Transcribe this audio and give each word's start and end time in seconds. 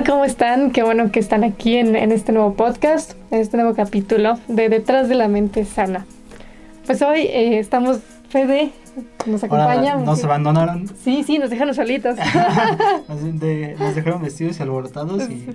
Hola, 0.00 0.12
¿cómo 0.12 0.24
están? 0.24 0.70
Qué 0.70 0.82
bueno 0.82 1.12
que 1.12 1.20
están 1.20 1.44
aquí 1.44 1.76
en, 1.76 1.94
este 1.94 2.32
nuevo 2.32 2.54
podcast, 2.54 3.12
en 3.30 3.40
este 3.40 3.58
nuevo 3.58 3.74
capítulo 3.74 4.38
de 4.48 4.70
Detrás 4.70 5.10
de 5.10 5.14
la 5.14 5.28
Mente 5.28 5.66
Sana. 5.66 6.06
Pues 6.86 7.02
hoy 7.02 7.20
eh, 7.20 7.58
estamos, 7.58 7.98
Fede, 8.30 8.70
nos 9.26 9.44
acompaña. 9.44 9.96
nos 9.96 10.24
abandonaron. 10.24 10.88
Sí, 11.04 11.22
sí, 11.22 11.38
nos 11.38 11.50
dejaron 11.50 11.74
solitos. 11.74 12.16
nos, 13.08 13.94
dejaron 13.94 14.22
vestidos 14.22 14.58
y 14.58 14.62
alborotados 14.62 15.28
y 15.28 15.54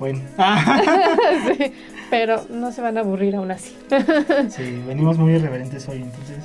bueno. 0.00 0.22
sí, 1.46 1.72
pero 2.10 2.46
no 2.50 2.72
se 2.72 2.82
van 2.82 2.96
a 2.96 3.02
aburrir 3.02 3.36
aún 3.36 3.52
así. 3.52 3.76
sí, 4.48 4.82
venimos 4.88 5.18
muy 5.18 5.34
irreverentes 5.34 5.88
hoy, 5.88 5.98
entonces. 5.98 6.38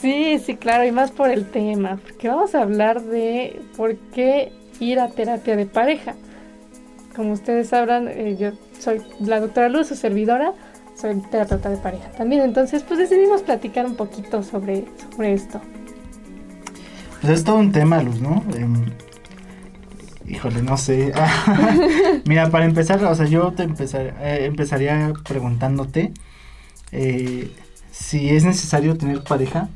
Sí, 0.00 0.38
sí, 0.38 0.54
claro, 0.54 0.84
y 0.84 0.92
más 0.92 1.10
por 1.10 1.30
el 1.30 1.50
tema, 1.50 1.98
porque 2.00 2.28
vamos 2.28 2.54
a 2.54 2.62
hablar 2.62 3.02
de 3.02 3.60
por 3.76 3.96
qué 4.14 4.52
ir 4.78 5.00
a 5.00 5.08
terapia 5.08 5.56
de 5.56 5.66
pareja. 5.66 6.14
Como 7.16 7.32
ustedes 7.32 7.70
sabrán, 7.70 8.08
eh, 8.08 8.36
yo 8.38 8.50
soy 8.78 9.00
la 9.20 9.40
doctora 9.40 9.70
Luz, 9.70 9.86
su 9.86 9.94
servidora, 9.94 10.52
soy 10.94 11.16
terapeuta 11.30 11.70
de 11.70 11.78
pareja 11.78 12.10
también, 12.12 12.42
entonces 12.42 12.82
pues 12.82 12.98
decidimos 12.98 13.40
platicar 13.40 13.86
un 13.86 13.96
poquito 13.96 14.42
sobre, 14.42 14.84
sobre 15.10 15.32
esto. 15.32 15.62
Pues 17.22 17.32
es 17.32 17.44
todo 17.44 17.56
un 17.56 17.72
tema, 17.72 18.02
Luz, 18.02 18.20
¿no? 18.20 18.44
Em, 18.54 18.84
híjole, 20.28 20.60
no 20.60 20.76
sé. 20.76 21.14
Mira, 22.26 22.50
para 22.50 22.66
empezar, 22.66 23.02
o 23.02 23.14
sea, 23.14 23.24
yo 23.24 23.50
te 23.52 23.62
eh, 23.64 24.44
empezaría 24.44 25.14
preguntándote 25.26 26.12
eh, 26.92 27.50
si 27.90 28.28
es 28.28 28.44
necesario 28.44 28.98
tener 28.98 29.24
pareja 29.24 29.70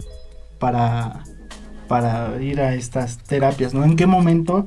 para, 0.58 1.24
para 1.88 2.40
ir 2.42 2.60
a 2.60 2.74
estas 2.74 3.16
terapias, 3.16 3.72
¿no? 3.72 3.82
¿En 3.82 3.96
qué 3.96 4.06
momento 4.06 4.66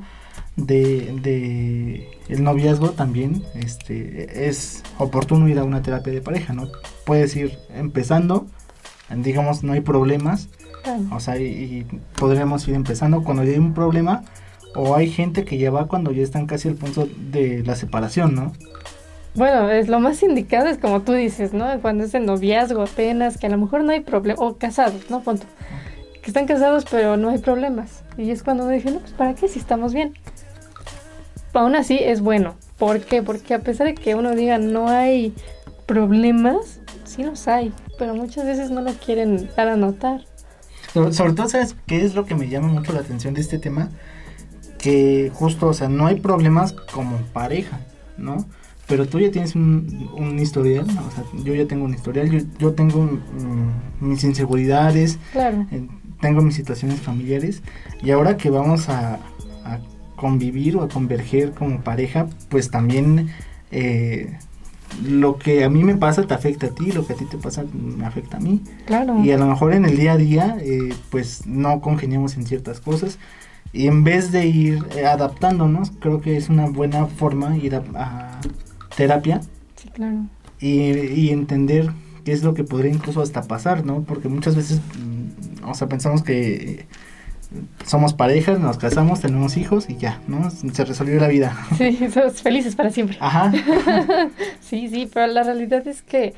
de, 0.55 1.15
de 1.21 2.13
el 2.29 2.43
noviazgo 2.43 2.91
también 2.91 3.43
este, 3.55 4.47
es 4.47 4.83
oportuno 4.97 5.47
ir 5.47 5.59
a 5.59 5.63
una 5.63 5.81
terapia 5.81 6.13
de 6.13 6.21
pareja, 6.21 6.53
¿no? 6.53 6.69
Puedes 7.05 7.35
ir 7.35 7.57
empezando, 7.73 8.45
digamos, 9.15 9.63
no 9.63 9.73
hay 9.73 9.81
problemas, 9.81 10.49
o 11.11 11.19
sea, 11.19 11.37
y, 11.37 11.85
podríamos 12.17 12.67
ir 12.67 12.75
empezando 12.75 13.23
cuando 13.23 13.43
hay 13.43 13.57
un 13.57 13.73
problema, 13.73 14.23
o 14.75 14.95
hay 14.95 15.09
gente 15.09 15.45
que 15.45 15.57
ya 15.57 15.71
va 15.71 15.87
cuando 15.87 16.11
ya 16.11 16.23
están 16.23 16.47
casi 16.47 16.67
al 16.67 16.75
punto 16.75 17.07
de 17.31 17.63
la 17.63 17.75
separación, 17.75 18.35
¿no? 18.35 18.53
Bueno, 19.35 19.69
es 19.69 19.87
lo 19.87 19.99
más 19.99 20.21
indicado 20.21 20.67
es 20.67 20.77
como 20.77 21.01
tú 21.01 21.13
dices, 21.13 21.53
¿no? 21.53 21.67
Cuando 21.81 22.03
es 22.03 22.13
el 22.13 22.25
noviazgo 22.25 22.83
apenas, 22.83 23.37
que 23.37 23.47
a 23.47 23.49
lo 23.49 23.57
mejor 23.57 23.83
no 23.83 23.91
hay 23.91 24.01
problema, 24.01 24.39
o 24.41 24.57
casados, 24.57 25.09
¿no? 25.09 25.21
Punto. 25.21 25.45
Que 26.21 26.29
están 26.29 26.45
casados 26.45 26.85
pero 26.89 27.17
no 27.17 27.29
hay 27.29 27.39
problemas. 27.39 28.03
Y 28.17 28.29
es 28.29 28.43
cuando 28.43 28.63
uno 28.63 28.73
dice, 28.73 28.91
no, 28.91 28.99
pues 28.99 29.11
¿para 29.13 29.33
qué 29.33 29.47
si 29.47 29.59
estamos 29.59 29.93
bien? 29.93 30.13
Aún 31.53 31.75
así 31.75 31.99
es 32.01 32.21
bueno. 32.21 32.55
¿Por 32.77 33.01
qué? 33.01 33.21
Porque 33.23 33.53
a 33.53 33.59
pesar 33.59 33.87
de 33.87 33.95
que 33.95 34.15
uno 34.15 34.35
diga 34.35 34.57
no 34.57 34.89
hay 34.89 35.33
problemas, 35.85 36.79
sí 37.03 37.23
los 37.23 37.47
hay, 37.47 37.71
pero 37.97 38.15
muchas 38.15 38.45
veces 38.45 38.71
no 38.71 38.81
lo 38.81 38.93
quieren 38.93 39.49
dar 39.55 39.67
a 39.67 39.75
notar. 39.75 40.21
Sobre, 40.93 41.33
todo, 41.33 41.49
¿sabes 41.49 41.75
qué 41.87 42.03
es 42.03 42.13
lo 42.13 42.25
que 42.25 42.35
me 42.35 42.49
llama 42.49 42.67
mucho 42.67 42.93
la 42.93 42.99
atención 42.99 43.33
de 43.33 43.41
este 43.41 43.57
tema? 43.57 43.89
Que 44.77 45.31
justo, 45.33 45.67
o 45.67 45.73
sea, 45.73 45.89
no 45.89 46.05
hay 46.05 46.19
problemas 46.19 46.73
como 46.73 47.17
pareja, 47.33 47.79
¿no? 48.17 48.45
Pero 48.87 49.07
tú 49.07 49.19
ya 49.19 49.31
tienes 49.31 49.55
un, 49.55 50.37
historial, 50.39 50.85
o 50.85 51.11
sea, 51.11 51.23
yo 51.43 51.55
ya 51.55 51.65
tengo 51.65 51.85
un 51.85 51.93
historial, 51.93 52.47
yo, 52.59 52.73
tengo 52.73 53.09
mis 54.01 54.23
inseguridades, 54.23 55.17
claro. 55.31 55.65
Eh, 55.71 55.87
tengo 56.21 56.41
mis 56.41 56.55
situaciones 56.55 56.99
familiares, 57.01 57.63
y 58.03 58.11
ahora 58.11 58.37
que 58.37 58.49
vamos 58.49 58.89
a 58.89 59.19
convivir 60.23 60.77
o 60.77 60.83
a 60.83 60.87
converger 60.87 61.51
como 61.51 61.81
pareja, 61.81 62.27
pues 62.47 62.71
también 62.71 63.27
eh, 63.71 64.37
lo 65.05 65.37
que 65.37 65.65
a 65.65 65.69
mí 65.69 65.83
me 65.83 65.95
pasa 65.95 66.25
te 66.25 66.33
afecta 66.33 66.67
a 66.67 66.69
ti, 66.69 66.93
lo 66.93 67.05
que 67.05 67.11
a 67.11 67.15
ti 67.17 67.25
te 67.25 67.37
pasa 67.37 67.65
me 67.73 68.05
afecta 68.05 68.37
a 68.37 68.39
mí. 68.39 68.61
Claro. 68.85 69.21
Y 69.21 69.31
a 69.31 69.37
lo 69.37 69.47
mejor 69.47 69.73
en 69.73 69.83
el 69.83 69.97
día 69.97 70.13
a 70.13 70.17
día, 70.17 70.57
eh, 70.61 70.93
pues 71.09 71.45
no 71.45 71.81
congeniamos 71.81 72.37
en 72.37 72.45
ciertas 72.45 72.79
cosas. 72.79 73.19
Y 73.73 73.87
en 73.87 74.05
vez 74.05 74.31
de 74.31 74.45
ir 74.45 74.85
eh, 74.95 75.05
adaptándonos, 75.05 75.91
creo 75.99 76.21
que 76.21 76.37
es 76.37 76.47
una 76.47 76.67
buena 76.67 77.07
forma 77.07 77.57
ir 77.57 77.75
a, 77.75 78.39
terapia. 78.95 79.41
Sí, 79.75 79.89
claro. 79.89 80.27
Y, 80.61 80.91
y, 80.93 81.31
entender 81.31 81.91
qué 82.23 82.31
es 82.31 82.43
lo 82.43 82.53
que 82.53 82.63
podría 82.63 82.93
incluso 82.93 83.21
hasta 83.21 83.41
pasar, 83.41 83.85
¿no? 83.85 84.03
Porque 84.03 84.29
muchas 84.29 84.55
veces, 84.55 84.79
mm, 84.79 85.67
o 85.67 85.73
sea, 85.73 85.89
pensamos 85.89 86.23
que 86.23 86.85
somos 87.85 88.13
parejas, 88.13 88.59
nos 88.59 88.77
casamos, 88.77 89.21
tenemos 89.21 89.57
hijos 89.57 89.89
y 89.89 89.97
ya, 89.97 90.21
¿no? 90.27 90.49
Se 90.49 90.85
resolvió 90.85 91.19
la 91.19 91.27
vida. 91.27 91.55
Sí, 91.77 91.97
somos 92.11 92.41
felices 92.41 92.75
para 92.75 92.89
siempre. 92.89 93.17
Ajá. 93.19 93.51
sí, 94.61 94.87
sí, 94.89 95.09
pero 95.13 95.27
la 95.27 95.43
realidad 95.43 95.87
es 95.87 96.01
que, 96.01 96.33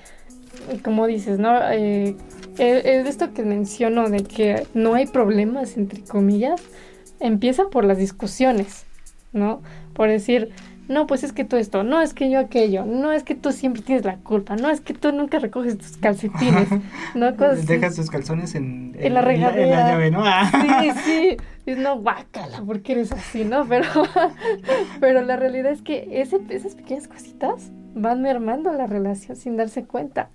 como 0.84 1.08
dices, 1.08 1.40
¿no? 1.40 1.58
Eh, 1.72 2.16
esto 2.58 3.34
que 3.34 3.44
menciono 3.44 4.10
de 4.10 4.24
que 4.24 4.68
no 4.74 4.94
hay 4.96 5.08
problemas, 5.08 5.78
entre 5.78 6.02
comillas, 6.04 6.62
empieza 7.20 7.70
por 7.70 7.86
las 7.86 7.98
discusiones, 7.98 8.86
¿no? 9.34 9.62
Por 9.94 10.10
decir, 10.10 10.52
no, 10.88 11.08
pues 11.08 11.24
es 11.24 11.34
que 11.34 11.44
tú 11.44 11.58
esto, 11.58 11.84
no 11.84 12.02
es 12.02 12.14
que 12.14 12.30
yo 12.30 12.40
aquello, 12.40 12.86
no 12.86 13.12
es 13.12 13.24
que 13.24 13.34
tú 13.34 13.52
siempre 13.52 13.82
tienes 13.82 14.06
la 14.06 14.18
culpa, 14.18 14.56
no 14.56 14.70
es 14.70 14.82
que 14.82 14.94
tú 14.94 15.12
nunca 15.12 15.40
recoges 15.40 15.78
tus 15.78 15.98
calcetines, 15.98 16.68
¿no? 17.16 17.32
Dejas 17.32 17.96
tus 17.96 18.10
calzones 18.12 18.54
en, 18.54 18.96
en, 19.00 19.14
la 19.14 19.22
regadera. 19.22 19.64
En 19.64 19.70
la 19.72 19.90
llave, 19.90 20.12
¿no? 20.12 20.24
Sí, 20.82 20.92
sí. 21.06 21.38
Y 21.66 21.72
no, 21.72 22.00
guácala, 22.00 22.62
porque 22.66 22.92
eres 22.92 23.12
así, 23.12 23.44
¿no? 23.44 23.66
Pero, 23.66 23.88
pero 25.00 25.24
la 25.24 25.36
realidad 25.36 25.72
es 25.72 25.82
que 25.82 26.08
ese, 26.12 26.40
esas 26.50 26.76
pequeñas 26.76 27.08
cositas 27.08 27.72
van 27.96 28.22
mermando 28.22 28.72
la 28.72 28.86
relación 28.86 29.36
sin 29.36 29.58
darse 29.58 29.86
cuenta. 29.86 30.30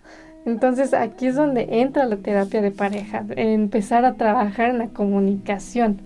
Entonces 0.46 0.94
aquí 0.94 1.26
es 1.26 1.36
donde 1.36 1.80
entra 1.80 2.06
la 2.06 2.16
terapia 2.16 2.60
de 2.62 2.72
pareja, 2.72 3.24
empezar 3.36 4.04
a 4.04 4.14
trabajar 4.14 4.70
en 4.70 4.78
la 4.78 4.88
comunicación, 4.88 6.00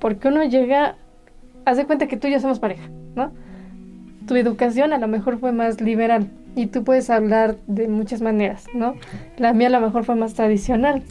porque 0.00 0.28
uno 0.28 0.44
llega, 0.44 0.96
hace 1.64 1.86
cuenta 1.86 2.08
que 2.08 2.16
tú 2.16 2.26
y 2.26 2.32
yo 2.32 2.40
somos 2.40 2.58
pareja, 2.58 2.90
¿no? 3.14 3.32
Tu 4.28 4.36
educación 4.36 4.92
a 4.92 4.98
lo 4.98 5.08
mejor 5.08 5.40
fue 5.40 5.50
más 5.50 5.80
liberal 5.80 6.30
y 6.54 6.66
tú 6.66 6.84
puedes 6.84 7.10
hablar 7.10 7.56
de 7.66 7.88
muchas 7.88 8.20
maneras, 8.20 8.66
¿no? 8.74 8.94
La 9.38 9.52
mía 9.52 9.66
a 9.66 9.70
lo 9.70 9.80
mejor 9.80 10.04
fue 10.04 10.14
más 10.14 10.34
tradicional 10.34 11.02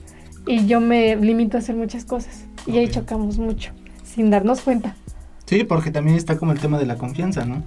y 0.45 0.67
yo 0.67 0.79
me 0.79 1.17
limito 1.17 1.57
a 1.57 1.59
hacer 1.59 1.75
muchas 1.75 2.05
cosas 2.05 2.45
y 2.65 2.77
ahí 2.77 2.87
chocamos 2.87 3.37
mucho 3.37 3.73
sin 4.03 4.29
darnos 4.29 4.61
cuenta. 4.61 4.95
Sí, 5.45 5.63
porque 5.63 5.91
también 5.91 6.17
está 6.17 6.37
como 6.37 6.51
el 6.51 6.59
tema 6.59 6.77
de 6.77 6.85
la 6.85 6.97
confianza, 6.97 7.45
¿no? 7.45 7.63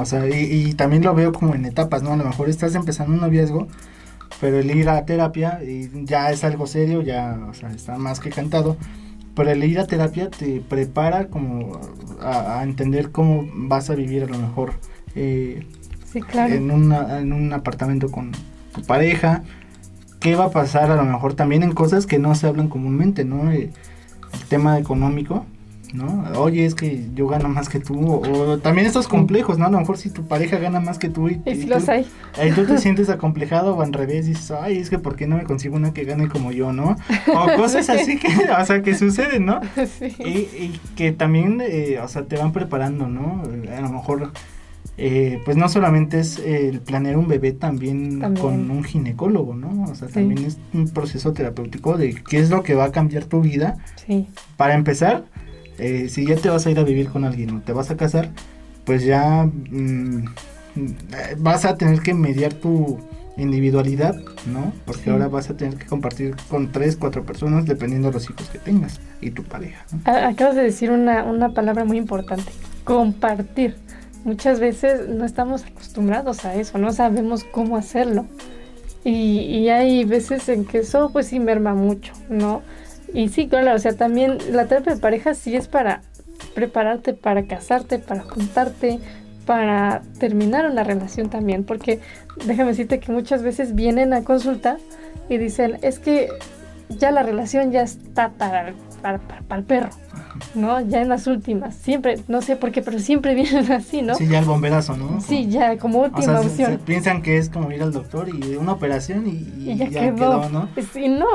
O 0.00 0.04
sea, 0.06 0.26
y, 0.28 0.72
también 0.74 1.04
lo 1.04 1.14
veo 1.14 1.32
como 1.32 1.54
en 1.54 1.66
etapas, 1.66 2.02
¿no? 2.02 2.12
A 2.12 2.16
lo 2.16 2.24
mejor 2.24 2.48
estás 2.48 2.74
empezando 2.74 3.12
un 3.12 3.20
noviazgo, 3.20 3.68
pero 4.40 4.58
el 4.58 4.70
ir 4.70 4.88
a 4.88 5.04
terapia 5.04 5.60
y 5.62 5.90
ya 6.04 6.30
es 6.30 6.44
algo 6.44 6.66
serio, 6.66 7.02
ya, 7.02 7.38
o 7.48 7.54
sea, 7.54 7.70
está 7.70 7.96
más 7.96 8.20
que 8.20 8.30
cantado. 8.30 8.76
Pero 9.40 9.52
el 9.52 9.64
ir 9.64 9.80
a 9.80 9.86
terapia 9.86 10.28
te 10.28 10.60
prepara 10.60 11.28
como 11.28 11.80
a, 12.20 12.62
entender 12.62 13.10
cómo 13.10 13.48
vas 13.54 13.88
a 13.88 13.94
vivir 13.94 14.24
a 14.24 14.26
lo 14.26 14.36
mejor 14.36 14.74
eh, 15.14 15.66
claro. 16.28 16.52
en, 16.52 16.70
en 16.70 17.32
un 17.32 17.50
apartamento 17.54 18.10
con 18.10 18.32
tu 18.74 18.82
pareja. 18.82 19.42
¿Qué 20.20 20.36
va 20.36 20.44
a 20.44 20.50
pasar 20.50 20.90
a 20.90 20.96
lo 20.96 21.06
mejor 21.06 21.32
también 21.32 21.62
en 21.62 21.72
cosas 21.72 22.04
que 22.04 22.18
no 22.18 22.34
se 22.34 22.48
hablan 22.48 22.68
comúnmente, 22.68 23.24
¿no? 23.24 23.50
Eh, 23.50 23.70
el 24.34 24.40
tema 24.50 24.78
económico, 24.78 25.46
¿no? 25.94 26.24
Oye, 26.38 26.64
es 26.64 26.74
que 26.74 27.06
yo 27.14 27.26
gano 27.26 27.48
más 27.48 27.68
que 27.68 27.80
tú, 27.80 28.14
o, 28.14 28.58
también 28.58 28.86
estos 28.86 29.08
complejos, 29.08 29.58
¿no? 29.58 29.66
A 29.66 29.70
lo 29.70 29.78
mejor 29.78 29.98
si 29.98 30.10
tu 30.10 30.24
pareja 30.26 30.58
gana 30.58 30.80
más 30.80 30.98
que 30.98 31.08
tú 31.08 31.28
y, 31.28 31.40
y, 31.46 31.66
los 31.66 31.86
tú, 31.86 31.92
hay. 31.92 32.06
y 32.46 32.52
tú 32.52 32.64
te 32.64 32.78
sientes 32.78 33.08
acomplejado 33.08 33.76
o 33.76 33.82
al 33.82 33.92
revés 33.92 34.26
dices, 34.26 34.50
ay, 34.50 34.78
es 34.78 34.90
que 34.90 34.98
¿por 34.98 35.16
qué 35.16 35.26
no 35.26 35.36
me 35.36 35.44
consigo 35.44 35.76
una 35.76 35.92
que 35.92 36.04
gane 36.04 36.28
como 36.28 36.52
yo, 36.52 36.72
¿no? 36.72 36.96
O 37.34 37.46
cosas 37.56 37.88
así 37.90 38.18
que, 38.18 38.28
o 38.28 38.64
sea, 38.64 38.82
que 38.82 38.94
suceden, 38.94 39.46
¿no? 39.46 39.60
Sí. 39.98 40.14
Y, 40.24 40.80
que 40.94 41.12
también, 41.12 41.60
eh, 41.60 41.98
o 42.02 42.08
sea, 42.08 42.22
te 42.22 42.36
van 42.36 42.52
preparando, 42.52 43.08
¿no? 43.08 43.42
A 43.76 43.80
lo 43.80 43.90
mejor... 43.90 44.32
Eh, 45.02 45.40
pues 45.46 45.56
no 45.56 45.66
solamente 45.70 46.20
es 46.20 46.38
el 46.38 46.80
planear 46.80 47.16
un 47.16 47.26
bebé 47.26 47.52
también, 47.52 48.20
con 48.34 48.70
un 48.70 48.84
ginecólogo, 48.84 49.54
¿no? 49.54 49.84
O 49.90 49.94
sea, 49.94 50.08
también 50.08 50.44
es 50.44 50.58
un 50.74 50.90
proceso 50.90 51.32
terapéutico 51.32 51.96
de 51.96 52.14
qué 52.28 52.38
es 52.38 52.50
lo 52.50 52.62
que 52.62 52.74
va 52.74 52.84
a 52.84 52.92
cambiar 52.92 53.24
tu 53.24 53.40
vida. 53.40 53.78
Sí. 54.06 54.28
Para 54.58 54.74
empezar, 54.74 55.24
eh, 55.80 56.08
si 56.08 56.26
ya 56.26 56.36
te 56.36 56.50
vas 56.50 56.66
a 56.66 56.70
ir 56.70 56.78
a 56.78 56.84
vivir 56.84 57.08
con 57.08 57.24
alguien 57.24 57.56
o 57.56 57.60
te 57.60 57.72
vas 57.72 57.90
a 57.90 57.96
casar, 57.96 58.30
pues 58.84 59.04
ya 59.04 59.44
mm, 59.44 60.24
vas 61.38 61.64
a 61.64 61.76
tener 61.76 62.00
que 62.00 62.14
mediar 62.14 62.52
tu 62.54 62.98
individualidad, 63.36 64.16
¿no? 64.46 64.72
Porque 64.84 65.10
ahora 65.10 65.28
vas 65.28 65.48
a 65.50 65.56
tener 65.56 65.76
que 65.76 65.86
compartir 65.86 66.34
con 66.48 66.70
tres, 66.72 66.96
cuatro 66.96 67.24
personas 67.24 67.64
dependiendo 67.66 68.08
de 68.08 68.14
los 68.14 68.28
hijos 68.28 68.48
que 68.50 68.58
tengas 68.58 69.00
y 69.20 69.30
tu 69.30 69.42
pareja. 69.44 69.84
Acabas 70.04 70.56
de 70.56 70.62
decir 70.62 70.90
una, 70.90 71.24
una 71.24 71.54
palabra 71.54 71.84
muy 71.84 71.96
importante, 71.96 72.52
compartir. 72.84 73.76
Muchas 74.24 74.60
veces 74.60 75.08
no 75.08 75.24
estamos 75.24 75.64
acostumbrados 75.64 76.44
a 76.44 76.54
eso, 76.54 76.76
no 76.76 76.92
sabemos 76.92 77.44
cómo 77.44 77.76
hacerlo. 77.76 78.26
Y, 79.02 79.40
y 79.40 79.70
hay 79.70 80.04
veces 80.04 80.46
en 80.50 80.66
que 80.66 80.78
eso 80.78 81.10
pues 81.10 81.28
sí 81.28 81.40
merma 81.40 81.74
mucho, 81.74 82.12
¿no? 82.28 82.60
Y 83.12 83.28
sí, 83.28 83.48
claro, 83.48 83.74
o 83.74 83.78
sea, 83.78 83.96
también 83.96 84.38
la 84.52 84.66
terapia 84.66 84.94
de 84.94 85.00
pareja 85.00 85.34
sí 85.34 85.56
es 85.56 85.68
para 85.68 86.02
prepararte 86.54 87.14
para 87.14 87.44
casarte, 87.44 87.98
para 87.98 88.22
juntarte, 88.22 88.98
para 89.46 90.02
terminar 90.18 90.70
una 90.70 90.84
relación 90.84 91.28
también, 91.28 91.64
porque 91.64 92.00
déjame 92.46 92.70
decirte 92.70 93.00
que 93.00 93.12
muchas 93.12 93.42
veces 93.42 93.74
vienen 93.74 94.12
a 94.14 94.24
consulta 94.24 94.78
y 95.28 95.38
dicen, 95.38 95.78
es 95.82 95.98
que 95.98 96.28
ya 96.88 97.10
la 97.10 97.22
relación 97.22 97.72
ya 97.72 97.82
está 97.82 98.30
para, 98.30 98.74
para, 99.02 99.20
el 99.56 99.64
perro, 99.64 99.90
¿no? 100.54 100.80
Ya 100.80 101.02
en 101.02 101.08
las 101.08 101.26
últimas, 101.26 101.74
siempre, 101.74 102.18
no 102.28 102.42
sé 102.42 102.56
por 102.56 102.72
qué, 102.72 102.82
pero 102.82 102.98
siempre 102.98 103.34
vienen 103.36 103.70
así, 103.72 104.02
¿no? 104.02 104.14
Sí, 104.14 104.26
ya 104.26 104.38
el 104.38 104.44
bomberazo, 104.44 104.96
¿no? 104.96 105.20
Sí, 105.20 105.48
ya 105.48 105.76
como 105.78 106.00
última 106.00 106.40
opción. 106.40 106.80
piensan 106.84 107.22
que 107.22 107.38
es 107.38 107.48
como 107.48 107.70
ir 107.72 107.82
al 107.82 107.92
doctor 107.92 108.28
y 108.28 108.56
una 108.56 108.72
operación 108.72 109.26
y, 109.26 109.76
ya, 109.76 109.88
quedó. 109.88 110.48
¿no? 110.48 110.68
Sí, 110.92 111.08
no, 111.08 111.26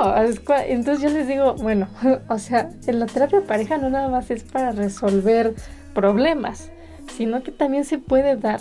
entonces 0.67 1.03
yo 1.03 1.09
les 1.09 1.27
digo, 1.27 1.55
bueno, 1.55 1.87
o 2.27 2.39
sea, 2.39 2.69
en 2.87 2.99
la 2.99 3.05
terapia 3.05 3.41
pareja 3.41 3.77
no 3.77 3.89
nada 3.89 4.09
más 4.09 4.31
es 4.31 4.43
para 4.43 4.71
resolver 4.71 5.55
problemas, 5.93 6.71
sino 7.15 7.43
que 7.43 7.51
también 7.51 7.85
se 7.85 7.97
puede 7.97 8.35
dar 8.35 8.59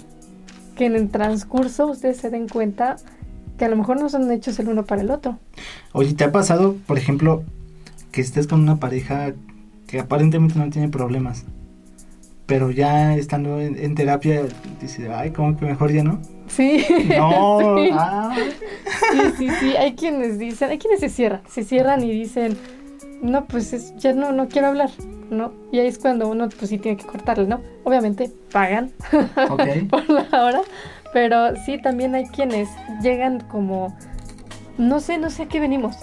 que 0.77 0.87
en 0.87 0.97
el 0.97 1.09
transcurso 1.09 1.87
ustedes 1.87 2.17
se 2.17 2.31
den 2.31 2.49
cuenta 2.49 2.97
que 3.59 3.65
a 3.65 3.69
lo 3.69 3.77
mejor 3.77 4.01
no 4.01 4.09
son 4.09 4.31
hechos 4.31 4.59
el 4.59 4.69
uno 4.69 4.85
para 4.85 5.03
el 5.03 5.11
otro. 5.11 5.39
Oye, 5.93 6.15
¿te 6.15 6.25
ha 6.25 6.33
pasado, 6.33 6.77
por 6.87 6.99
ejemplo, 6.99 7.45
que 8.11 8.21
estés 8.21 8.47
con 8.47 8.61
una 8.61 8.77
pareja 8.77 9.33
que 9.87 10.01
aparentemente 10.01 10.59
no 10.59 10.71
tiene 10.71 10.89
problemas, 10.89 11.45
pero 12.47 12.71
ya 12.71 13.17
estando 13.17 13.61
en, 13.61 13.95
terapia 13.95 14.43
dice, 14.81 15.11
ay, 15.13 15.31
como 15.31 15.57
que 15.57 15.65
mejor 15.65 15.93
ya 15.93 16.05
no? 16.05 16.21
Sí. 16.47 16.85
No, 17.17 17.77
sí. 17.77 17.91
Ah. 17.93 18.37
sí, 19.13 19.21
sí, 19.39 19.49
sí, 19.61 19.77
hay 19.77 19.95
quienes 19.95 20.39
dicen, 20.39 20.71
hay 20.71 20.79
quienes 20.79 21.01
se 21.01 21.09
cierran, 21.09 21.41
se 21.49 21.65
cierran 21.65 22.05
y 22.05 22.13
dicen, 22.13 22.57
no, 23.23 23.47
pues 23.47 23.95
ya 23.97 24.13
no, 24.13 24.33
no 24.33 24.49
quiero 24.49 24.69
hablar, 24.69 24.91
¿no? 25.31 25.53
Y 25.73 25.79
ahí 25.79 25.87
es 25.87 25.99
cuando 25.99 26.29
uno 26.29 26.49
pues 26.51 26.69
sí 26.69 26.79
tiene 26.79 26.99
que 26.99 27.07
cortarle, 27.07 27.47
¿no? 27.47 27.61
Obviamente 27.85 28.31
pagan 28.53 28.93
por 29.91 30.09
la 30.09 30.45
hora, 30.45 30.61
pero 31.15 31.57
sí, 31.65 31.81
también 31.81 32.15
hay 32.15 32.27
quienes 32.27 32.69
llegan 33.03 33.41
como, 33.41 33.97
no 34.77 35.01
sé, 35.01 35.17
no 35.17 35.31
sé 35.31 35.45
a 35.45 35.49
qué 35.49 35.61
venimos. 35.61 35.97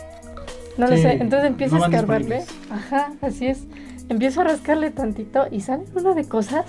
No 0.81 0.88
lo 0.88 0.98
sé. 0.98 1.12
Entonces 1.12 1.48
empiezo 1.48 1.75
a 1.75 1.86
escarbarle. 1.86 2.42
Ajá, 2.72 3.13
así 3.22 3.45
es. 3.45 3.66
Empiezo 4.10 4.42
a 4.42 4.45
rascarle 4.45 4.89
tantito 4.89 5.45
y 5.51 5.62
salen 5.62 5.86
una 5.94 6.16
de 6.16 6.24
cosas 6.24 6.66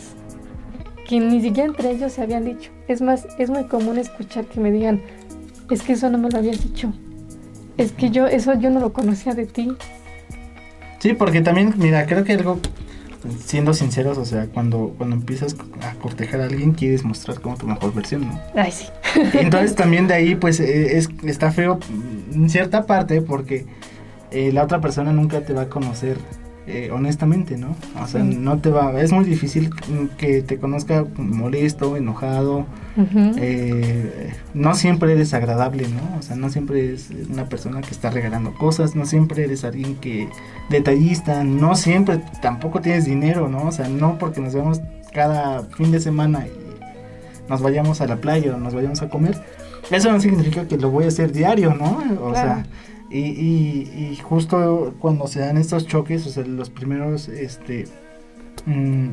que 1.09 1.19
ni 1.19 1.41
siquiera 1.41 1.71
entre 1.71 1.93
ellos 1.93 2.13
se 2.13 2.21
habían 2.21 2.45
dicho. 2.45 2.71
Es 2.89 3.01
más, 3.01 3.27
es 3.39 3.49
muy 3.49 3.65
común 3.65 3.97
escuchar 3.97 4.45
que 4.45 4.61
me 4.61 4.71
digan, 4.71 5.01
es 5.71 5.81
que 5.81 5.95
eso 5.95 6.11
no 6.11 6.19
me 6.19 6.29
lo 6.29 6.37
habías 6.37 6.63
dicho. 6.63 6.93
Es 7.79 7.93
que 7.93 8.11
yo, 8.11 8.27
eso 8.27 8.53
yo 8.53 8.69
no 8.69 8.81
lo 8.81 8.93
conocía 8.93 9.33
de 9.33 9.47
ti. 9.47 9.73
Sí, 10.99 11.15
porque 11.15 11.41
también, 11.41 11.73
mira, 11.79 12.05
creo 12.05 12.23
que 12.23 12.35
algo 12.35 12.59
siendo 13.43 13.73
sinceros, 13.73 14.19
o 14.19 14.27
sea, 14.27 14.47
cuando, 14.49 14.95
cuando 14.99 15.17
empiezas 15.17 15.57
a 15.81 15.95
cortejar 15.95 16.43
a 16.43 16.45
alguien, 16.45 16.73
quieres 16.73 17.03
mostrar 17.03 17.41
como 17.41 17.57
tu 17.57 17.67
mejor 17.67 17.95
versión, 17.95 18.29
¿no? 18.29 18.39
Ay, 18.55 18.73
sí. 18.73 18.89
Entonces 19.33 19.75
también 19.75 20.07
de 20.07 20.13
ahí, 20.13 20.35
pues, 20.35 20.61
eh, 20.61 20.99
es, 20.99 21.09
está 21.25 21.51
feo 21.51 21.79
en 22.35 22.51
cierta 22.51 22.85
parte 22.85 23.23
porque 23.23 23.65
eh, 24.33 24.51
la 24.53 24.65
otra 24.65 24.81
persona 24.81 25.13
nunca 25.13 25.41
te 25.41 25.53
va 25.53 25.63
a 25.63 25.69
conocer 25.69 26.17
eh, 26.65 26.91
honestamente, 26.93 27.57
¿no? 27.57 27.75
O 28.01 28.07
sea, 28.07 28.23
no 28.23 28.59
te 28.59 28.71
va, 28.71 29.01
es 29.01 29.11
muy 29.11 29.25
difícil 29.25 29.71
que 30.17 30.43
te 30.43 30.59
conozca 30.59 31.05
molesto, 31.17 31.97
enojado, 31.97 32.67
eh, 33.37 34.33
no 34.55 34.77
siempre 34.77 35.13
eres 35.13 35.35
agradable, 35.35 35.89
¿no? 35.89 36.19
O 36.19 36.23
sea, 36.23 36.37
no 36.37 36.51
siempre 36.51 36.85
eres 36.85 37.09
una 37.29 37.49
persona 37.49 37.81
que 37.81 37.91
está 37.91 38.11
regalando 38.11 38.55
cosas, 38.55 38.95
no 38.95 39.07
siempre 39.07 39.43
eres 39.43 39.65
alguien 39.65 39.97
que 39.97 40.29
detallista, 40.71 41.43
no 41.43 41.75
siempre 41.75 42.21
tampoco 42.41 42.81
tienes 42.81 43.07
dinero, 43.07 43.49
¿no? 43.49 43.65
O 43.65 43.73
sea, 43.73 43.89
no 43.89 44.17
porque 44.19 44.41
nos 44.41 44.55
vemos 44.55 44.81
cada 45.13 45.65
fin 45.65 45.91
de 45.91 45.99
semana 45.99 46.47
y 46.47 47.51
nos 47.51 47.61
vayamos 47.61 48.01
a 48.01 48.07
la 48.07 48.19
playa 48.19 48.55
o 48.55 48.59
nos 48.61 48.73
vayamos 48.73 49.03
a 49.03 49.09
comer, 49.09 49.37
eso 49.91 50.13
no 50.13 50.21
significa 50.21 50.69
que 50.69 50.79
lo 50.79 50.91
voy 50.91 51.07
a 51.07 51.09
hacer 51.09 51.33
diario, 51.33 51.75
¿no? 51.75 51.99
O 52.23 52.33
sea, 52.35 52.65
y, 53.13 54.17
justo 54.23 54.95
cuando 54.99 55.27
se 55.27 55.41
dan 55.41 55.57
estos 55.57 55.87
choques, 55.87 56.27
o 56.27 56.31
sea, 56.31 56.45
los 56.45 56.71
primeros 56.71 57.29
este, 57.29 57.85
mm, 58.67 59.09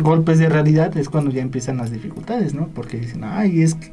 golpes 0.00 0.38
de 0.38 0.48
realidad 0.48 0.96
es 0.96 1.08
cuando 1.08 1.30
ya 1.30 1.42
empiezan 1.42 1.76
las 1.76 1.90
dificultades, 1.90 2.54
¿no? 2.54 2.68
Porque 2.68 2.98
dicen, 2.98 3.24
ay, 3.24 3.62
es 3.62 3.74
que 3.74 3.92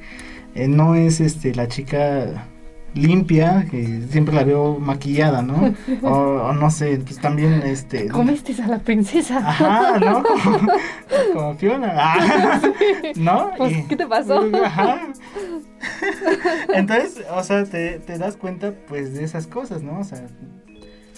eh, 0.56 0.68
no 0.68 0.96
es 0.96 1.22
este 1.22 1.54
la 1.54 1.68
chica 1.68 2.48
limpia, 2.94 3.68
que 3.70 4.02
siempre 4.10 4.34
la 4.34 4.44
veo 4.44 4.80
maquillada, 4.80 5.42
¿no? 5.42 5.74
O, 6.02 6.54
no 6.54 6.70
sé, 6.72 7.00
pues 7.04 7.20
también 7.20 7.62
este... 7.64 8.08
Comiste 8.08 8.56
a 8.62 8.68
la 8.68 8.80
princesa. 8.80 9.38
Ajá, 9.38 10.00
¿no? 10.00 10.24
Como, 11.34 11.56
Fiona. 11.56 11.94
Ah, 11.96 12.62
¿No? 13.16 13.52
Pues, 13.58 13.86
¿qué 13.88 13.96
te 13.96 14.08
pasó? 14.08 14.50
Ajá. 14.64 15.02
Entonces, 16.74 17.24
o 17.32 17.44
sea, 17.44 17.66
te, 17.66 18.00
te, 18.00 18.18
das 18.18 18.36
cuenta 18.38 18.74
pues 18.88 19.14
de 19.14 19.24
esas 19.24 19.48
cosas, 19.48 19.84
¿no? 19.84 20.00
O 20.00 20.04
sea, 20.04 20.26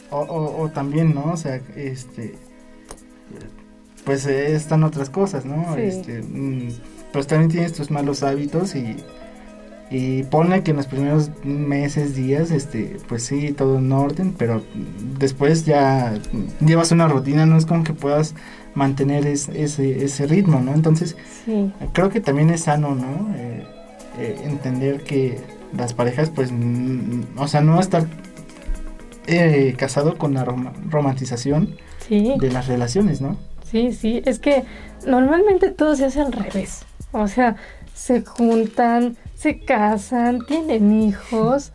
o, 0.09 0.19
o, 0.19 0.69
también, 0.69 1.15
¿no? 1.15 1.31
O 1.31 1.37
sea, 1.37 1.61
este, 1.75 2.35
pues 4.05 4.25
están 4.25 4.83
otras 4.83 5.09
cosas, 5.09 5.45
¿no? 5.45 5.75
Este, 5.75 6.21
mm, 6.21 6.69
pues 7.13 7.27
también 7.27 7.51
tienes 7.51 7.73
tus 7.73 7.91
malos 7.91 8.23
hábitos 8.23 8.75
y, 8.75 8.97
y 9.91 10.23
pone 10.23 10.63
que 10.63 10.71
en 10.71 10.77
los 10.77 10.87
primeros 10.87 11.29
meses, 11.43 12.15
días, 12.15 12.49
este, 12.51 12.97
pues 13.09 13.23
sí, 13.23 13.51
todo 13.51 13.79
en 13.79 13.91
orden, 13.91 14.33
pero 14.37 14.63
después 15.19 15.65
ya 15.65 16.13
llevas 16.65 16.93
una 16.93 17.09
rutina, 17.09 17.45
no 17.45 17.57
es 17.57 17.65
como 17.65 17.83
que 17.83 17.91
puedas 17.93 18.33
mantener 18.73 19.27
ese, 19.27 20.05
ese 20.05 20.27
ritmo, 20.27 20.61
¿no? 20.61 20.73
Entonces, 20.73 21.17
creo 21.91 22.09
que 22.09 22.21
también 22.21 22.49
es 22.51 22.61
sano, 22.61 22.95
¿no? 22.95 23.35
Eh, 23.35 23.67
eh, 24.17 24.39
entender 24.45 25.03
que 25.03 25.39
las 25.77 25.93
parejas, 25.93 26.29
pues, 26.29 26.51
o 27.35 27.47
sea, 27.49 27.59
no 27.59 27.77
estar 27.81 28.05
eh, 29.27 29.75
casado 29.77 30.17
con 30.17 30.33
la 30.33 30.45
romantización 30.89 31.75
de 32.09 32.49
las 32.51 32.67
relaciones, 32.67 33.19
¿no? 33.19 33.37
Sí, 33.69 33.91
sí, 33.91 34.21
es 34.25 34.39
que 34.39 34.63
normalmente 35.05 35.69
todo 35.69 35.97
se 35.97 36.05
hace 36.05 36.21
al 36.21 36.31
revés. 36.31 36.85
O 37.11 37.27
sea, 37.27 37.57
se 37.93 38.21
juntan, 38.21 39.17
se 39.41 39.59
casan, 39.59 40.45
tienen 40.45 41.01
hijos 41.01 41.71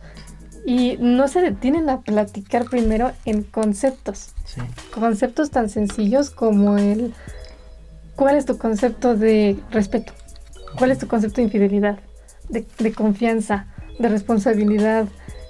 y 0.65 0.97
no 0.99 1.27
se 1.27 1.41
detienen 1.41 1.89
a 1.89 2.01
platicar 2.01 2.65
primero 2.65 3.11
en 3.25 3.43
conceptos. 3.43 4.31
Conceptos 4.93 5.51
tan 5.51 5.69
sencillos 5.69 6.29
como 6.29 6.77
el 6.77 7.13
¿cuál 8.15 8.37
es 8.37 8.45
tu 8.45 8.57
concepto 8.57 9.15
de 9.15 9.57
respeto? 9.71 10.13
¿Cuál 10.77 10.91
es 10.91 10.99
tu 10.99 11.07
concepto 11.07 11.37
de 11.37 11.43
infidelidad? 11.43 11.99
de, 12.49 12.93
confianza, 12.93 13.67
de 13.99 14.09
responsabilidad. 14.09 15.07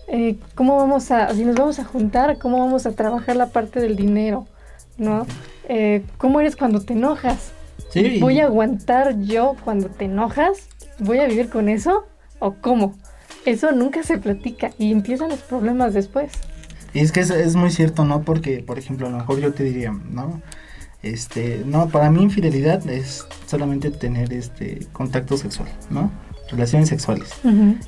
Eh, 0.07 0.37
¿Cómo 0.55 0.77
vamos 0.77 1.11
a, 1.11 1.33
si 1.33 1.43
nos 1.43 1.55
vamos 1.55 1.79
a 1.79 1.83
juntar, 1.83 2.37
cómo 2.37 2.59
vamos 2.59 2.85
a 2.85 2.91
trabajar 2.91 3.35
la 3.35 3.47
parte 3.47 3.79
del 3.79 3.95
dinero? 3.95 4.47
¿No? 4.97 5.25
Eh, 5.69 6.03
¿Cómo 6.17 6.39
eres 6.39 6.55
cuando 6.55 6.81
te 6.81 6.93
enojas? 6.93 7.51
¿Voy 8.19 8.39
a 8.39 8.45
aguantar 8.45 9.19
yo 9.21 9.55
cuando 9.63 9.89
te 9.89 10.05
enojas? 10.05 10.67
¿Voy 10.99 11.19
a 11.19 11.27
vivir 11.27 11.49
con 11.49 11.69
eso? 11.69 12.05
¿O 12.39 12.55
cómo? 12.55 12.95
Eso 13.45 13.71
nunca 13.71 14.03
se 14.03 14.17
platica 14.17 14.71
y 14.77 14.91
empiezan 14.91 15.29
los 15.29 15.39
problemas 15.39 15.93
después. 15.93 16.31
Y 16.93 16.99
es 16.99 17.11
que 17.11 17.19
es, 17.19 17.29
es, 17.29 17.55
muy 17.55 17.71
cierto, 17.71 18.05
¿no? 18.05 18.21
Porque, 18.23 18.63
por 18.65 18.79
ejemplo, 18.79 19.07
a 19.07 19.09
lo 19.09 19.17
mejor 19.17 19.39
yo 19.39 19.53
te 19.53 19.63
diría, 19.63 19.91
¿no? 19.91 20.41
Este, 21.03 21.63
no, 21.65 21.89
para 21.89 22.09
mí 22.09 22.23
infidelidad 22.23 22.87
es 22.89 23.25
solamente 23.45 23.91
tener 23.91 24.33
este 24.33 24.87
contacto 24.93 25.37
sexual, 25.37 25.69
¿no? 25.89 26.11
relaciones 26.49 26.89
sexuales. 26.89 27.29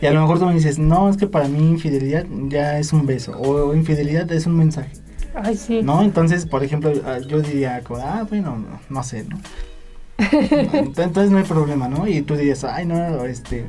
Y 0.02 0.06
a 0.06 0.12
lo 0.12 0.22
mejor 0.22 0.40
tú 0.40 0.46
me 0.46 0.54
dices, 0.54 0.80
no, 0.80 1.10
es 1.10 1.18
que 1.18 1.28
para 1.28 1.48
mí 1.48 1.60
infidelidad 1.60 2.26
ya 2.48 2.80
es 2.80 2.94
un 2.94 3.06
beso 3.06 3.40
o 3.40 3.74
infidelidad 3.74 4.32
es 4.32 4.46
un 4.46 4.58
mensaje. 4.58 4.92
Ay, 5.34 5.56
sí. 5.56 5.82
¿No? 5.82 6.02
Entonces, 6.02 6.46
por 6.46 6.64
ejemplo, 6.64 6.92
ah, 7.06 7.20
yo 7.20 7.42
diría, 7.42 7.82
ah, 8.02 8.26
bueno, 8.30 8.66
no, 8.90 9.04
sé, 9.04 9.24
¿no? 9.24 9.40
Entonces 10.72 11.32
no 11.32 11.38
hay 11.38 11.44
problema, 11.44 11.88
¿no? 11.88 12.08
Y 12.08 12.22
tú 12.22 12.36
dirías, 12.36 12.64
ay, 12.64 12.86
no, 12.86 13.26
este, 13.26 13.66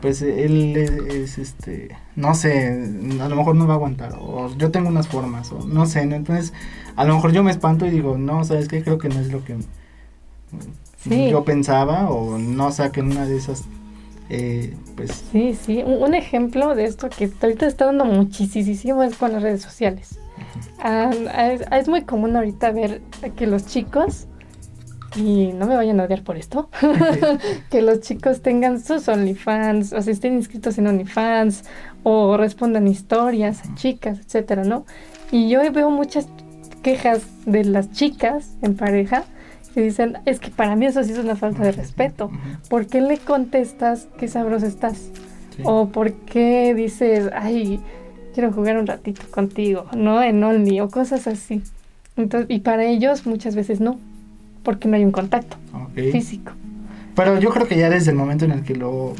pues 0.00 0.22
él 0.22 0.76
es, 0.76 1.38
este, 1.38 1.96
no 2.16 2.34
sé, 2.34 2.90
a 3.20 3.28
lo 3.28 3.36
mejor 3.36 3.56
no 3.56 3.66
va 3.66 3.74
a 3.74 3.76
aguantar, 3.76 4.14
o 4.18 4.54
yo 4.56 4.70
tengo 4.70 4.88
unas 4.88 5.08
formas, 5.08 5.52
o 5.52 5.64
no 5.66 5.86
sé, 5.86 6.06
¿no? 6.06 6.16
Entonces, 6.16 6.52
a 6.96 7.04
lo 7.04 7.14
mejor 7.14 7.32
yo 7.32 7.42
me 7.42 7.50
espanto 7.50 7.86
y 7.86 7.90
digo, 7.90 8.18
no, 8.18 8.44
¿sabes 8.44 8.68
qué? 8.68 8.82
Creo 8.82 8.98
que 8.98 9.08
no 9.08 9.20
es 9.20 9.32
lo 9.32 9.44
que 9.44 9.56
yo 11.30 11.44
pensaba, 11.44 12.10
o 12.10 12.38
no 12.38 12.70
saquen 12.72 13.10
una 13.10 13.26
de 13.26 13.36
esas 13.36 13.64
eh, 14.30 14.74
pues 14.96 15.24
sí, 15.32 15.54
sí, 15.54 15.82
un, 15.84 16.14
ejemplo 16.14 16.74
de 16.74 16.84
esto 16.84 17.10
que 17.10 17.30
ahorita 17.42 17.66
está 17.66 17.86
dando 17.86 18.06
muchísimo 18.06 19.02
es 19.02 19.16
con 19.16 19.32
las 19.32 19.42
redes 19.42 19.62
sociales. 19.62 20.18
Ah, 20.78 21.10
es, 21.72 21.88
muy 21.88 22.02
común 22.02 22.36
ahorita 22.36 22.70
ver 22.72 23.02
que 23.36 23.46
los 23.46 23.66
chicos, 23.66 24.26
y 25.16 25.52
no 25.52 25.66
me 25.66 25.76
vayan 25.76 26.00
a 26.00 26.04
odiar 26.04 26.22
por 26.22 26.36
esto, 26.36 26.70
que 27.70 27.82
los 27.82 28.00
chicos 28.00 28.42
tengan 28.42 28.80
sus 28.80 29.08
OnlyFans, 29.08 29.92
o 29.92 30.02
sea, 30.02 30.12
estén 30.12 30.34
inscritos 30.34 30.78
en 30.78 30.86
OnlyFans, 30.86 31.64
o 32.02 32.36
respondan 32.36 32.86
historias 32.86 33.62
a 33.64 33.74
chicas, 33.74 34.18
etcétera, 34.20 34.64
¿no? 34.64 34.84
Y 35.32 35.48
yo 35.48 35.60
veo 35.72 35.90
muchas 35.90 36.28
quejas 36.82 37.22
de 37.46 37.64
las 37.64 37.90
chicas 37.92 38.56
en 38.62 38.76
pareja 38.76 39.24
Y 39.74 39.80
dicen, 39.80 40.18
es 40.26 40.38
que 40.38 40.50
para 40.50 40.76
mí 40.76 40.86
eso 40.86 41.02
sí 41.02 41.12
es 41.12 41.18
una 41.18 41.34
falta 41.34 41.64
de 41.64 41.72
respeto. 41.72 42.30
¿Por 42.68 42.86
qué 42.86 43.00
le 43.00 43.18
contestas 43.18 44.06
qué 44.18 44.28
sabroso 44.28 44.66
estás? 44.66 45.10
O 45.64 45.88
por 45.88 46.12
qué 46.12 46.74
dices, 46.74 47.30
ay, 47.34 47.80
quiero 48.34 48.52
jugar 48.52 48.78
un 48.78 48.86
ratito 48.86 49.22
contigo, 49.30 49.86
¿no? 49.96 50.22
En 50.22 50.44
Only 50.44 50.80
o 50.80 50.88
cosas 50.88 51.26
así. 51.26 51.62
Entonces, 52.16 52.48
y 52.50 52.60
para 52.60 52.84
ellos 52.84 53.26
muchas 53.26 53.56
veces 53.56 53.80
no, 53.80 53.98
porque 54.64 54.88
no 54.88 54.96
hay 54.96 55.04
un 55.04 55.12
contacto 55.12 55.56
físico. 55.94 56.52
Pero 57.14 57.38
yo 57.38 57.50
creo 57.50 57.68
que 57.68 57.76
ya 57.76 57.88
desde 57.90 58.10
el 58.10 58.16
momento 58.16 58.44
en 58.44 58.50
el 58.50 58.64
que 58.64 58.74
lo 58.74 59.14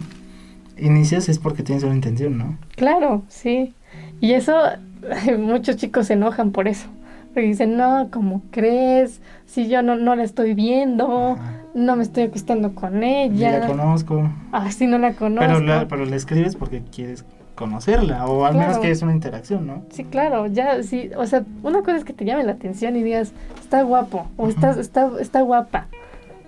inicias 0.77 1.29
es 1.29 1.39
porque 1.39 1.63
tienes 1.63 1.85
una 1.85 1.95
intención, 1.95 2.37
¿no? 2.37 2.59
Claro, 2.75 3.23
sí. 3.29 3.73
Y 4.21 4.33
eso, 4.33 4.57
muchos 5.39 5.77
chicos 5.77 6.09
se 6.09 6.15
enojan 6.15 6.51
por 6.51 6.67
eso. 6.67 6.89
Porque 7.33 7.49
dicen, 7.49 7.77
no, 7.77 8.09
¿cómo 8.13 8.43
crees? 8.51 9.21
Si 9.47 9.69
yo 9.69 9.83
no, 9.83 9.97
no 9.97 10.15
la 10.15 10.23
estoy 10.23 10.55
viendo, 10.55 11.37
no 11.75 11.97
me 11.97 12.03
estoy 12.05 12.25
acostando 12.25 12.75
con 12.75 13.03
ella. 13.03 13.53
Ni 13.53 13.59
la 13.61 13.67
conozco. 13.67 14.31
Ah, 14.53 14.71
sí, 14.71 14.87
no 14.87 14.99
la 14.99 15.15
conozco. 15.15 15.47
Pero 15.47 15.61
la, 15.61 15.89
pero 15.89 16.05
la 16.05 16.17
escribes 16.17 16.55
porque 16.55 16.83
quieres 16.93 17.25
conocerla, 17.54 18.26
o 18.26 18.44
al 18.44 18.54
menos 18.56 18.78
que 18.78 18.90
es 18.90 19.02
una 19.02 19.12
interacción, 19.12 19.66
¿no? 19.66 19.84
Sí, 19.90 20.04
claro, 20.04 20.46
ya, 20.46 20.82
sí, 20.82 21.11
o 21.16 21.26
sea, 21.26 21.44
una 21.62 21.80
cosa 21.80 21.96
es 21.96 22.04
que 22.04 22.12
te 22.12 22.25
llame 22.25 22.44
la 22.44 22.52
atención 22.52 22.96
y 22.96 23.02
digas, 23.02 23.32
está 23.61 23.82
guapo, 23.82 24.26
o 24.37 24.49
está, 24.49 24.70
está, 24.78 25.11
está 25.20 25.40
guapa. 25.42 25.87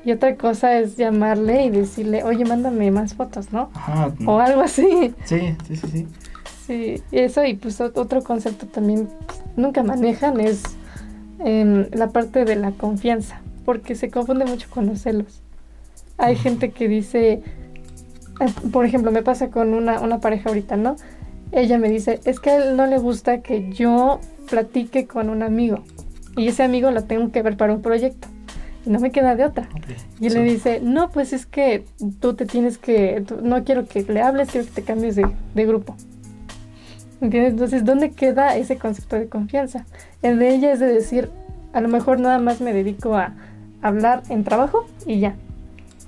Y 0.05 0.13
otra 0.13 0.37
cosa 0.37 0.79
es 0.79 0.97
llamarle 0.97 1.65
y 1.65 1.71
decirle, 1.71 2.23
oye, 2.23 2.45
mándame 2.45 2.91
más 2.93 3.15
fotos, 3.15 3.53
¿no? 3.53 3.71
Ajá, 3.75 4.13
O 4.25 4.39
algo 4.39 4.61
así. 4.61 5.13
Sí, 5.25 5.57
sí, 5.67 5.77
sí, 5.77 5.89
sí. 5.89 6.07
Sí, 6.67 7.03
eso 7.13 7.45
y 7.45 7.55
pues 7.55 7.81
otro 7.81 8.23
concepto 8.25 8.67
también 8.67 9.09
nunca 9.57 9.85
manejan 9.85 10.41
es 10.41 10.63
em, 11.39 11.87
la 11.93 12.09
parte 12.11 12.45
de 12.45 12.57
la 12.57 12.73
confianza, 12.73 13.41
porque 13.65 13.95
se 13.95 14.11
confunde 14.11 14.45
mucho 14.47 14.69
con 14.71 14.87
los 14.87 15.01
celos. 15.03 15.43
Hay 16.19 16.37
gente 16.37 16.71
que 16.71 16.89
dice, 16.89 17.43
por 18.73 18.85
ejemplo, 18.85 19.11
me 19.11 19.23
pasa 19.23 19.51
con 19.51 19.75
una, 19.75 20.01
una 20.01 20.21
pareja 20.21 20.49
ahorita, 20.49 20.77
¿no? 20.77 20.97
Ella 21.53 21.79
me 21.79 21.89
dice, 21.89 22.21
es 22.25 22.41
que 22.41 22.51
a 22.51 22.57
él 22.57 22.77
no 22.77 22.87
le 22.87 22.99
gusta 22.99 23.41
que 23.41 23.71
yo 23.73 24.21
platique 24.49 25.07
con 25.07 25.31
un 25.31 25.43
amigo 25.43 25.83
y 26.37 26.49
ese 26.49 26.63
amigo 26.63 26.91
lo 26.91 27.05
tengo 27.05 27.31
que 27.33 27.43
ver 27.43 27.57
para 27.57 27.73
un 27.73 27.83
proyecto 27.83 28.29
y 28.85 28.91
no 28.91 29.01
me 29.01 29.11
queda 29.11 29.35
de 29.35 29.45
otra. 29.45 29.69
y 30.21 30.27
él 30.27 30.35
le 30.35 30.43
dice, 30.43 30.81
no, 30.83 31.11
pues 31.11 31.33
es 31.33 31.47
que 31.47 31.85
tú 32.21 32.35
te 32.35 32.47
tienes 32.47 32.79
que, 32.79 33.25
no 33.43 33.65
quiero 33.65 33.87
que 33.87 34.03
le 34.03 34.23
hables, 34.23 34.51
quiero 34.51 34.67
que 34.67 34.73
te 34.73 34.83
cambies 34.83 35.17
de, 35.17 35.27
de 35.55 35.67
grupo. 35.67 35.97
¿Entiendes? 37.21 37.53
Entonces, 37.53 37.85
¿dónde 37.85 38.11
queda 38.11 38.57
ese 38.57 38.77
concepto 38.77 39.17
de 39.17 39.29
confianza? 39.29 39.87
El 40.23 40.39
de 40.39 40.55
ella 40.55 40.73
es 40.73 40.81
de 40.81 40.87
decir, 40.87 41.31
a 41.73 41.81
lo 41.81 41.89
mejor 41.89 42.21
nada 42.21 42.39
más 42.39 42.61
me 42.61 42.73
dedico 42.73 43.17
a 43.17 43.33
hablar 43.83 44.23
en 44.29 44.45
trabajo 44.45 44.87
y 45.07 45.21
ya. 45.21 45.35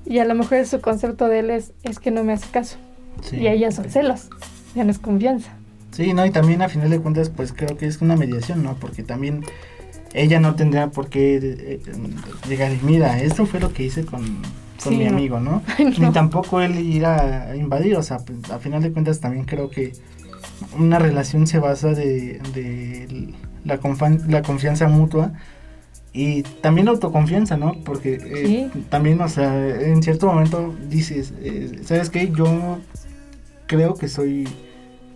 Y 0.09 0.21
a 0.21 0.25
lo 0.25 0.35
mejor 0.35 0.65
su 0.65 0.81
concepto 0.81 1.29
de 1.29 1.41
él 1.41 1.51
es, 1.51 1.73
es 1.83 1.99
que 1.99 2.11
no 2.11 2.25
me 2.25 2.33
hace 2.33 2.49
caso. 2.49 2.79
Y 3.31 3.47
ahí 3.47 3.61
ya 3.61 3.71
son 3.71 3.91
celos, 3.91 4.31
ya 4.75 4.83
no 4.85 4.91
es 4.91 4.99
confianza. 4.99 5.51
Sí, 5.91 6.15
no, 6.15 6.25
y 6.25 6.31
también 6.31 6.63
a 6.63 6.69
final 6.71 6.89
de 6.89 6.99
cuentas, 6.99 7.29
pues 7.29 7.53
creo 7.53 7.77
que 7.77 7.87
es 7.87 8.01
una 8.01 8.17
mediación, 8.17 8.63
¿no? 8.63 8.75
Porque 8.77 9.03
también 9.03 9.45
ella 10.15 10.41
no 10.41 10.55
tendría 10.55 10.89
por 10.89 11.09
qué 11.11 11.37
eh, 11.37 11.81
llegar 12.49 12.73
y 12.73 12.79
mira, 12.83 13.21
esto 13.21 13.45
fue 13.45 13.61
lo 13.61 13.73
que 13.75 13.85
hice 13.85 14.07
con, 14.07 14.23
mi 14.91 15.07
amigo, 15.07 15.41
¿no? 15.41 15.63
Ni 15.79 16.11
tampoco 16.13 16.63
él 16.63 16.79
ir 16.79 17.05
a, 17.05 17.55
invadir, 17.55 17.97
o 17.97 18.03
sea, 18.03 18.19
pues, 18.19 18.51
a 18.51 18.59
final 18.59 18.83
de 18.83 18.93
cuentas 18.93 19.21
también 19.21 19.45
creo 19.45 19.69
que 19.69 19.93
una 20.79 20.99
relación 20.99 21.47
se 21.47 21.59
basa 21.59 21.93
de, 21.93 22.41
la, 23.65 23.79
la 24.29 24.43
confianza 24.43 24.89
mutua 24.89 25.33
y 26.19 26.43
también 26.43 26.89
autoconfianza, 26.89 27.57
¿no? 27.57 27.75
Porque 27.85 28.19
eh, 28.21 28.71
también, 28.89 29.21
o 29.21 29.29
sea, 29.29 29.69
en 29.69 30.03
cierto 30.03 30.27
momento 30.27 30.75
dices, 30.89 31.33
eh, 31.41 31.79
¿sabes 31.85 32.11
qué? 32.11 32.33
Yo 32.35 32.81
creo 33.67 33.95
que 33.95 34.09
soy, 34.09 34.49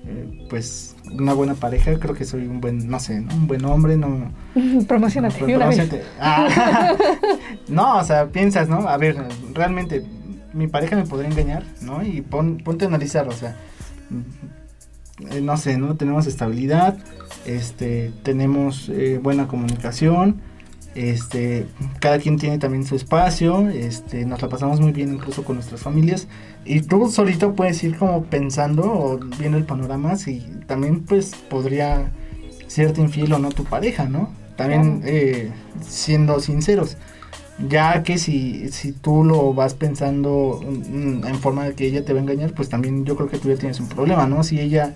eh, 0.06 0.47
pues, 0.49 0.94
una 1.11 1.32
buena 1.32 1.54
pareja, 1.54 1.99
creo 1.99 2.14
que 2.14 2.25
soy 2.25 2.47
un 2.47 2.61
buen, 2.61 2.88
no 2.88 3.00
sé, 3.00 3.21
¿no? 3.21 3.35
un 3.35 3.49
buen 3.49 3.64
hombre, 3.64 3.97
no... 3.97 4.32
Promocionate, 4.87 6.02
ah, 6.21 6.94
no, 7.68 7.99
o 7.99 8.04
sea, 8.04 8.28
piensas, 8.28 8.68
¿no? 8.68 8.88
A 8.88 8.97
ver, 8.97 9.16
realmente, 9.54 10.04
mi 10.52 10.68
pareja 10.68 10.94
me 10.94 11.04
podría 11.04 11.30
engañar, 11.30 11.64
¿no? 11.80 12.04
Y 12.04 12.21
pon, 12.21 12.59
ponte 12.59 12.85
a 12.85 12.88
analizar, 12.88 13.26
o 13.26 13.32
sea 13.32 13.56
eh, 15.30 15.40
no 15.40 15.56
sé, 15.56 15.78
¿no? 15.78 15.97
Tenemos 15.97 16.26
estabilidad, 16.26 16.97
este, 17.44 18.12
tenemos 18.23 18.88
eh, 18.88 19.18
buena 19.23 19.49
comunicación, 19.49 20.40
este, 20.94 21.66
cada 22.00 22.18
quien 22.18 22.38
tiene 22.38 22.58
también 22.58 22.84
su 22.84 22.96
espacio, 22.96 23.68
este, 23.68 24.25
nos 24.26 24.42
la 24.42 24.49
pasamos 24.49 24.80
muy 24.80 24.92
bien 24.92 25.12
incluso 25.14 25.44
con 25.44 25.56
nuestras 25.56 25.80
familias 25.80 26.28
y 26.64 26.82
tú 26.82 27.08
solito 27.11 27.54
puedes 27.54 27.82
ir 27.82 27.96
como 27.96 28.25
pensando 28.25 28.84
o 28.84 29.18
viendo 29.38 29.56
el 29.58 29.64
panorama 29.64 30.16
si 30.16 30.40
también 30.66 31.00
pues 31.00 31.34
podría 31.49 32.11
serte 32.66 33.00
infiel 33.00 33.32
o 33.32 33.38
no 33.38 33.50
tu 33.50 33.64
pareja, 33.64 34.04
¿no? 34.04 34.30
También 34.56 35.02
eh, 35.04 35.50
siendo 35.80 36.40
sinceros 36.40 36.96
ya 37.68 38.02
que 38.02 38.18
si, 38.18 38.70
si 38.70 38.92
tú 38.92 39.25
lo 39.25 39.54
vas 39.54 39.75
pensando 39.75 40.61
en 40.62 41.38
forma 41.38 41.64
de 41.64 41.75
que 41.75 41.87
ella 41.87 42.04
te 42.04 42.12
va 42.12 42.18
a 42.18 42.22
engañar, 42.22 42.52
pues 42.54 42.68
también 42.68 43.04
yo 43.04 43.16
creo 43.16 43.28
que 43.28 43.38
tú 43.38 43.49
ya 43.49 43.56
tienes 43.56 43.78
un 43.78 43.88
problema, 43.88 44.26
¿no? 44.26 44.42
Si 44.42 44.58
ella 44.58 44.94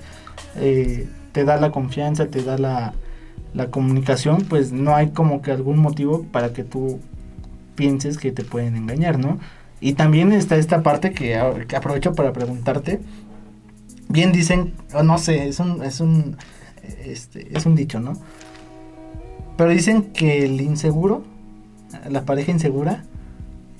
eh, 0.56 1.06
te 1.32 1.44
da 1.44 1.58
la 1.58 1.70
confianza, 1.70 2.26
te 2.26 2.42
da 2.42 2.58
la, 2.58 2.94
la 3.54 3.70
comunicación, 3.70 4.42
pues 4.48 4.72
no 4.72 4.94
hay 4.94 5.10
como 5.10 5.42
que 5.42 5.50
algún 5.50 5.78
motivo 5.78 6.24
para 6.30 6.52
que 6.52 6.64
tú 6.64 7.00
pienses 7.74 8.18
que 8.18 8.32
te 8.32 8.44
pueden 8.44 8.76
engañar, 8.76 9.18
¿no? 9.18 9.38
Y 9.80 9.94
también 9.94 10.32
está 10.32 10.56
esta 10.56 10.82
parte 10.82 11.12
que, 11.12 11.36
aprovecho 11.36 12.14
para 12.14 12.32
preguntarte. 12.32 13.00
Bien 14.08 14.32
dicen, 14.32 14.74
no 15.04 15.18
sé, 15.18 15.48
es 15.48 15.60
un, 15.60 15.82
es 15.82 16.00
un, 16.00 16.36
este, 17.04 17.56
es 17.56 17.66
un 17.66 17.74
dicho, 17.74 18.00
¿no? 18.00 18.14
Pero 19.56 19.70
dicen 19.70 20.02
que 20.12 20.44
el 20.44 20.60
inseguro 20.60 21.24
la 22.08 22.24
pareja 22.24 22.52
insegura 22.52 23.04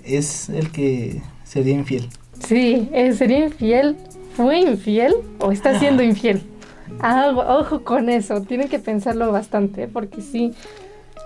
es 0.04 0.48
el 0.48 0.70
que 0.70 1.20
sería 1.44 1.75
infiel. 1.75 2.08
Sí, 2.46 2.88
sería 3.16 3.46
infiel, 3.46 3.96
fue 4.34 4.60
infiel 4.60 5.14
o 5.38 5.52
está 5.52 5.78
siendo 5.78 6.02
infiel. 6.02 6.42
Ah, 7.00 7.33
ojo 7.61 7.83
con 7.85 8.09
eso, 8.09 8.43
tienen 8.43 8.69
que 8.69 8.78
pensarlo 8.78 9.33
bastante, 9.33 9.88
porque 9.88 10.21
sí, 10.21 10.55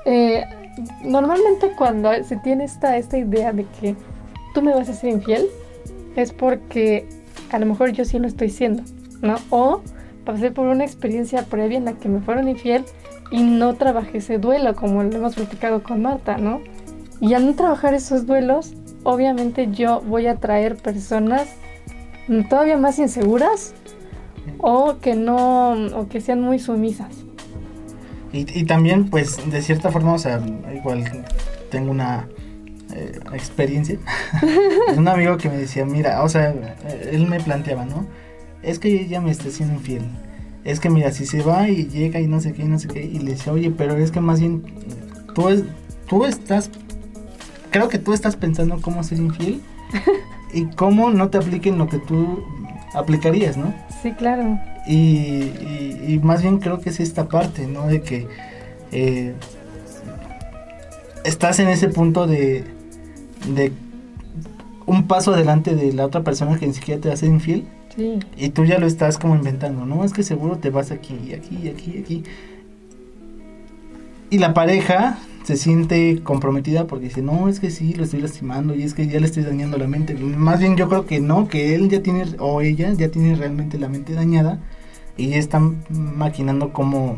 eh, 0.04 0.44
normalmente 1.04 1.72
cuando 1.76 2.10
se 2.24 2.36
tiene 2.36 2.64
esta, 2.64 2.96
esta 2.96 3.18
idea 3.18 3.52
de 3.52 3.66
que 3.80 3.94
tú 4.54 4.62
me 4.62 4.74
vas 4.74 4.88
a 4.88 4.92
ser 4.92 5.10
infiel, 5.10 5.46
es 6.16 6.32
porque 6.32 7.06
a 7.50 7.58
lo 7.58 7.66
mejor 7.66 7.92
yo 7.92 8.04
sí 8.04 8.18
lo 8.18 8.26
estoy 8.26 8.50
siendo, 8.50 8.82
¿no? 9.20 9.36
O 9.50 9.82
pasé 10.24 10.50
por 10.50 10.66
una 10.66 10.84
experiencia 10.84 11.44
previa 11.44 11.78
en 11.78 11.84
la 11.84 11.92
que 11.94 12.08
me 12.08 12.20
fueron 12.20 12.48
infiel 12.48 12.84
y 13.30 13.42
no 13.42 13.74
trabajé 13.74 14.18
ese 14.18 14.38
duelo, 14.38 14.74
como 14.74 15.02
lo 15.02 15.14
hemos 15.14 15.34
platicado 15.34 15.82
con 15.82 16.02
Marta, 16.02 16.36
¿no? 16.36 16.60
Y 17.20 17.34
al 17.34 17.46
no 17.46 17.54
trabajar 17.54 17.94
esos 17.94 18.26
duelos, 18.26 18.72
obviamente 19.04 19.68
yo 19.70 20.00
voy 20.00 20.26
a 20.26 20.36
traer 20.36 20.76
personas 20.76 21.48
todavía 22.48 22.76
más 22.76 22.98
inseguras 22.98 23.74
o 24.62 24.96
que 25.00 25.14
no, 25.14 25.72
o 25.96 26.08
que 26.08 26.20
sean 26.20 26.40
muy 26.40 26.58
sumisas. 26.58 27.08
Y, 28.32 28.64
también, 28.64 29.10
pues, 29.10 29.38
de 29.50 29.60
cierta 29.60 29.90
forma, 29.90 30.12
o 30.12 30.18
sea, 30.18 30.40
igual 30.72 31.04
tengo 31.68 31.90
una 31.90 32.28
eh, 32.94 33.18
experiencia. 33.32 33.98
un 34.96 35.08
amigo 35.08 35.36
que 35.36 35.48
me 35.48 35.56
decía, 35.56 35.84
mira, 35.84 36.22
o 36.22 36.28
sea, 36.28 36.54
él 37.10 37.26
me 37.26 37.40
planteaba, 37.40 37.84
¿no? 37.86 38.06
Es 38.62 38.78
que 38.78 38.88
ella 39.02 39.20
me 39.20 39.32
está 39.32 39.48
haciendo 39.48 39.74
infiel. 39.74 40.04
Es 40.62 40.78
que 40.78 40.90
mira, 40.90 41.10
si 41.10 41.26
se 41.26 41.42
va 41.42 41.68
y 41.68 41.88
llega 41.88 42.20
y 42.20 42.28
no 42.28 42.40
sé 42.40 42.52
qué, 42.52 42.62
y 42.62 42.68
no 42.68 42.78
sé 42.78 42.86
qué, 42.86 43.02
y 43.02 43.18
le 43.18 43.32
decía, 43.32 43.52
oye, 43.52 43.72
pero 43.76 43.96
es 43.96 44.12
que 44.12 44.20
más 44.20 44.38
bien 44.38 44.62
tú, 45.34 45.64
tú 46.06 46.24
estás 46.24 46.70
creo 47.70 47.88
que 47.88 47.98
tú 47.98 48.12
estás 48.12 48.36
pensando 48.36 48.80
cómo 48.80 49.02
ser 49.02 49.18
infiel 49.18 49.60
y 50.52 50.66
cómo 50.66 51.10
no 51.10 51.30
te 51.30 51.38
apliquen 51.38 51.78
lo 51.78 51.88
que 51.88 51.98
tú 51.98 52.44
aplicarías, 52.94 53.56
¿no? 53.56 53.72
Sí, 54.02 54.12
claro. 54.12 54.58
Y, 54.86 56.18
más 56.22 56.42
bien 56.42 56.58
creo 56.58 56.80
que 56.80 56.90
es 56.90 57.00
esta 57.00 57.28
parte, 57.28 57.66
¿no? 57.66 57.86
De 57.86 58.02
que 58.02 58.26
eh, 58.92 59.34
estás 61.24 61.60
en 61.60 61.68
ese 61.68 61.88
punto 61.88 62.26
de, 62.26 62.64
de 63.54 63.72
un 64.86 65.06
paso 65.06 65.32
adelante 65.34 65.74
de 65.74 65.92
la 65.92 66.06
otra 66.06 66.22
persona 66.22 66.58
que 66.58 66.66
ni 66.66 66.74
siquiera 66.74 67.00
te 67.00 67.16
ser 67.16 67.28
infiel. 67.28 67.66
Sí. 67.94 68.18
Y 68.36 68.50
tú 68.50 68.64
ya 68.64 68.78
lo 68.78 68.86
estás 68.86 69.18
como 69.18 69.34
inventando, 69.34 69.84
¿no? 69.84 70.04
Es 70.04 70.12
que 70.12 70.22
seguro 70.22 70.58
te 70.58 70.70
vas 70.70 70.90
aquí, 70.90 71.34
aquí, 71.34 71.68
aquí, 71.68 71.98
aquí. 71.98 72.24
Y 74.30 74.38
la 74.38 74.54
pareja 74.54 75.18
se 75.42 75.56
siente 75.56 76.22
comprometida 76.22 76.86
porque 76.86 77.06
dice, 77.06 77.22
no, 77.22 77.48
es 77.48 77.60
que 77.60 77.70
sí, 77.70 77.94
lo 77.94 78.04
estoy 78.04 78.20
lastimando 78.20 78.74
y 78.74 78.82
es 78.82 78.94
que 78.94 79.06
ya 79.06 79.20
le 79.20 79.26
estoy 79.26 79.42
dañando 79.42 79.78
la 79.78 79.88
mente. 79.88 80.14
Más 80.14 80.60
bien 80.60 80.76
yo 80.76 80.88
creo 80.88 81.06
que 81.06 81.20
no, 81.20 81.48
que 81.48 81.74
él 81.74 81.88
ya 81.88 82.02
tiene, 82.02 82.24
o 82.38 82.60
ella 82.60 82.92
ya 82.92 83.10
tiene 83.10 83.34
realmente 83.34 83.78
la 83.78 83.88
mente 83.88 84.14
dañada 84.14 84.58
y 85.16 85.28
ya 85.28 85.36
están 85.36 85.82
maquinando 85.90 86.72
cómo, 86.72 87.16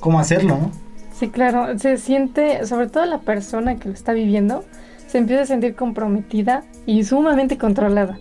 cómo 0.00 0.20
hacerlo, 0.20 0.56
¿no? 0.56 0.70
Sí, 1.12 1.28
claro, 1.28 1.78
se 1.78 1.96
siente, 1.96 2.66
sobre 2.66 2.88
todo 2.88 3.04
la 3.06 3.20
persona 3.20 3.76
que 3.76 3.88
lo 3.88 3.94
está 3.94 4.12
viviendo, 4.12 4.64
se 5.06 5.18
empieza 5.18 5.42
a 5.42 5.46
sentir 5.46 5.76
comprometida 5.76 6.64
y 6.86 7.04
sumamente 7.04 7.56
controlada. 7.56 8.18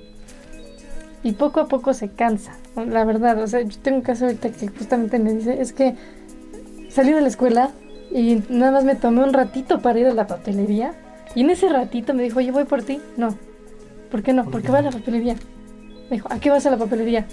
Y 1.24 1.34
poco 1.34 1.62
a 1.62 1.68
poco 1.68 1.94
se 1.94 2.10
cansa, 2.10 2.51
la 2.75 3.06
verdad. 3.06 3.42
O 3.42 3.48
sea, 3.48 3.62
yo 3.62 3.80
tengo 3.80 3.98
un 3.98 4.03
caso 4.03 4.25
ahorita 4.25 4.51
que 4.51 4.68
justamente 4.68 5.18
me 5.18 5.34
dice, 5.34 5.60
es 5.62 5.74
que 5.74 5.96
salí 6.89 7.13
de 7.13 7.22
la 7.22 7.30
escuela 7.30 7.72
y 8.13 8.43
nada 8.50 8.72
más 8.72 8.84
me 8.84 8.96
tomé 8.96 9.24
un 9.24 9.34
ratito 9.34 9.79
para 9.79 10.00
ir 10.00 10.05
a 10.05 10.13
la 10.13 10.27
papelería. 10.27 10.93
Y 11.34 11.41
en 11.41 11.50
ese 11.50 11.67
ratito 11.67 12.13
me 12.13 12.22
dijo, 12.22 12.39
oye, 12.39 12.51
voy 12.51 12.65
por 12.65 12.84
ti. 12.84 13.01
No. 13.17 13.36
¿Por 14.12 14.22
qué 14.22 14.34
no? 14.34 14.46
¿Por, 14.46 14.62
qué 14.62 14.72
va 14.72 14.79
a 14.79 14.82
la 14.84 14.91
papelería? 14.91 15.36
Me 16.12 16.17
dijo, 16.17 16.32
¿a 16.32 16.39
qué 16.39 16.51
vas 16.51 16.63
a 16.67 16.72
la 16.72 16.77
papelería? 16.77 17.25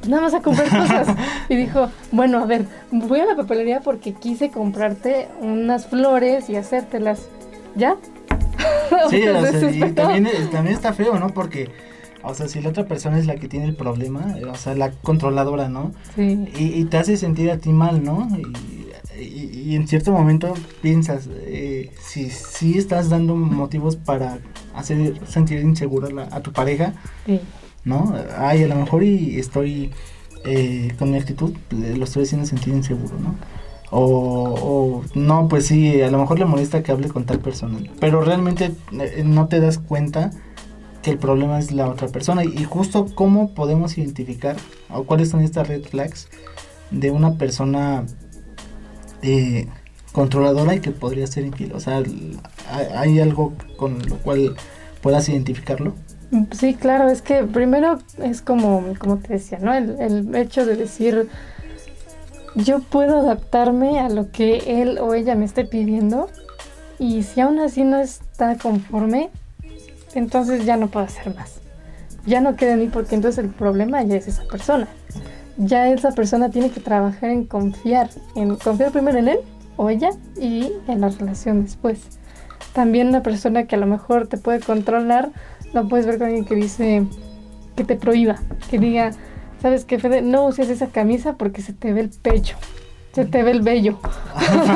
Pues 0.00 0.08
nada 0.08 0.22
más 0.22 0.34
a 0.34 0.42
comprar 0.42 0.68
cosas. 0.68 1.08
y 1.48 1.54
dijo, 1.54 1.88
bueno, 2.10 2.38
a 2.38 2.46
ver, 2.46 2.64
voy 2.90 3.20
a 3.20 3.26
la 3.26 3.36
papelería 3.36 3.80
porque 3.80 4.12
quise 4.12 4.50
comprarte 4.50 5.28
unas 5.40 5.86
flores 5.86 6.50
y 6.50 6.56
hacértelas. 6.56 7.28
¿Ya? 7.76 7.96
Sí, 9.10 9.26
o 9.26 9.44
sea, 9.44 9.70
y 9.70 9.92
también, 9.94 10.28
también 10.50 10.74
está 10.74 10.92
feo, 10.92 11.18
¿no? 11.18 11.28
Porque, 11.28 11.70
o 12.22 12.34
sea, 12.34 12.48
si 12.48 12.60
la 12.60 12.70
otra 12.70 12.86
persona 12.86 13.18
es 13.18 13.26
la 13.26 13.34
que 13.34 13.48
tiene 13.48 13.66
el 13.66 13.74
problema, 13.74 14.36
o 14.48 14.54
sea, 14.54 14.74
la 14.74 14.90
controladora, 14.90 15.68
¿no? 15.68 15.92
Sí. 16.14 16.48
Y, 16.56 16.80
y 16.80 16.84
te 16.84 16.96
hace 16.96 17.16
sentir 17.16 17.50
a 17.50 17.58
ti 17.58 17.70
mal, 17.70 18.04
¿no? 18.04 18.28
Y, 18.36 18.75
y- 19.20 19.70
y 19.70 19.76
en 19.76 19.86
cierto 19.88 20.12
momento 20.12 20.54
piensas, 20.82 21.28
eh, 21.32 21.90
si, 22.00 22.30
si 22.30 22.78
estás 22.78 23.08
dando 23.08 23.34
motivos 23.36 23.96
para 23.96 24.38
hacer 24.74 25.20
sentir 25.26 25.60
insegura 25.60 26.10
la- 26.10 26.28
a 26.30 26.40
tu 26.40 26.52
pareja, 26.52 26.94
Sí. 27.26 27.40
¿no? 27.84 28.14
Ay, 28.38 28.64
a 28.64 28.68
lo 28.68 28.76
mejor 28.76 29.02
y 29.04 29.38
estoy 29.38 29.90
eh, 30.44 30.92
con 30.98 31.10
mi 31.10 31.16
actitud, 31.16 31.52
le- 31.70 31.96
lo 31.96 32.04
estoy 32.04 32.22
haciendo 32.22 32.46
sentir 32.46 32.72
inseguro, 32.72 33.18
¿no? 33.18 33.34
O, 33.90 34.00
o, 34.00 35.04
no, 35.14 35.48
pues 35.48 35.66
sí, 35.66 36.00
a 36.02 36.10
lo 36.10 36.18
mejor 36.18 36.38
le 36.38 36.44
molesta 36.44 36.82
que 36.82 36.92
hable 36.92 37.08
con 37.08 37.24
tal 37.24 37.38
persona, 37.40 37.78
pero 38.00 38.20
realmente 38.20 38.72
eh, 38.92 39.22
no 39.24 39.46
te 39.48 39.58
das 39.60 39.78
cuenta 39.78 40.30
que 41.02 41.10
el 41.12 41.18
problema 41.18 41.58
es 41.58 41.70
la 41.72 41.88
otra 41.88 42.08
persona 42.08 42.44
y 42.44 42.64
justo 42.64 43.06
cómo 43.14 43.54
podemos 43.54 43.96
identificar 43.98 44.56
o 44.90 45.04
cuáles 45.04 45.28
son 45.30 45.40
estas 45.40 45.68
red 45.68 45.82
flags 45.84 46.28
de 46.90 47.10
una 47.12 47.34
persona 47.38 48.04
eh, 49.22 49.66
controladora 50.12 50.74
y 50.74 50.80
que 50.80 50.90
podría 50.92 51.26
ser 51.26 51.44
infiel. 51.44 51.72
O 51.72 51.80
sea, 51.80 51.98
¿hay- 51.98 52.38
¿hay 52.96 53.20
algo 53.20 53.52
con 53.76 53.98
lo 54.08 54.16
cual 54.18 54.56
puedas 55.02 55.28
identificarlo? 55.28 55.94
Sí, 56.58 56.74
claro, 56.74 57.08
es 57.08 57.22
que 57.22 57.44
primero 57.44 57.98
es 58.22 58.42
como, 58.42 58.94
como 58.98 59.18
te 59.18 59.34
decía, 59.34 59.58
¿no? 59.60 59.72
El, 59.74 60.00
el 60.00 60.34
hecho 60.34 60.66
de 60.66 60.74
decir, 60.76 61.28
yo 62.56 62.80
puedo 62.80 63.18
adaptarme 63.20 64.00
a 64.00 64.08
lo 64.08 64.30
que 64.32 64.80
él 64.82 64.98
o 64.98 65.14
ella 65.14 65.34
me 65.34 65.44
esté 65.44 65.64
pidiendo 65.64 66.28
y 66.98 67.22
si 67.22 67.40
aún 67.40 67.60
así 67.60 67.84
no 67.84 67.98
está 67.98 68.56
conforme, 68.56 69.30
entonces 70.14 70.64
ya 70.64 70.76
no 70.76 70.88
puedo 70.88 71.06
hacer 71.06 71.34
más. 71.34 71.60
Ya 72.26 72.40
no 72.40 72.56
queda 72.56 72.72
en 72.72 72.80
mí 72.80 72.88
porque 72.88 73.14
entonces 73.14 73.44
el 73.44 73.50
problema 73.50 74.02
ya 74.02 74.16
es 74.16 74.26
esa 74.26 74.44
persona. 74.44 74.88
Ya 75.58 75.88
esa 75.88 76.12
persona 76.12 76.50
tiene 76.50 76.70
que 76.70 76.80
trabajar 76.80 77.30
en 77.30 77.44
confiar, 77.44 78.10
en 78.34 78.56
confiar 78.56 78.92
primero 78.92 79.18
en 79.18 79.28
él 79.28 79.38
o 79.76 79.88
ella 79.90 80.10
y 80.40 80.72
en 80.88 81.00
la 81.00 81.08
relación 81.08 81.62
después. 81.62 82.00
También 82.72 83.08
una 83.08 83.22
persona 83.22 83.66
que 83.66 83.76
a 83.76 83.78
lo 83.78 83.86
mejor 83.86 84.26
te 84.26 84.36
puede 84.36 84.60
controlar, 84.60 85.30
no 85.72 85.88
puedes 85.88 86.06
ver 86.06 86.18
con 86.18 86.26
alguien 86.26 86.44
que 86.44 86.54
dice 86.54 87.06
que 87.74 87.84
te 87.84 87.96
prohíba, 87.96 88.36
que 88.70 88.78
diga, 88.78 89.12
¿sabes 89.62 89.84
qué, 89.86 89.98
Fede? 89.98 90.20
No 90.22 90.44
uses 90.46 90.68
esa 90.68 90.88
camisa 90.88 91.34
porque 91.34 91.62
se 91.62 91.72
te 91.72 91.92
ve 91.94 92.00
el 92.02 92.10
pecho, 92.10 92.56
se 93.12 93.24
te 93.24 93.42
ve 93.42 93.50
el 93.52 93.62
vello, 93.62 93.98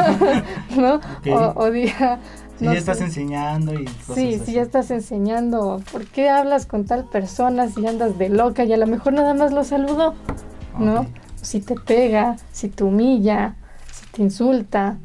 ¿no? 0.77 1.01
O, 1.31 1.53
o 1.61 1.71
diga, 1.71 2.19
Si 2.59 2.65
no 2.65 2.73
ya 2.73 2.79
estás 2.79 3.01
enseñando 3.03 3.75
y 3.75 3.85
cosas 3.85 4.15
Sí, 4.17 4.35
así. 4.35 4.45
si 4.47 4.53
ya 4.53 4.63
estás 4.63 4.91
enseñando, 4.91 5.83
¿por 5.93 6.07
qué 6.07 6.31
hablas 6.31 6.65
con 6.67 6.85
tal 6.87 7.05
persona 7.05 7.69
si 7.69 7.87
andas 7.87 8.19
de 8.19 8.29
loca 8.31 8.65
y 8.65 8.73
a 8.73 8.77
lo 8.79 8.87
mejor 8.87 9.13
nada 9.13 9.35
más 9.35 9.53
lo 9.53 9.63
saludó? 9.65 10.15
¿No? 10.81 11.07
Si 11.41 11.61
te 11.61 11.75
pega, 11.75 12.37
si 12.53 12.69
te 12.69 12.85
humilla, 12.85 13.55
si 13.93 14.07
te 14.13 14.23
insulta, 14.23 14.99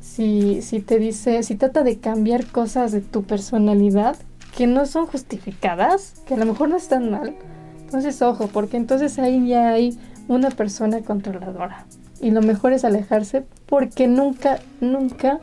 si, 0.00 0.62
si 0.62 0.80
te 0.80 0.98
dice, 0.98 1.42
si 1.42 1.56
trata 1.56 1.82
de 1.82 1.98
cambiar 1.98 2.46
cosas 2.46 2.92
de 2.92 3.00
tu 3.00 3.24
personalidad 3.24 4.16
que 4.56 4.66
no 4.66 4.86
son 4.86 5.06
justificadas, 5.06 6.22
que 6.26 6.34
a 6.34 6.36
lo 6.36 6.46
mejor 6.46 6.68
no 6.68 6.76
están 6.76 7.10
mal. 7.10 7.34
Entonces, 7.80 8.20
ojo, 8.22 8.48
porque 8.48 8.76
entonces 8.76 9.18
ahí 9.18 9.46
ya 9.48 9.70
hay 9.70 9.98
una 10.28 10.50
persona 10.50 11.00
controladora. 11.00 11.86
Y 12.20 12.30
lo 12.30 12.42
mejor 12.42 12.72
es 12.72 12.84
alejarse 12.84 13.44
porque 13.66 14.06
nunca, 14.06 14.60
nunca 14.80 15.40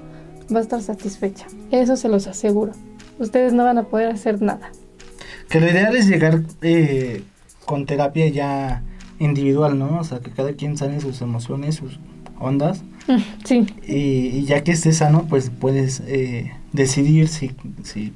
va 0.54 0.60
a 0.60 0.62
estar 0.62 0.82
satisfecha. 0.82 1.48
Eso 1.72 1.98
se 1.98 2.08
los 2.08 2.28
aseguro. 2.28 2.72
Ustedes 3.20 3.54
no 3.54 3.66
van 3.66 3.78
a 3.78 3.84
poder 3.84 4.10
hacer 4.10 4.42
nada. 4.42 4.72
Que 5.50 5.60
lo 5.60 5.70
ideal 5.70 5.96
es 5.96 6.08
llegar 6.08 6.42
eh, 6.62 7.24
con 7.66 7.86
terapia 7.86 8.30
ya 8.30 8.84
individual, 9.20 9.78
¿no? 9.78 10.00
O 10.00 10.04
sea, 10.04 10.20
que 10.20 10.32
cada 10.32 10.54
quien 10.54 10.78
sane 10.78 11.00
sus 11.00 11.22
emociones, 11.22 11.76
sus 11.76 12.00
ondas. 12.40 12.84
Sí, 13.44 13.68
Y, 13.88 14.38
y 14.38 14.46
ya 14.46 14.64
que 14.64 14.72
estés 14.72 14.98
sano, 14.98 15.26
pues 15.30 15.50
puedes 15.50 16.02
eh, 16.06 16.52
decidir 16.74 17.28
si, 17.28 17.52
si 17.84 18.08
eh, 18.08 18.12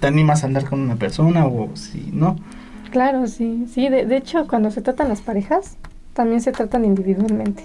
te 0.00 0.06
animas 0.06 0.42
a 0.42 0.46
andar 0.46 0.64
con 0.64 0.80
una 0.80 0.96
persona 0.96 1.46
o 1.46 1.74
si 1.74 2.10
no. 2.12 2.36
Claro, 2.90 3.26
sí, 3.26 3.66
sí. 3.72 3.88
De, 3.88 4.06
de 4.06 4.16
hecho, 4.16 4.46
cuando 4.46 4.70
se 4.70 4.80
tratan 4.82 5.08
las 5.08 5.20
parejas, 5.20 5.76
también 6.14 6.40
se 6.40 6.52
tratan 6.52 6.84
individualmente. 6.84 7.64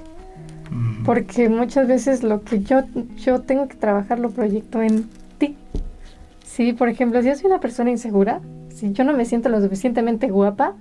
Mm. 0.72 1.04
Porque 1.04 1.50
muchas 1.50 1.88
veces 1.88 2.24
lo 2.24 2.44
que 2.44 2.62
yo, 2.62 2.84
yo 3.18 3.42
tengo 3.42 3.68
que 3.68 3.76
trabajar 3.76 4.20
lo 4.20 4.32
proyecto 4.32 4.82
en 4.82 5.10
ti. 5.38 5.56
Sí, 6.46 6.74
por 6.74 6.90
ejemplo, 6.90 7.22
si 7.22 7.28
yo 7.28 7.36
soy 7.36 7.48
una 7.48 7.60
persona 7.60 7.90
insegura, 7.92 8.42
si 8.74 8.94
yo 8.94 9.04
no 9.04 9.14
me 9.14 9.26
siento 9.26 9.50
lo 9.50 9.62
suficientemente 9.62 10.28
guapa, 10.30 10.76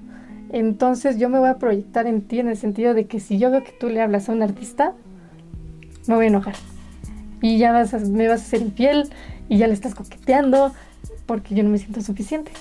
entonces 0.52 1.18
yo 1.18 1.28
me 1.28 1.38
voy 1.38 1.48
a 1.48 1.56
proyectar 1.58 2.06
en 2.06 2.22
ti 2.22 2.38
en 2.40 2.48
el 2.48 2.56
sentido 2.56 2.94
de 2.94 3.06
que 3.06 3.20
si 3.20 3.38
yo 3.38 3.50
veo 3.50 3.64
que 3.64 3.72
tú 3.72 3.88
le 3.88 4.00
hablas 4.00 4.28
a 4.28 4.32
un 4.32 4.42
artista, 4.42 4.92
me 6.06 6.14
voy 6.14 6.26
a 6.26 6.28
enojar. 6.28 6.54
Y 7.40 7.58
ya 7.58 7.72
vas 7.72 7.92
a- 7.94 7.98
me 7.98 8.28
vas 8.28 8.42
a 8.42 8.44
ser 8.44 8.62
infiel 8.62 9.08
y 9.48 9.58
ya 9.58 9.66
le 9.66 9.74
estás 9.74 9.94
coqueteando 9.94 10.72
porque 11.26 11.54
yo 11.54 11.62
no 11.62 11.70
me 11.70 11.78
siento 11.78 12.00
suficiente. 12.02 12.52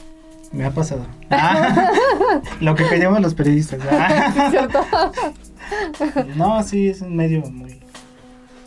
Me 0.52 0.66
ha 0.66 0.72
pasado. 0.72 1.06
Ah, 1.30 1.92
lo 2.60 2.76
que 2.76 2.86
callamos 2.86 3.22
los 3.22 3.34
periodistas. 3.34 3.80
Ah. 3.90 5.14
No, 6.36 6.62
sí, 6.64 6.90
es 6.90 7.02
un 7.02 7.16
medio 7.16 7.42
muy 7.50 7.80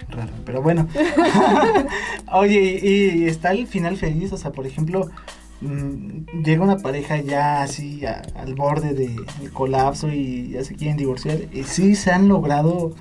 raro, 0.08 0.30
pero 0.46 0.62
bueno. 0.62 0.88
Oye, 2.32 2.80
y, 2.82 3.22
y 3.24 3.26
está 3.26 3.52
el 3.52 3.66
final 3.66 3.96
feliz, 3.96 4.32
o 4.32 4.36
sea, 4.38 4.52
por 4.52 4.66
ejemplo, 4.66 5.10
llega 5.60 6.62
una 6.62 6.76
pareja 6.78 7.18
ya 7.18 7.62
así 7.62 8.02
al 8.06 8.54
borde 8.54 8.92
de- 8.94 9.16
del 9.40 9.50
colapso 9.52 10.08
y 10.12 10.50
ya 10.50 10.64
se 10.64 10.74
quieren 10.74 10.96
divorciar, 10.96 11.38
y 11.52 11.64
sí 11.64 11.94
se 11.94 12.10
han 12.10 12.28
logrado 12.28 12.92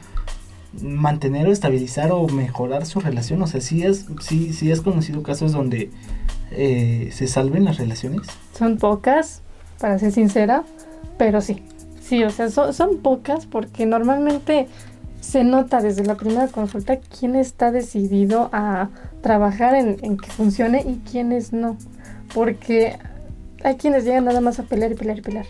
mantener 0.82 1.48
o 1.48 1.52
estabilizar 1.52 2.12
o 2.12 2.28
mejorar 2.28 2.86
su 2.86 3.00
relación, 3.00 3.42
o 3.42 3.48
sea, 3.48 3.62
sí 3.62 3.86
has, 3.86 4.06
sí, 4.22 4.54
sí 4.54 4.72
has 4.72 4.82
conocido 4.82 5.22
casos 5.22 5.52
donde 5.52 5.92
eh, 6.52 7.10
se 7.12 7.28
salven 7.28 7.66
las 7.66 7.78
relaciones. 7.78 8.28
Son 8.58 8.78
pocas, 8.78 9.42
para 9.80 10.00
ser 10.00 10.12
sincera, 10.12 10.64
pero 11.18 11.42
sí. 11.42 11.64
Sí, 12.02 12.24
o 12.24 12.30
sea, 12.30 12.50
son, 12.50 12.98
pocas 12.98 13.46
porque 13.46 13.86
normalmente 13.86 14.68
se 15.22 15.44
nota 15.44 15.82
desde 15.82 16.04
la 16.06 16.16
primera 16.16 16.48
consulta 16.48 16.98
quién 16.98 17.36
está 17.36 17.72
decidido 17.72 18.50
a 18.52 18.90
trabajar 19.22 19.74
en 19.76 20.18
que 20.18 20.30
funcione 20.32 20.82
y 20.82 21.02
quiénes 21.10 21.54
no. 21.54 21.78
Porque 22.34 22.98
hay 23.64 23.76
quienes 23.76 24.04
llegan 24.06 24.26
nada 24.26 24.42
más 24.42 24.60
a 24.60 24.64
pelear 24.64 24.92
y 24.92 24.96
pelear 24.96 25.18
y 25.18 25.22
pelear. 25.22 25.46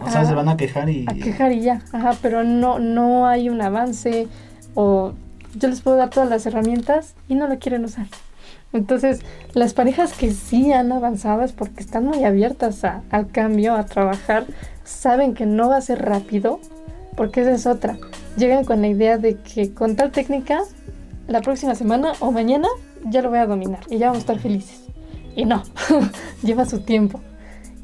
O 0.00 0.10
sea, 0.10 0.20
Ah, 0.22 0.24
se 0.26 0.34
van 0.34 0.48
a 0.48 0.56
quejar 0.56 0.88
y... 0.90 1.06
A 1.08 1.14
quejar 1.14 1.52
y 1.52 1.60
ya. 1.60 1.82
Ajá, 1.92 2.14
pero 2.20 2.44
no, 2.44 2.78
no 2.78 3.26
hay 3.26 3.48
un 3.48 3.60
avance 3.62 4.28
o 4.74 5.12
yo 5.56 5.68
les 5.68 5.80
puedo 5.80 5.96
dar 5.96 6.10
todas 6.10 6.28
las 6.28 6.44
herramientas 6.46 7.14
y 7.28 7.34
no 7.34 7.46
lo 7.48 7.58
quieren 7.58 7.84
usar. 7.84 8.06
Entonces, 8.72 9.20
las 9.52 9.72
parejas 9.72 10.12
que 10.14 10.32
sí 10.32 10.72
han 10.72 10.90
avanzado 10.90 11.42
es 11.42 11.52
porque 11.52 11.80
están 11.80 12.04
muy 12.06 12.24
abiertas 12.24 12.82
a- 12.84 13.02
al 13.10 13.30
cambio, 13.30 13.74
a 13.76 13.84
trabajar, 13.86 14.46
saben 14.82 15.34
que 15.34 15.46
no 15.46 15.68
va 15.68 15.76
a 15.76 15.80
ser 15.80 16.02
rápido, 16.04 16.58
porque 17.16 17.42
esa 17.42 17.52
es 17.52 17.66
otra. 17.66 17.96
Llegan 18.36 18.64
con 18.64 18.80
la 18.82 18.88
idea 18.88 19.16
de 19.16 19.36
que 19.36 19.72
con 19.72 19.94
tal 19.94 20.10
técnica, 20.10 20.60
la 21.28 21.40
próxima 21.40 21.76
semana 21.76 22.12
o 22.18 22.32
mañana 22.32 22.66
ya 23.04 23.22
lo 23.22 23.30
voy 23.30 23.38
a 23.38 23.46
dominar 23.46 23.78
y 23.88 23.98
ya 23.98 24.06
vamos 24.06 24.18
a 24.18 24.20
estar 24.22 24.38
felices. 24.40 24.80
Y 25.36 25.44
no, 25.44 25.62
lleva 26.42 26.66
su 26.66 26.80
tiempo. 26.80 27.20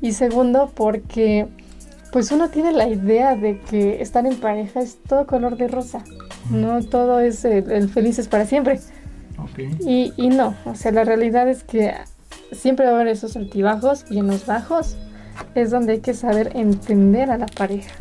Y 0.00 0.12
segundo, 0.12 0.70
porque 0.74 1.48
pues 2.12 2.32
uno 2.32 2.48
tiene 2.48 2.72
la 2.72 2.88
idea 2.88 3.36
de 3.36 3.60
que 3.60 4.02
estar 4.02 4.26
en 4.26 4.36
pareja 4.36 4.80
es 4.80 4.98
todo 5.06 5.26
color 5.26 5.56
de 5.56 5.68
rosa. 5.68 6.02
No 6.50 6.82
todo 6.82 7.20
es 7.20 7.44
el, 7.44 7.70
el 7.70 7.88
felices 7.88 8.28
para 8.28 8.46
siempre. 8.46 8.80
Ok. 9.38 9.58
Y, 9.86 10.12
y 10.16 10.28
no, 10.28 10.54
o 10.64 10.74
sea, 10.74 10.92
la 10.92 11.04
realidad 11.04 11.48
es 11.48 11.62
que 11.62 11.94
siempre 12.52 12.86
va 12.86 12.92
a 12.92 12.94
haber 12.96 13.08
esos 13.08 13.36
altibajos 13.36 14.04
y 14.10 14.18
en 14.18 14.26
los 14.26 14.46
bajos. 14.46 14.96
es 15.54 15.70
donde 15.70 15.94
hay 15.94 16.00
que 16.00 16.14
saber 16.14 16.52
entender 16.54 17.30
a 17.30 17.38
la 17.38 17.46
pareja. 17.46 17.92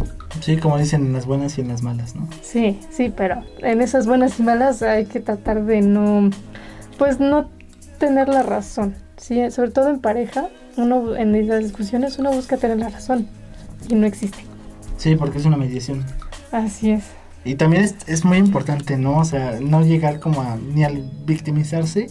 Sí, 0.41 0.57
como 0.57 0.77
dicen, 0.77 1.05
en 1.05 1.13
las 1.13 1.25
buenas 1.25 1.57
y 1.57 1.61
en 1.61 1.67
las 1.69 1.81
malas, 1.81 2.15
¿no? 2.15 2.27
Sí, 2.41 2.79
sí, 2.89 3.13
pero 3.15 3.43
en 3.59 3.81
esas 3.81 4.07
buenas 4.07 4.39
y 4.39 4.43
malas 4.43 4.81
hay 4.81 5.05
que 5.05 5.19
tratar 5.19 5.65
de 5.65 5.81
no, 5.81 6.29
pues 6.97 7.19
no 7.19 7.49
tener 7.97 8.29
la 8.29 8.43
razón. 8.43 8.95
Sí, 9.19 9.51
sobre 9.51 9.71
todo 9.71 9.89
en 9.89 9.99
pareja, 9.99 10.49
uno 10.77 11.15
en 11.15 11.35
esas 11.35 11.63
discusiones 11.63 12.17
uno 12.19 12.31
busca 12.31 12.57
tener 12.57 12.77
la 12.77 12.89
razón 12.89 13.27
y 13.89 13.95
no 13.95 14.07
existe. 14.07 14.39
Sí, 14.97 15.15
porque 15.15 15.37
es 15.37 15.45
una 15.45 15.57
mediación. 15.57 16.03
Así 16.51 16.91
es. 16.91 17.03
Y 17.45 17.55
también 17.55 17.83
es, 17.83 17.95
es 18.07 18.25
muy 18.25 18.37
importante, 18.37 18.97
¿no? 18.97 19.17
O 19.17 19.23
sea, 19.25 19.59
no 19.61 19.81
llegar 19.81 20.19
como 20.19 20.41
a, 20.41 20.57
ni 20.57 20.83
al 20.83 21.09
victimizarse, 21.25 22.07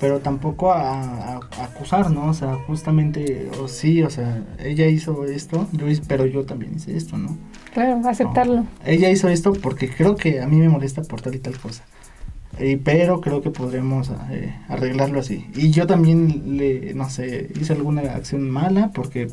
pero 0.00 0.18
tampoco 0.18 0.72
a, 0.72 0.90
a- 1.34 1.40
a 1.58 1.64
acusar, 1.64 2.10
¿no? 2.10 2.26
O 2.30 2.34
sea, 2.34 2.54
justamente, 2.66 3.48
o 3.62 3.68
sí, 3.68 4.02
o 4.02 4.10
sea, 4.10 4.42
ella 4.58 4.86
hizo 4.88 5.24
esto, 5.26 5.68
yo 5.72 5.88
hice- 5.88 6.02
pero 6.08 6.26
yo 6.26 6.44
también 6.44 6.74
hice 6.74 6.96
esto, 6.96 7.16
¿no? 7.16 7.36
Claro, 7.72 8.00
aceptarlo. 8.08 8.56
No, 8.62 8.66
Ella 8.84 9.10
hizo 9.10 9.28
esto 9.28 9.52
porque 9.52 9.88
creo 9.90 10.16
que 10.16 10.40
a 10.40 10.46
mí 10.48 10.56
me 10.56 10.68
molesta 10.68 11.02
por 11.02 11.20
tal 11.20 11.36
y 11.36 11.38
tal 11.38 11.56
cosa. 11.58 11.84
Eh, 12.58 12.80
pero 12.82 13.20
creo 13.20 13.40
que 13.40 13.50
podremos 13.50 14.10
eh, 14.30 14.54
arreglarlo 14.68 15.20
así. 15.20 15.46
Y 15.54 15.70
yo 15.70 15.86
también 15.86 16.56
le, 16.58 16.92
no 16.94 17.08
sé, 17.08 17.50
hice 17.60 17.72
alguna 17.74 18.02
acción 18.02 18.48
mala 18.50 18.90
porque... 18.92 19.28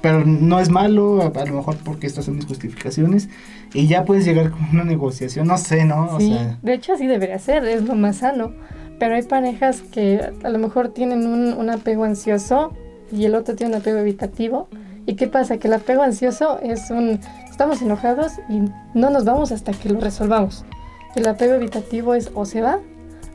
Pero 0.00 0.22
no 0.26 0.60
es 0.60 0.68
malo, 0.68 1.22
a, 1.22 1.26
a 1.40 1.46
lo 1.46 1.54
mejor 1.54 1.76
porque 1.82 2.06
estas 2.06 2.26
son 2.26 2.36
mis 2.36 2.44
justificaciones. 2.44 3.30
Y 3.72 3.86
ya 3.86 4.04
puedes 4.04 4.26
llegar 4.26 4.50
con 4.50 4.60
una 4.70 4.84
negociación, 4.84 5.46
no 5.46 5.56
sé, 5.56 5.86
¿no? 5.86 6.08
O 6.16 6.20
Sí, 6.20 6.28
sea, 6.28 6.58
de 6.60 6.74
hecho 6.74 6.92
así 6.92 7.06
debería 7.06 7.38
ser, 7.38 7.64
es 7.64 7.84
lo 7.84 7.94
más 7.94 8.16
sano. 8.18 8.52
Pero 8.98 9.14
hay 9.14 9.22
parejas 9.22 9.80
que 9.80 10.20
a 10.42 10.48
lo 10.50 10.58
mejor 10.58 10.90
tienen 10.90 11.26
un, 11.26 11.54
un 11.54 11.70
apego 11.70 12.04
ansioso 12.04 12.74
y 13.10 13.24
el 13.24 13.34
otro 13.34 13.54
tiene 13.56 13.74
un 13.74 13.80
apego 13.80 13.96
evitativo. 13.98 14.68
¿Y 15.06 15.14
qué 15.14 15.26
pasa? 15.26 15.56
Que 15.56 15.68
el 15.68 15.74
apego 15.74 16.02
ansioso 16.02 16.60
es 16.60 16.90
un... 16.90 17.18
Estamos 17.50 17.80
enojados 17.80 18.32
y 18.50 18.60
no 18.98 19.08
nos 19.08 19.24
vamos 19.24 19.52
hasta 19.52 19.72
que 19.72 19.88
lo 19.88 20.00
resolvamos. 20.00 20.66
El 21.14 21.28
apego 21.28 21.54
evitativo 21.54 22.14
es 22.14 22.30
o 22.34 22.44
se 22.44 22.60
va 22.60 22.80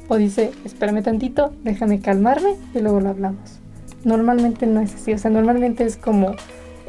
o 0.09 0.17
dice, 0.17 0.51
espérame 0.65 1.03
tantito, 1.03 1.53
déjame 1.63 1.99
calmarme 1.99 2.55
y 2.73 2.79
luego 2.79 2.99
lo 2.99 3.09
hablamos. 3.09 3.59
Normalmente 4.03 4.65
no 4.65 4.81
es 4.81 4.95
así, 4.95 5.13
o 5.13 5.17
sea, 5.17 5.29
normalmente 5.29 5.85
es 5.85 5.97
como 5.97 6.35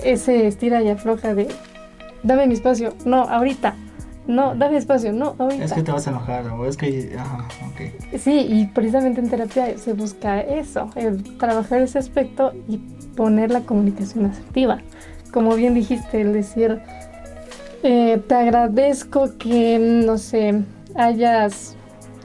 ese 0.02 0.46
estira 0.46 0.82
y 0.82 0.88
afloja 0.88 1.34
de, 1.34 1.48
dame 2.22 2.46
mi 2.46 2.54
espacio, 2.54 2.94
no, 3.04 3.22
ahorita, 3.24 3.74
no, 4.26 4.54
dame 4.54 4.78
espacio, 4.78 5.12
no, 5.12 5.34
ahorita. 5.38 5.64
es 5.64 5.72
que 5.72 5.82
te 5.82 5.92
vas 5.92 6.06
a 6.06 6.10
enojar 6.10 6.46
o 6.48 6.66
es 6.66 6.76
que... 6.76 7.14
Ajá, 7.18 7.48
ok. 7.68 8.18
Sí, 8.18 8.46
y 8.48 8.66
precisamente 8.68 9.20
en 9.20 9.28
terapia 9.28 9.76
se 9.76 9.92
busca 9.92 10.40
eso, 10.40 10.90
el 10.96 11.36
trabajar 11.36 11.82
ese 11.82 11.98
aspecto 11.98 12.52
y 12.68 12.78
poner 13.16 13.50
la 13.50 13.60
comunicación 13.60 14.26
asertiva. 14.26 14.80
Como 15.32 15.54
bien 15.56 15.74
dijiste, 15.74 16.22
el 16.22 16.32
decir, 16.32 16.80
eh, 17.82 18.20
te 18.26 18.34
agradezco 18.34 19.36
que, 19.38 19.78
no 19.78 20.16
sé, 20.16 20.62
hayas 20.96 21.76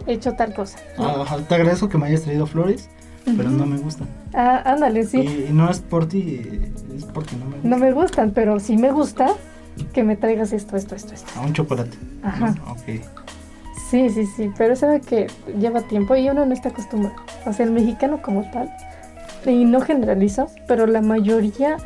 hecho 0.07 0.33
tal 0.33 0.53
cosa. 0.53 0.79
¿no? 0.97 1.23
Ah, 1.23 1.37
te 1.47 1.55
agradezco 1.55 1.89
que 1.89 1.97
me 1.97 2.07
hayas 2.07 2.21
traído 2.21 2.45
flores, 2.45 2.89
pero 3.37 3.49
no 3.49 3.65
me 3.65 3.77
gustan. 3.77 4.07
Ah, 4.33 4.61
ándale, 4.65 5.05
sí. 5.05 5.19
Y, 5.19 5.47
y 5.49 5.53
no 5.53 5.69
es 5.69 5.79
por 5.79 6.07
ti, 6.07 6.41
es 6.95 7.05
porque 7.05 7.35
no 7.35 7.45
me 7.45 7.51
gustan. 7.55 7.69
No 7.69 7.77
me 7.77 7.91
gustan, 7.91 8.31
pero 8.31 8.59
sí 8.59 8.77
me 8.77 8.91
gusta 8.91 9.33
que 9.93 10.03
me 10.03 10.15
traigas 10.15 10.53
esto, 10.53 10.77
esto, 10.77 10.95
esto, 10.95 11.13
esto. 11.13 11.39
A 11.39 11.41
un 11.41 11.53
chocolate. 11.53 11.97
¿no? 12.21 12.27
Ajá. 12.27 12.55
Ok. 12.69 13.01
Sí, 13.89 14.09
sí, 14.09 14.25
sí, 14.25 14.51
pero 14.57 14.73
es 14.73 14.83
algo 14.83 14.99
que 15.05 15.27
lleva 15.59 15.81
tiempo 15.81 16.15
y 16.15 16.27
uno 16.29 16.45
no 16.45 16.53
está 16.53 16.69
acostumbrado. 16.69 17.15
O 17.45 17.53
sea, 17.53 17.65
el 17.65 17.71
mexicano 17.71 18.21
como 18.21 18.49
tal, 18.51 18.71
y 19.45 19.63
no 19.63 19.81
generalizo, 19.81 20.49
pero 20.67 20.87
la 20.87 21.01
mayoría, 21.01 21.77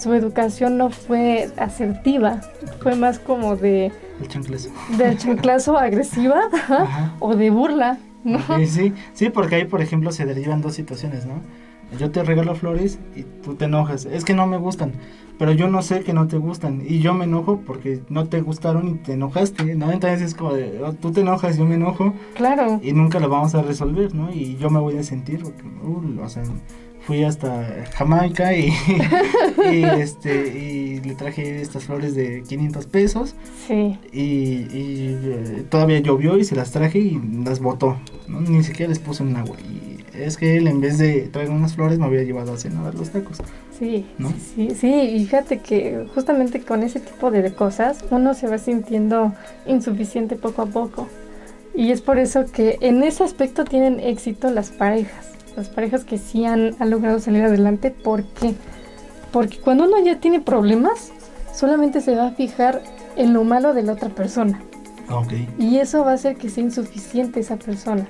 su 0.00 0.12
educación 0.12 0.76
no 0.76 0.90
fue 0.90 1.50
asertiva, 1.56 2.40
fue 2.82 2.96
más 2.96 3.18
como 3.18 3.56
de, 3.56 3.90
El 4.20 4.28
chanclazo. 4.28 4.70
de 4.96 5.16
chanclazo 5.16 5.78
agresiva 5.78 6.40
ajá, 6.52 7.14
o 7.20 7.34
de 7.36 7.50
burla, 7.50 7.98
¿no? 8.24 8.40
Sí, 8.56 8.66
sí, 8.66 8.92
sí, 9.12 9.30
porque 9.30 9.56
ahí, 9.56 9.64
por 9.64 9.80
ejemplo, 9.80 10.10
se 10.12 10.26
derivan 10.26 10.60
dos 10.60 10.74
situaciones, 10.74 11.24
¿no? 11.26 11.40
Yo 11.96 12.10
te 12.10 12.22
regalo 12.22 12.54
flores 12.54 12.98
y 13.16 13.22
tú 13.22 13.54
te 13.54 13.64
enojas. 13.64 14.04
Es 14.04 14.24
que 14.24 14.34
no 14.34 14.46
me 14.46 14.58
gustan, 14.58 14.92
pero 15.38 15.52
yo 15.52 15.68
no 15.68 15.82
sé 15.82 16.02
que 16.02 16.12
no 16.12 16.26
te 16.26 16.36
gustan. 16.36 16.82
Y 16.86 16.98
yo 16.98 17.14
me 17.14 17.24
enojo 17.24 17.60
porque 17.64 18.00
no 18.08 18.28
te 18.28 18.40
gustaron 18.42 18.88
y 18.88 18.94
te 18.94 19.14
enojaste, 19.14 19.74
¿no? 19.74 19.90
Entonces 19.90 20.20
es 20.20 20.34
como 20.34 20.52
de, 20.52 20.82
oh, 20.82 20.92
tú 20.92 21.12
te 21.12 21.22
enojas, 21.22 21.56
yo 21.56 21.64
me 21.64 21.76
enojo 21.76 22.12
Claro, 22.34 22.80
y 22.82 22.92
nunca 22.92 23.20
lo 23.20 23.28
vamos 23.28 23.54
a 23.54 23.62
resolver, 23.62 24.14
¿no? 24.14 24.30
Y 24.32 24.56
yo 24.56 24.68
me 24.68 24.80
voy 24.80 24.98
a 24.98 25.02
sentir, 25.02 25.42
uh, 25.44 26.22
o 26.22 26.28
sea, 26.28 26.42
fui 27.08 27.24
hasta 27.24 27.86
Jamaica 27.94 28.54
y, 28.54 28.66
y, 29.72 29.82
este, 29.82 30.58
y 30.58 31.00
le 31.00 31.14
traje 31.14 31.62
estas 31.62 31.84
flores 31.84 32.14
de 32.14 32.42
500 32.46 32.86
pesos 32.86 33.34
sí, 33.66 33.98
y, 34.12 34.20
y, 34.20 35.20
eh, 35.24 35.64
todavía 35.70 36.00
llovió 36.00 36.36
y 36.36 36.44
se 36.44 36.54
las 36.54 36.70
traje 36.70 36.98
y 36.98 37.18
las 37.44 37.60
botó, 37.60 37.96
¿no? 38.26 38.42
Ni 38.42 38.62
siquiera 38.62 38.90
les 38.90 38.98
puse 38.98 39.22
en 39.22 39.36
agua. 39.36 39.56
Y 39.60 39.87
es 40.24 40.36
que 40.36 40.56
él 40.56 40.68
en 40.68 40.80
vez 40.80 40.98
de 40.98 41.28
traer 41.32 41.50
unas 41.50 41.74
flores 41.74 41.98
me 41.98 42.06
había 42.06 42.22
llevado 42.22 42.52
a 42.52 42.56
cenar 42.56 42.94
los 42.94 43.10
tacos. 43.10 43.38
sí, 43.78 44.06
¿No? 44.18 44.30
sí, 44.54 44.70
sí, 44.70 45.14
fíjate 45.18 45.60
que 45.60 46.06
justamente 46.14 46.60
con 46.62 46.82
ese 46.82 47.00
tipo 47.00 47.30
de 47.30 47.52
cosas 47.52 48.04
uno 48.10 48.34
se 48.34 48.46
va 48.48 48.58
sintiendo 48.58 49.32
insuficiente 49.66 50.36
poco 50.36 50.62
a 50.62 50.66
poco. 50.66 51.08
Y 51.74 51.92
es 51.92 52.00
por 52.00 52.18
eso 52.18 52.44
que 52.46 52.78
en 52.80 53.02
ese 53.04 53.22
aspecto 53.22 53.64
tienen 53.64 54.00
éxito 54.00 54.50
las 54.50 54.70
parejas. 54.70 55.26
Las 55.56 55.68
parejas 55.68 56.04
que 56.04 56.18
sí 56.18 56.44
han, 56.44 56.74
han 56.80 56.90
logrado 56.90 57.20
salir 57.20 57.42
adelante. 57.44 57.90
¿Por 57.90 58.24
qué? 58.24 58.54
Porque 59.32 59.58
cuando 59.58 59.84
uno 59.84 60.02
ya 60.04 60.18
tiene 60.18 60.40
problemas, 60.40 61.12
solamente 61.54 62.00
se 62.00 62.16
va 62.16 62.28
a 62.28 62.30
fijar 62.32 62.82
en 63.16 63.32
lo 63.32 63.44
malo 63.44 63.74
de 63.74 63.82
la 63.82 63.92
otra 63.92 64.08
persona. 64.08 64.60
Ok. 65.10 65.32
Y 65.58 65.78
eso 65.78 66.04
va 66.04 66.12
a 66.12 66.14
hacer 66.14 66.36
que 66.36 66.48
sea 66.48 66.64
insuficiente 66.64 67.40
esa 67.40 67.56
persona. 67.56 68.08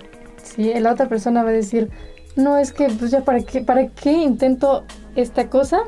¿Sí? 0.54 0.72
La 0.74 0.92
otra 0.92 1.08
persona 1.08 1.42
va 1.42 1.50
a 1.50 1.52
decir, 1.52 1.90
no, 2.36 2.56
es 2.56 2.72
que 2.72 2.88
pues 2.88 3.10
ya 3.10 3.22
para 3.22 3.40
qué, 3.40 3.60
para 3.60 3.88
qué 3.88 4.12
intento 4.12 4.84
esta 5.16 5.48
cosa 5.48 5.80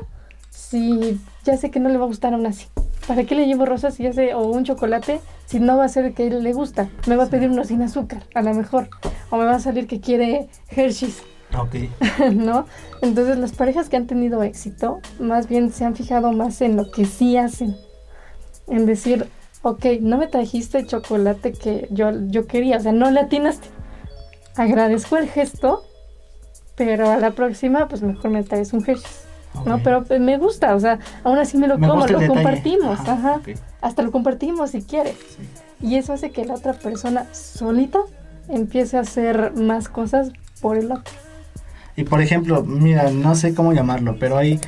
si 0.49 1.19
ya 1.43 1.57
sé 1.57 1.71
que 1.71 1.79
no 1.79 1.89
le 1.89 1.97
va 1.97 2.05
a 2.05 2.07
gustar 2.07 2.33
aún 2.33 2.45
así. 2.45 2.67
¿Para 3.07 3.23
qué 3.23 3.35
le 3.35 3.47
llevo 3.47 3.65
rosas 3.65 3.95
si 3.95 4.03
ya 4.03 4.13
sé, 4.13 4.33
o 4.35 4.43
un 4.43 4.63
chocolate 4.63 5.21
si 5.45 5.59
no 5.59 5.77
va 5.77 5.85
a 5.85 5.89
ser 5.89 6.13
que 6.13 6.23
a 6.23 6.27
él 6.27 6.43
le 6.43 6.53
gusta? 6.53 6.89
Me 7.07 7.15
va 7.15 7.23
a 7.23 7.27
pedir 7.27 7.49
uno 7.49 7.63
sin 7.65 7.81
azúcar, 7.81 8.23
a 8.35 8.41
lo 8.41 8.53
mejor. 8.53 8.89
O 9.31 9.37
me 9.37 9.45
va 9.45 9.55
a 9.55 9.59
salir 9.59 9.87
que 9.87 9.99
quiere 9.99 10.49
Hershey's, 10.69 11.23
Ok. 11.57 11.75
¿no? 12.33 12.65
Entonces 13.01 13.37
las 13.37 13.53
parejas 13.53 13.89
que 13.89 13.97
han 13.97 14.07
tenido 14.07 14.43
éxito, 14.43 14.99
más 15.19 15.47
bien 15.47 15.71
se 15.71 15.85
han 15.85 15.95
fijado 15.95 16.31
más 16.31 16.61
en 16.61 16.75
lo 16.75 16.91
que 16.91 17.05
sí 17.05 17.37
hacen. 17.37 17.75
En 18.67 18.85
decir, 18.85 19.27
ok, 19.61 19.85
no 20.01 20.17
me 20.17 20.27
trajiste 20.27 20.79
el 20.79 20.87
chocolate 20.87 21.53
que 21.53 21.87
yo, 21.91 22.11
yo 22.27 22.47
quería, 22.47 22.77
o 22.77 22.79
sea, 22.79 22.91
no 22.91 23.11
le 23.11 23.19
atinaste. 23.19 23.67
Agradezco 24.55 25.17
el 25.17 25.29
gesto, 25.29 25.83
pero 26.75 27.09
a 27.09 27.17
la 27.17 27.31
próxima, 27.31 27.87
pues 27.87 28.01
mejor 28.01 28.31
me 28.31 28.43
traes 28.43 28.73
un 28.73 28.79
Hershey's. 28.79 29.25
No, 29.65 29.75
ok. 29.75 29.81
pero 29.83 30.03
pues, 30.03 30.19
me 30.21 30.37
gusta, 30.37 30.75
o 30.75 30.79
sea, 30.79 30.99
aún 31.23 31.37
así 31.37 31.57
me 31.57 31.67
lo 31.67 31.77
Me 31.77 31.87
como, 31.87 32.01
lo 32.01 32.07
detalle. 32.07 32.27
compartimos, 32.27 32.99
ajá. 33.01 33.41
Hasta 33.81 34.01
lo 34.01 34.11
compartimos 34.11 34.71
si 34.71 34.81
quieres. 34.81 35.15
sí. 35.37 35.87
Y 35.87 35.95
eso 35.95 36.13
hace 36.13 36.29
que 36.31 36.45
la 36.45 36.53
otra 36.53 36.73
persona 36.73 37.25
solita 37.33 37.99
empiece 38.47 38.97
a 38.97 39.01
hacer 39.01 39.53
más 39.55 39.89
cosas 39.89 40.29
por 40.61 40.77
el 40.77 40.91
otro. 40.91 41.13
Y 41.95 42.03
por 42.03 42.21
ejemplo, 42.21 42.63
mira, 42.63 43.09
no 43.09 43.35
sé 43.35 43.53
cómo 43.55 43.73
llamarlo, 43.73 44.17
pero 44.19 44.37
hay 44.37 44.59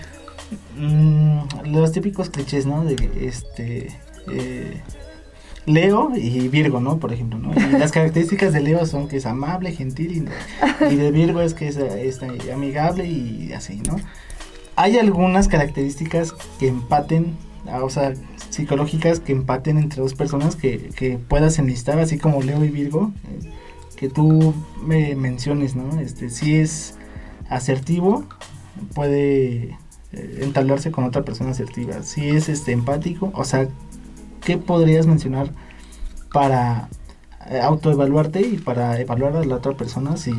mm, 0.75 1.39
los 1.65 1.91
típicos 1.91 2.29
clichés, 2.29 2.65
¿no? 2.65 2.83
De 2.83 2.95
este 3.21 3.87
eh, 4.31 4.81
Leo 5.65 6.11
y 6.15 6.47
Virgo, 6.49 6.79
¿no? 6.81 6.97
Por 6.97 7.13
ejemplo, 7.13 7.39
¿no? 7.39 7.53
Las 7.77 7.91
características 7.91 8.53
de 8.53 8.61
Leo 8.61 8.85
son 8.85 9.07
que 9.07 9.17
es 9.17 9.25
amable, 9.25 9.71
gentil 9.71 10.27
y, 10.89 10.95
de 10.95 11.11
Virgo 11.11 11.41
es 11.41 11.53
que 11.53 11.67
es, 11.67 11.77
amigable 12.51 13.05
y 13.05 13.53
así, 13.53 13.81
¿no? 13.87 13.95
Hay 14.75 14.97
algunas 14.97 15.47
características 15.47 16.33
que 16.59 16.67
empaten, 16.67 17.35
ah, 17.67 17.83
o 17.83 17.89
sea, 17.89 18.13
psicológicas 18.49 19.19
que 19.19 19.31
empaten 19.31 19.77
entre 19.77 20.01
dos 20.01 20.15
personas 20.15 20.55
que, 20.55 20.89
que 20.95 21.17
puedas 21.17 21.59
enlistar, 21.59 21.99
así 21.99 22.17
como 22.17 22.41
Leo 22.41 22.63
y 22.63 22.69
Virgo, 22.69 23.11
eh, 23.29 23.51
que 23.95 24.09
tú 24.09 24.53
me 24.85 25.15
menciones, 25.15 25.75
¿no? 25.75 25.99
Este, 25.99 26.29
si 26.29 26.55
es 26.55 26.95
asertivo, 27.49 28.25
puede 28.93 29.77
eh, 30.11 30.39
entablarse 30.41 30.91
con 30.91 31.03
otra 31.03 31.23
persona 31.23 31.51
asertiva. 31.51 32.03
Si 32.03 32.29
es 32.29 32.49
este 32.49 32.71
empático, 32.71 33.31
o 33.33 33.43
sea, 33.45 33.67
¿qué 34.45 34.57
podrías 34.57 35.05
mencionar 35.07 35.49
para 36.31 36.89
eh, 37.49 37.59
autoevaluarte 37.61 38.41
y 38.41 38.57
para 38.57 38.99
evaluar 38.99 39.35
a 39.37 39.43
la 39.45 39.55
otra 39.55 39.73
persona 39.73 40.17
si, 40.17 40.33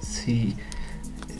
si, 0.00 0.56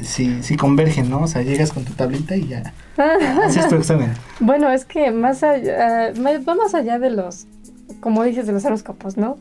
si, 0.03 0.42
si 0.42 0.57
convergen, 0.57 1.09
¿no? 1.11 1.22
O 1.22 1.29
sea, 1.29 1.42
llegas 1.42 1.72
con 1.72 1.85
tu 1.85 1.92
tablita 1.94 2.37
y 2.37 2.48
ya 2.48 2.72
haces 3.44 3.68
tu 3.68 3.77
examen. 3.77 4.12
Bueno, 4.40 4.70
es 4.70 4.85
que 4.85 5.11
más 5.11 5.42
allá, 5.42 6.12
ma- 6.20 6.38
va 6.46 6.55
más 6.55 6.74
allá 6.74 6.98
de 6.98 7.11
los, 7.11 7.46
como 8.00 8.22
dices, 8.24 8.46
de 8.46 8.53
los 8.53 8.64
horóscopos, 8.64 9.16
¿no? 9.16 9.37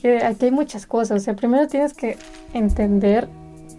Que 0.00 0.24
aquí 0.24 0.46
hay 0.46 0.50
muchas 0.52 0.86
cosas. 0.86 1.22
O 1.22 1.24
sea, 1.24 1.34
primero 1.34 1.66
tienes 1.66 1.92
que 1.94 2.16
entender 2.54 3.28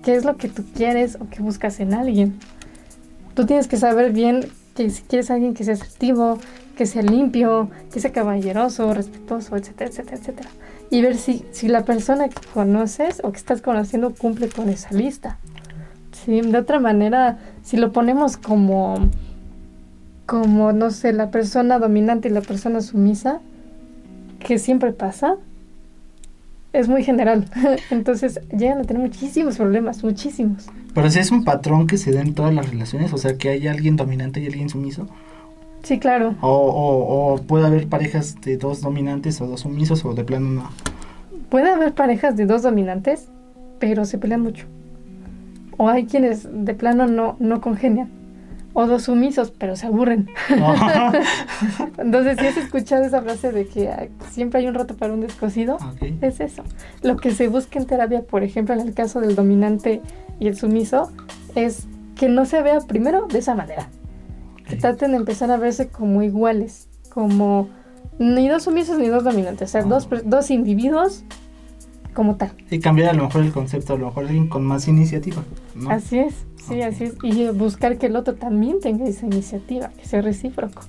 qué 0.04 0.16
es 0.16 0.26
lo 0.26 0.38
que 0.38 0.50
tú 0.50 0.64
quieres 0.76 1.18
o 1.20 1.30
qué 1.30 1.42
buscas 1.42 1.80
en 1.80 1.94
alguien. 1.94 2.38
Tú 3.34 3.46
tienes 3.46 3.68
que 3.68 3.78
saber 3.78 4.12
bien 4.12 4.50
que 4.76 4.90
si 4.90 5.02
quieres 5.04 5.32
alguien 5.32 5.54
que 5.54 5.64
sea 5.64 5.76
asertivo, 5.76 6.38
que 6.80 6.86
sea 6.86 7.02
limpio, 7.02 7.70
que 7.92 8.00
sea 8.00 8.14
caballeroso, 8.14 8.94
respetuoso, 8.94 9.58
etcétera, 9.58 9.90
etcétera, 9.90 10.16
etcétera. 10.16 10.50
Y 10.90 11.02
ver 11.02 11.18
si, 11.18 11.44
si 11.52 11.68
la 11.68 11.84
persona 11.84 12.30
que 12.30 12.40
conoces 12.54 13.20
o 13.22 13.34
que 13.34 13.38
estás 13.38 13.62
conociendo 13.62 14.16
cumple 14.16 14.48
con 14.48 14.70
esa 14.70 14.94
lista. 14.94 15.40
Sí, 16.14 16.40
de 16.40 16.58
otra 16.58 16.80
manera, 16.80 17.38
si 17.64 17.76
lo 17.76 17.92
ponemos 17.92 18.38
como, 18.38 19.10
como, 20.26 20.72
no 20.72 20.90
sé, 20.92 21.12
la 21.12 21.32
persona 21.32 21.80
dominante 21.80 22.30
y 22.30 22.32
la 22.32 22.40
persona 22.40 22.80
sumisa, 22.80 23.42
que 24.40 24.58
siempre 24.58 24.94
pasa, 24.94 25.36
es 26.72 26.88
muy 26.88 27.04
general. 27.04 27.50
Entonces 27.90 28.40
llegan 28.58 28.80
a 28.80 28.84
tener 28.86 29.04
muchísimos 29.04 29.58
problemas, 29.58 30.02
muchísimos. 30.02 30.68
Pero 30.94 31.10
si 31.10 31.20
es 31.20 31.30
un 31.32 31.44
patrón 31.44 31.88
que 31.88 31.98
se 31.98 32.14
da 32.14 32.22
en 32.22 32.34
todas 32.34 32.54
las 32.54 32.70
relaciones, 32.70 33.12
o 33.12 33.18
sea, 33.18 33.38
que 33.38 33.50
hay 33.50 33.68
alguien 33.68 33.98
dominante 33.98 34.40
y 34.40 34.46
alguien 34.46 34.70
sumiso. 34.70 35.08
Sí, 35.84 36.00
claro. 36.00 36.36
O, 36.42 36.50
o, 36.50 37.34
o 37.34 37.38
puede 37.42 37.66
haber 37.66 37.88
parejas 37.88 38.40
de 38.42 38.58
dos 38.58 38.82
dominantes 38.82 39.40
o 39.42 39.48
dos 39.48 39.62
sumisos 39.62 40.04
o 40.06 40.14
de 40.14 40.24
plano 40.24 40.50
no. 40.50 40.70
Puede 41.50 41.70
haber 41.70 41.94
parejas 41.94 42.36
de 42.36 42.46
dos 42.46 42.62
dominantes, 42.62 43.30
pero 43.80 44.06
se 44.06 44.18
pelean 44.18 44.42
mucho. 44.42 44.66
O 45.78 45.88
hay 45.88 46.06
quienes 46.06 46.48
de 46.52 46.74
plano 46.74 47.08
no, 47.08 47.38
no 47.40 47.62
congenian. 47.62 48.12
O 48.74 48.86
dos 48.86 49.04
sumisos, 49.04 49.52
pero 49.52 49.76
se 49.76 49.88
aburren. 49.88 50.30
Entonces, 51.98 52.38
si 52.38 52.46
has 52.46 52.58
escuchado 52.58 53.04
esa 53.04 53.22
frase 53.22 53.52
de 53.52 53.66
que 53.66 53.90
ah, 53.90 54.08
siempre 54.30 54.60
hay 54.60 54.68
un 54.68 54.76
rato 54.76 54.96
para 54.96 55.14
un 55.14 55.22
descosido, 55.22 55.78
es 56.22 56.40
eso. 56.40 56.64
Lo 57.02 57.18
que 57.18 57.32
se 57.32 57.48
busca 57.48 57.80
en 57.80 57.86
terapia, 57.88 58.22
por 58.22 58.44
ejemplo, 58.44 58.76
en 58.76 58.82
el 58.82 58.94
caso 58.94 59.22
del 59.22 59.36
dominante 59.36 60.02
y 60.40 60.48
el 60.48 60.56
sumiso, 60.56 61.12
es 61.56 61.88
que 62.16 62.30
no 62.30 62.46
se 62.46 62.62
vea 62.62 62.80
primero 62.82 63.26
de 63.28 63.40
esa 63.40 63.56
manera. 63.56 63.90
Traten 64.80 65.12
de 65.12 65.18
empezar 65.18 65.52
a 65.52 65.58
verse 65.58 65.88
como 65.90 66.22
iguales, 66.24 66.88
como 67.10 67.70
ni 68.20 68.48
dos 68.48 68.64
sumisos 68.64 68.98
ni 69.00 69.08
dos 69.08 69.24
dominantes, 69.24 69.70
o 69.70 69.72
sea, 69.72 69.84
dos, 69.84 70.08
dos 70.26 70.52
individuos 70.52 71.24
como 72.14 72.36
tal. 72.36 72.52
Y 72.70 72.80
cambiar 72.80 73.10
a 73.10 73.14
lo 73.14 73.24
mejor 73.26 73.44
el 73.44 73.52
concepto, 73.52 73.94
a 73.94 73.98
lo 73.98 74.08
mejor 74.08 74.26
alguien 74.26 74.48
con 74.48 74.66
más 74.66 74.88
iniciativa, 74.88 75.44
¿no? 75.76 75.90
Así 75.90 76.20
es, 76.20 76.34
sí, 76.68 76.82
Ok. 76.82 76.88
así 76.88 77.04
es. 77.06 77.14
Y 77.24 77.48
buscar 77.50 77.98
que 77.98 78.08
el 78.08 78.16
otro 78.16 78.36
también 78.36 78.80
tenga 78.82 79.06
esa 79.08 79.26
iniciativa, 79.26 79.90
que 79.90 80.06
sea 80.06 80.22
recíproco. 80.22 80.82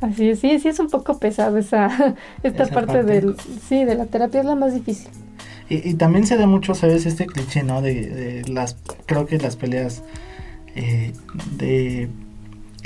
Así 0.00 0.28
es, 0.30 0.40
sí, 0.40 0.58
sí 0.58 0.68
es 0.68 0.78
un 0.78 0.88
poco 0.88 1.18
pesado 1.18 1.56
esa, 1.58 1.86
esta 2.42 2.64
Esa 2.64 2.74
parte, 2.74 2.92
parte. 2.98 3.04
del, 3.04 3.36
sí, 3.68 3.84
de 3.84 3.94
la 3.94 4.06
terapia 4.06 4.40
es 4.40 4.46
la 4.46 4.54
más 4.54 4.74
difícil. 4.74 5.08
Y, 5.68 5.88
y 5.88 5.94
también 5.94 6.26
se 6.26 6.36
da 6.36 6.46
mucho, 6.46 6.74
¿sabes? 6.74 7.06
Este 7.06 7.26
cliché, 7.26 7.62
¿no? 7.62 7.82
De, 7.82 7.94
de 7.94 8.48
las, 8.48 8.76
creo 9.06 9.26
que 9.26 9.38
las 9.38 9.56
peleas 9.56 10.02
eh, 10.74 11.12
de 11.56 12.08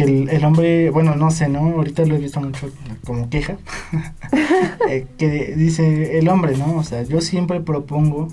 que 0.04 0.22
el, 0.22 0.28
el 0.28 0.44
hombre, 0.44 0.90
bueno, 0.90 1.14
no 1.16 1.30
sé, 1.30 1.48
¿no? 1.48 1.60
Ahorita 1.60 2.04
lo 2.06 2.14
he 2.14 2.18
visto 2.18 2.40
mucho 2.40 2.70
como 3.04 3.28
queja, 3.28 3.56
eh, 4.88 5.06
que 5.18 5.54
dice 5.56 6.18
el 6.18 6.28
hombre, 6.28 6.56
¿no? 6.56 6.76
O 6.76 6.82
sea, 6.82 7.02
yo 7.02 7.20
siempre 7.20 7.60
propongo 7.60 8.28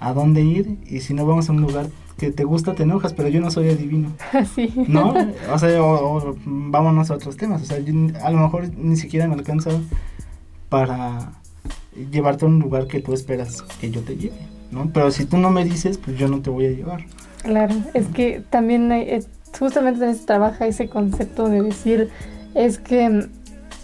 a 0.00 0.12
dónde 0.12 0.42
ir 0.42 0.78
y 0.86 1.00
si 1.00 1.14
no 1.14 1.24
vamos 1.26 1.48
a 1.48 1.52
un 1.52 1.60
lugar 1.60 1.86
que 2.18 2.30
te 2.30 2.44
gusta, 2.44 2.74
te 2.74 2.84
enojas, 2.84 3.12
pero 3.12 3.28
yo 3.28 3.40
no 3.40 3.50
soy 3.50 3.68
adivino, 3.70 4.12
Así. 4.32 4.72
¿no? 4.88 5.14
O 5.52 5.58
sea, 5.58 5.82
o, 5.82 6.16
o 6.30 6.36
vámonos 6.44 7.10
a 7.10 7.14
otros 7.14 7.36
temas, 7.36 7.62
o 7.62 7.64
sea, 7.64 7.78
yo 7.80 7.92
a 8.22 8.30
lo 8.30 8.38
mejor 8.38 8.68
ni 8.76 8.96
siquiera 8.96 9.26
me 9.28 9.34
alcanza 9.34 9.70
para 10.68 11.32
llevarte 12.10 12.44
a 12.44 12.48
un 12.48 12.58
lugar 12.58 12.86
que 12.86 13.00
tú 13.00 13.12
esperas 13.14 13.62
que 13.80 13.90
yo 13.90 14.00
te 14.02 14.16
lleve, 14.16 14.36
¿no? 14.70 14.90
Pero 14.92 15.10
si 15.10 15.24
tú 15.24 15.38
no 15.38 15.50
me 15.50 15.64
dices, 15.64 15.98
pues 15.98 16.16
yo 16.18 16.28
no 16.28 16.40
te 16.40 16.50
voy 16.50 16.66
a 16.66 16.70
llevar. 16.70 17.04
Claro, 17.42 17.74
es 17.94 18.06
que 18.06 18.42
también 18.50 18.90
hay- 18.90 19.02
eh, 19.02 19.22
justamente 19.58 20.04
en 20.04 20.10
eso 20.10 20.24
trabaja 20.26 20.66
ese 20.66 20.88
concepto 20.88 21.48
de 21.48 21.62
decir, 21.62 22.10
es 22.54 22.78
que 22.78 23.28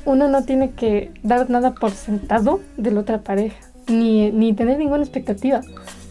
uno 0.04 0.28
no 0.28 0.44
tiene 0.44 0.70
que 0.70 1.12
dar 1.22 1.50
nada 1.50 1.74
por 1.74 1.90
sentado 1.90 2.60
de 2.76 2.90
la 2.90 3.00
otra 3.00 3.22
pareja, 3.22 3.56
ni, 3.88 4.30
ni 4.30 4.52
tener 4.52 4.78
ninguna 4.78 5.02
expectativa, 5.02 5.60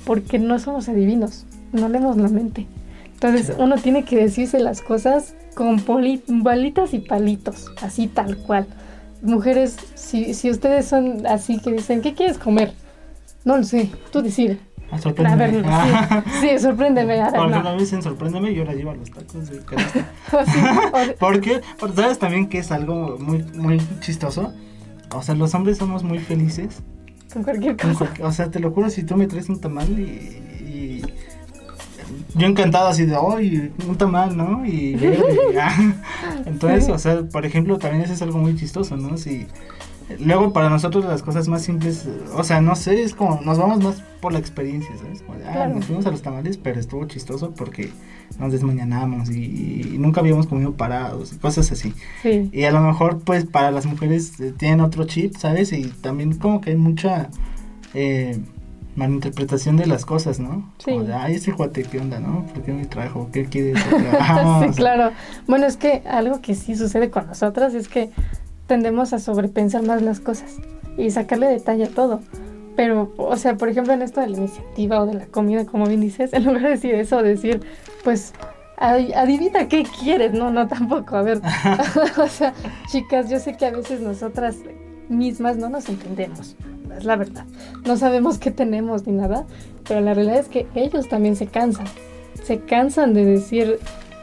porque 0.06 0.39
no 0.39 0.60
somos 0.60 0.89
adivinos, 0.89 1.45
no 1.72 1.89
leemos 1.89 2.17
la 2.17 2.30
mente. 2.30 2.67
Entonces 3.13 3.54
uno 3.58 3.76
tiene 3.76 4.06
que 4.06 4.15
decirse 4.15 4.60
las 4.60 4.82
cosas 4.82 5.36
con 5.54 5.84
balitas 6.28 6.93
y 6.93 7.00
palitos, 7.00 7.72
así 7.82 8.08
tal 8.08 8.38
cual. 8.38 8.65
Mujeres, 9.22 9.76
si, 9.95 10.34
si 10.34 10.50
ustedes 10.50 10.86
son 10.86 11.28
así 11.28 11.60
que 11.60 11.74
dicen, 11.74 12.02
¿qué 12.02 12.13
quieres 12.13 12.38
comer? 12.38 12.72
No 13.43 13.58
lo 13.58 13.63
sé, 13.63 13.89
tú 14.12 14.22
decides. 14.22 14.58
Ah, 14.91 14.95
A 14.95 14.99
sorpréndeme. 14.99 15.52
ver, 15.52 15.65
Ah. 15.67 16.23
sí, 16.41 16.47
sí, 16.49 16.60
sorpréndeme. 16.60 17.21
A 17.21 17.30
ver, 17.32 17.34
Porque 17.39 17.52
no. 17.56 17.60
una 17.62 17.71
vez 17.71 17.82
dicen 17.82 18.02
sorpréndeme 18.02 18.54
yo 18.54 18.63
la 18.65 18.73
llevo 18.73 18.91
a 18.91 18.95
los 18.95 19.10
tacos 19.12 19.49
de 19.49 19.60
canasta. 19.60 20.06
O 20.34 20.45
sí, 20.45 20.60
o 20.93 20.97
de- 21.08 21.13
¿Por 21.19 21.41
qué? 21.41 21.62
Porque 21.80 22.02
sabes 22.02 22.19
también 22.19 22.47
que 22.49 22.60
es 22.60 22.71
algo 22.71 23.17
muy, 23.19 23.43
muy 23.56 23.80
chistoso. 24.02 24.54
O 25.13 25.21
sea, 25.23 25.36
los 25.36 25.54
hombres 25.56 25.78
somos 25.78 26.04
muy 26.04 26.19
felices. 26.19 26.82
con 27.34 27.43
cualquier 27.43 27.78
con 27.78 27.93
cosa. 27.93 28.06
cualquier- 28.06 28.28
O 28.28 28.32
sea, 28.32 28.49
te 28.52 28.60
lo 28.60 28.71
juro, 28.71 28.89
si 28.89 29.04
tú 29.04 29.15
me 29.15 29.28
traes 29.28 29.49
un 29.49 29.60
tamal 29.62 29.88
y, 29.99 30.04
y- 30.04 31.02
yo 32.36 32.47
encantado 32.47 32.88
así 32.88 33.06
de, 33.06 33.15
¡ay, 33.15 33.71
un 33.88 33.95
tamal, 33.97 34.36
¿no? 34.36 34.65
Y, 34.65 34.95
y, 34.95 35.58
ah. 35.60 35.93
entonces, 36.45 36.86
Sí. 36.86 36.91
o 36.91 36.97
sea, 36.97 37.21
por 37.23 37.45
ejemplo, 37.45 37.78
también 37.78 38.04
eso 38.04 38.13
es 38.13 38.21
algo 38.23 38.39
muy 38.39 38.56
chistoso, 38.56 38.97
¿no? 38.97 39.17
Si 39.17 39.45
luego 40.19 40.54
para 40.54 40.69
nosotros 40.69 41.06
las 41.06 41.22
cosas 41.24 41.48
más 41.48 41.62
simples, 41.63 42.08
o 42.36 42.43
sea, 42.43 42.62
no 42.62 42.76
sé, 42.76 43.04
es 43.04 43.13
como 43.13 43.39
nos 43.41 43.58
vamos 43.58 43.84
más 43.84 44.04
por 44.22 44.34
la 44.34 44.39
experiencia, 44.39 44.89
¿sabes? 44.98 45.22
Como 45.22 45.38
de, 45.38 45.48
ah, 45.48 45.52
Claro. 45.54 45.76
nos 45.76 45.86
fuimos 45.86 46.06
a 46.06 46.12
los 46.12 46.22
tamales, 46.22 46.58
pero 46.58 46.80
estuvo 46.80 47.06
chistoso 47.06 47.52
porque 47.56 47.89
nos 48.38 48.52
desmañanamos 48.52 49.30
y, 49.30 49.91
y 49.93 49.98
nunca 49.98 50.22
habíamos 50.22 50.48
comido 50.48 50.74
parados 50.74 51.34
y 51.34 51.38
cosas 51.38 51.72
así. 51.72 51.93
Sí, 52.22 52.50
Y 52.52 52.63
a 52.63 52.72
lo 52.72 52.82
mejor, 52.82 53.19
pues, 53.19 53.45
para 53.45 53.72
las 53.72 53.86
mujeres 53.86 54.39
eh, 54.39 54.54
tienen 54.58 54.82
otro 54.82 55.06
chip, 55.06 55.36
¿sabes? 55.38 55.72
Y 55.74 55.86
también 55.86 56.36
como 56.38 56.60
que 56.62 56.72
hay 56.72 56.76
mucha 56.76 57.30
eh, 57.93 58.39
malinterpretación 58.95 59.78
de 59.78 59.86
las 59.88 60.06
cosas, 60.06 60.39
¿no? 60.39 60.69
Sí. 60.80 60.91
Como 60.91 61.04
de, 61.06 61.13
ay, 61.13 61.36
ese 61.36 61.54
cuate, 61.54 61.84
¿qué 61.84 62.00
onda, 62.00 62.19
no? 62.19 62.45
¿Por 62.48 62.63
qué 62.63 62.74
me 62.74 62.86
trajo? 62.86 63.30
¿Qué 63.32 63.45
quiere? 63.45 63.74
Sí, 63.80 64.69
claro. 64.76 65.12
Bueno, 65.48 65.65
es 65.65 65.78
que 65.78 66.04
algo 66.10 66.41
que 66.41 66.56
sí 66.56 66.76
sucede 66.76 67.10
con 67.10 67.28
nosotras 67.28 67.74
es 67.74 67.88
que 67.88 68.10
tendemos 68.69 69.12
a 69.12 69.19
sobrepensar 69.19 69.82
más 69.82 70.01
las 70.01 70.21
cosas 70.21 70.58
y 70.95 71.10
sacarle 71.10 71.47
detalle 71.47 71.86
a 71.86 71.89
todo. 71.89 72.21
Pero, 72.77 73.12
o 73.17 73.36
sea, 73.36 73.58
por 73.58 73.67
ejemplo, 73.67 73.91
en 73.91 74.03
esto 74.03 74.21
de 74.21 74.29
la 74.29 74.38
iniciativa 74.38 75.01
o 75.01 75.05
de 75.05 75.15
la 75.15 75.25
comida, 75.25 75.65
como 75.65 75.88
bien 75.88 75.99
dices, 75.99 76.32
en 76.34 76.45
lugar 76.45 76.62
de 76.62 76.69
decir 76.69 76.95
eso, 76.95 77.21
decir, 77.21 77.62
pues, 78.05 78.34
adivina 78.77 79.67
qué 79.67 79.84
quieres. 79.84 80.34
No, 80.34 80.51
no, 80.51 80.67
tampoco. 80.67 81.17
A 81.17 81.23
ver, 81.23 81.41
o 82.17 82.27
sea, 82.27 82.53
chicas, 82.89 83.29
yo 83.29 83.39
sé 83.39 83.58
que 83.58 83.65
a 83.65 83.71
veces 83.71 83.99
nosotras 83.99 84.55
mismas 85.10 85.58
no 85.58 85.67
nos 85.67 85.89
entendemos. 85.89 86.55
Es 86.95 87.03
la 87.03 87.15
verdad. 87.15 87.45
No 87.86 87.97
sabemos 87.97 88.38
qué 88.38 88.51
tenemos 88.51 89.08
ni 89.08 89.13
nada, 89.13 89.45
pero 89.88 89.99
la 89.99 90.13
realidad 90.13 90.38
es 90.38 90.47
que 90.47 90.67
ellos 90.75 91.10
también 91.10 91.36
se 91.36 91.47
cansan. 91.47 91.88
Se 92.43 92.60
cansan 92.60 93.13
de 93.13 93.25
decir, 93.25 93.79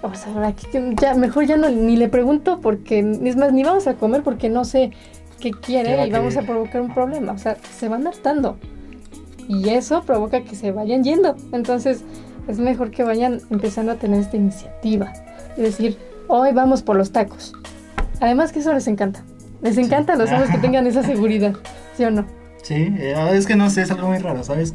o 0.06 0.14
sea, 0.14 0.32
ahora 0.32 0.54
ya, 1.00 1.14
mejor 1.14 1.46
ya 1.46 1.56
no 1.56 1.68
ni 1.68 1.96
le 1.96 2.08
pregunto 2.08 2.60
porque, 2.60 3.00
es 3.24 3.36
más, 3.36 3.52
ni 3.52 3.64
vamos 3.64 3.86
a 3.86 3.94
comer 3.94 4.22
porque 4.22 4.48
no 4.48 4.64
sé 4.64 4.90
qué 5.40 5.50
¿Qué 5.50 5.52
va 5.52 5.60
quiere 5.60 6.06
y 6.06 6.10
vamos 6.10 6.36
a 6.36 6.42
provocar 6.42 6.80
un 6.80 6.92
problema. 6.92 7.32
O 7.32 7.38
sea, 7.38 7.56
se 7.76 7.88
van 7.88 8.06
hartando. 8.06 8.58
Y 9.48 9.68
eso 9.68 10.02
provoca 10.02 10.42
que 10.42 10.56
se 10.56 10.72
vayan 10.72 11.04
yendo. 11.04 11.36
Entonces, 11.52 12.02
es 12.48 12.58
mejor 12.58 12.90
que 12.90 13.02
vayan 13.02 13.40
empezando 13.50 13.92
a 13.92 13.96
tener 13.96 14.20
esta 14.20 14.36
iniciativa. 14.36 15.12
Es 15.56 15.62
decir, 15.62 15.98
hoy 16.28 16.52
vamos 16.52 16.82
por 16.82 16.96
los 16.96 17.12
tacos. 17.12 17.52
Además 18.20 18.52
que 18.52 18.60
eso 18.60 18.72
les 18.72 18.88
encanta. 18.88 19.22
Les 19.62 19.78
encanta 19.78 20.14
a 20.14 20.16
los 20.16 20.30
hombres 20.30 20.50
que 20.50 20.58
tengan 20.58 20.86
esa 20.86 21.02
seguridad, 21.02 21.54
¿sí 21.96 22.04
o 22.04 22.10
no? 22.10 22.26
Sí, 22.62 22.74
eh, 22.98 23.14
es 23.32 23.46
que 23.46 23.56
no 23.56 23.70
sé, 23.70 23.82
es 23.82 23.90
algo 23.90 24.08
muy 24.08 24.18
raro, 24.18 24.42
¿sabes? 24.42 24.74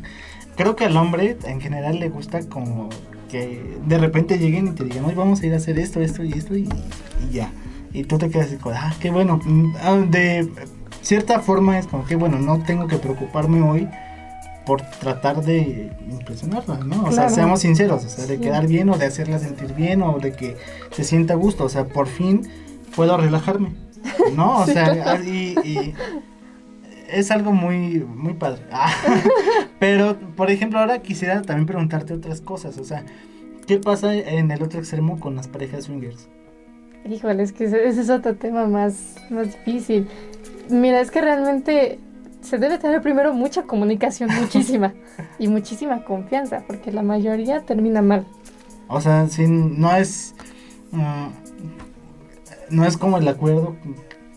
Creo 0.55 0.75
que 0.75 0.85
al 0.85 0.97
hombre 0.97 1.37
en 1.45 1.61
general 1.61 1.99
le 1.99 2.09
gusta 2.09 2.39
como 2.47 2.89
que 3.31 3.77
de 3.87 3.97
repente 3.97 4.37
lleguen 4.37 4.67
y 4.67 4.71
te 4.71 4.83
digan, 4.83 5.05
hoy 5.05 5.15
vamos 5.15 5.41
a 5.41 5.45
ir 5.45 5.53
a 5.53 5.57
hacer 5.57 5.79
esto, 5.79 6.01
esto 6.01 6.23
y 6.23 6.33
esto 6.33 6.55
y, 6.55 6.67
y 7.29 7.33
ya. 7.33 7.51
Y 7.93 8.03
tú 8.03 8.17
te 8.17 8.29
quedas 8.29 8.49
como, 8.61 8.75
ah, 8.75 8.93
qué 8.99 9.09
bueno. 9.09 9.39
Mm, 9.43 9.73
ah, 9.81 9.95
De 10.09 10.49
cierta 11.01 11.39
forma 11.39 11.79
es 11.79 11.87
como 11.87 12.05
que 12.05 12.15
bueno, 12.15 12.37
no 12.39 12.61
tengo 12.63 12.87
que 12.87 12.97
preocuparme 12.97 13.61
hoy 13.61 13.87
por 14.65 14.81
tratar 14.99 15.41
de 15.43 15.91
impresionarla, 16.09 16.77
¿no? 16.85 17.01
O 17.03 17.07
sea, 17.07 17.23
Claro. 17.23 17.29
seamos 17.35 17.59
sinceros, 17.61 18.05
o 18.05 18.09
sea, 18.09 18.25
de 18.27 18.35
Sí. 18.35 18.41
quedar 18.41 18.67
bien 18.67 18.89
o 18.89 18.97
de 18.97 19.05
hacerla 19.05 19.39
sentir 19.39 19.73
bien 19.73 20.01
o 20.03 20.19
de 20.19 20.33
que 20.33 20.55
se 20.91 21.03
sienta 21.03 21.33
a 21.33 21.37
gusto, 21.37 21.63
o 21.65 21.69
sea, 21.69 21.85
por 21.85 22.07
fin 22.07 22.47
puedo 22.95 23.17
relajarme, 23.17 23.73
¿no? 24.35 24.59
O 24.59 24.65
sea, 24.67 25.19
y, 25.25 25.55
y 25.67 25.93
es 27.11 27.31
algo 27.31 27.51
muy, 27.51 27.99
muy 27.99 28.33
padre. 28.33 28.63
Ah, 28.71 28.93
Pero, 29.79 30.17
por 30.35 30.49
ejemplo, 30.49 30.79
ahora 30.79 30.99
quisiera 30.99 31.41
también 31.41 31.65
preguntarte 31.65 32.13
otras 32.13 32.41
cosas, 32.41 32.77
o 32.77 32.83
sea, 32.83 33.03
¿qué 33.67 33.77
pasa 33.77 34.13
en 34.15 34.51
el 34.51 34.61
otro 34.63 34.79
extremo 34.79 35.19
con 35.19 35.35
las 35.35 35.47
parejas 35.47 35.85
swingers? 35.85 36.27
Híjole, 37.09 37.43
es 37.43 37.51
que 37.51 37.65
ese 37.65 37.87
ese 37.87 38.01
es 38.01 38.09
otro 38.09 38.35
tema 38.35 38.67
más, 38.67 39.15
más 39.29 39.47
difícil. 39.47 40.07
Mira, 40.69 41.01
es 41.01 41.09
que 41.09 41.21
realmente 41.21 41.99
se 42.41 42.57
debe 42.57 42.77
tener 42.77 43.01
primero 43.01 43.33
mucha 43.33 43.63
comunicación, 43.63 44.29
muchísima, 44.41 44.93
y 45.39 45.47
muchísima 45.47 46.03
confianza, 46.03 46.63
porque 46.67 46.91
la 46.91 47.03
mayoría 47.03 47.61
termina 47.61 48.01
mal. 48.01 48.25
O 48.87 49.01
sea, 49.01 49.27
si 49.27 49.47
no 49.47 49.95
es... 49.95 50.35
mm, 50.91 51.27
no 52.69 52.85
es 52.85 52.97
como 52.97 53.17
el 53.17 53.27
acuerdo 53.27 53.75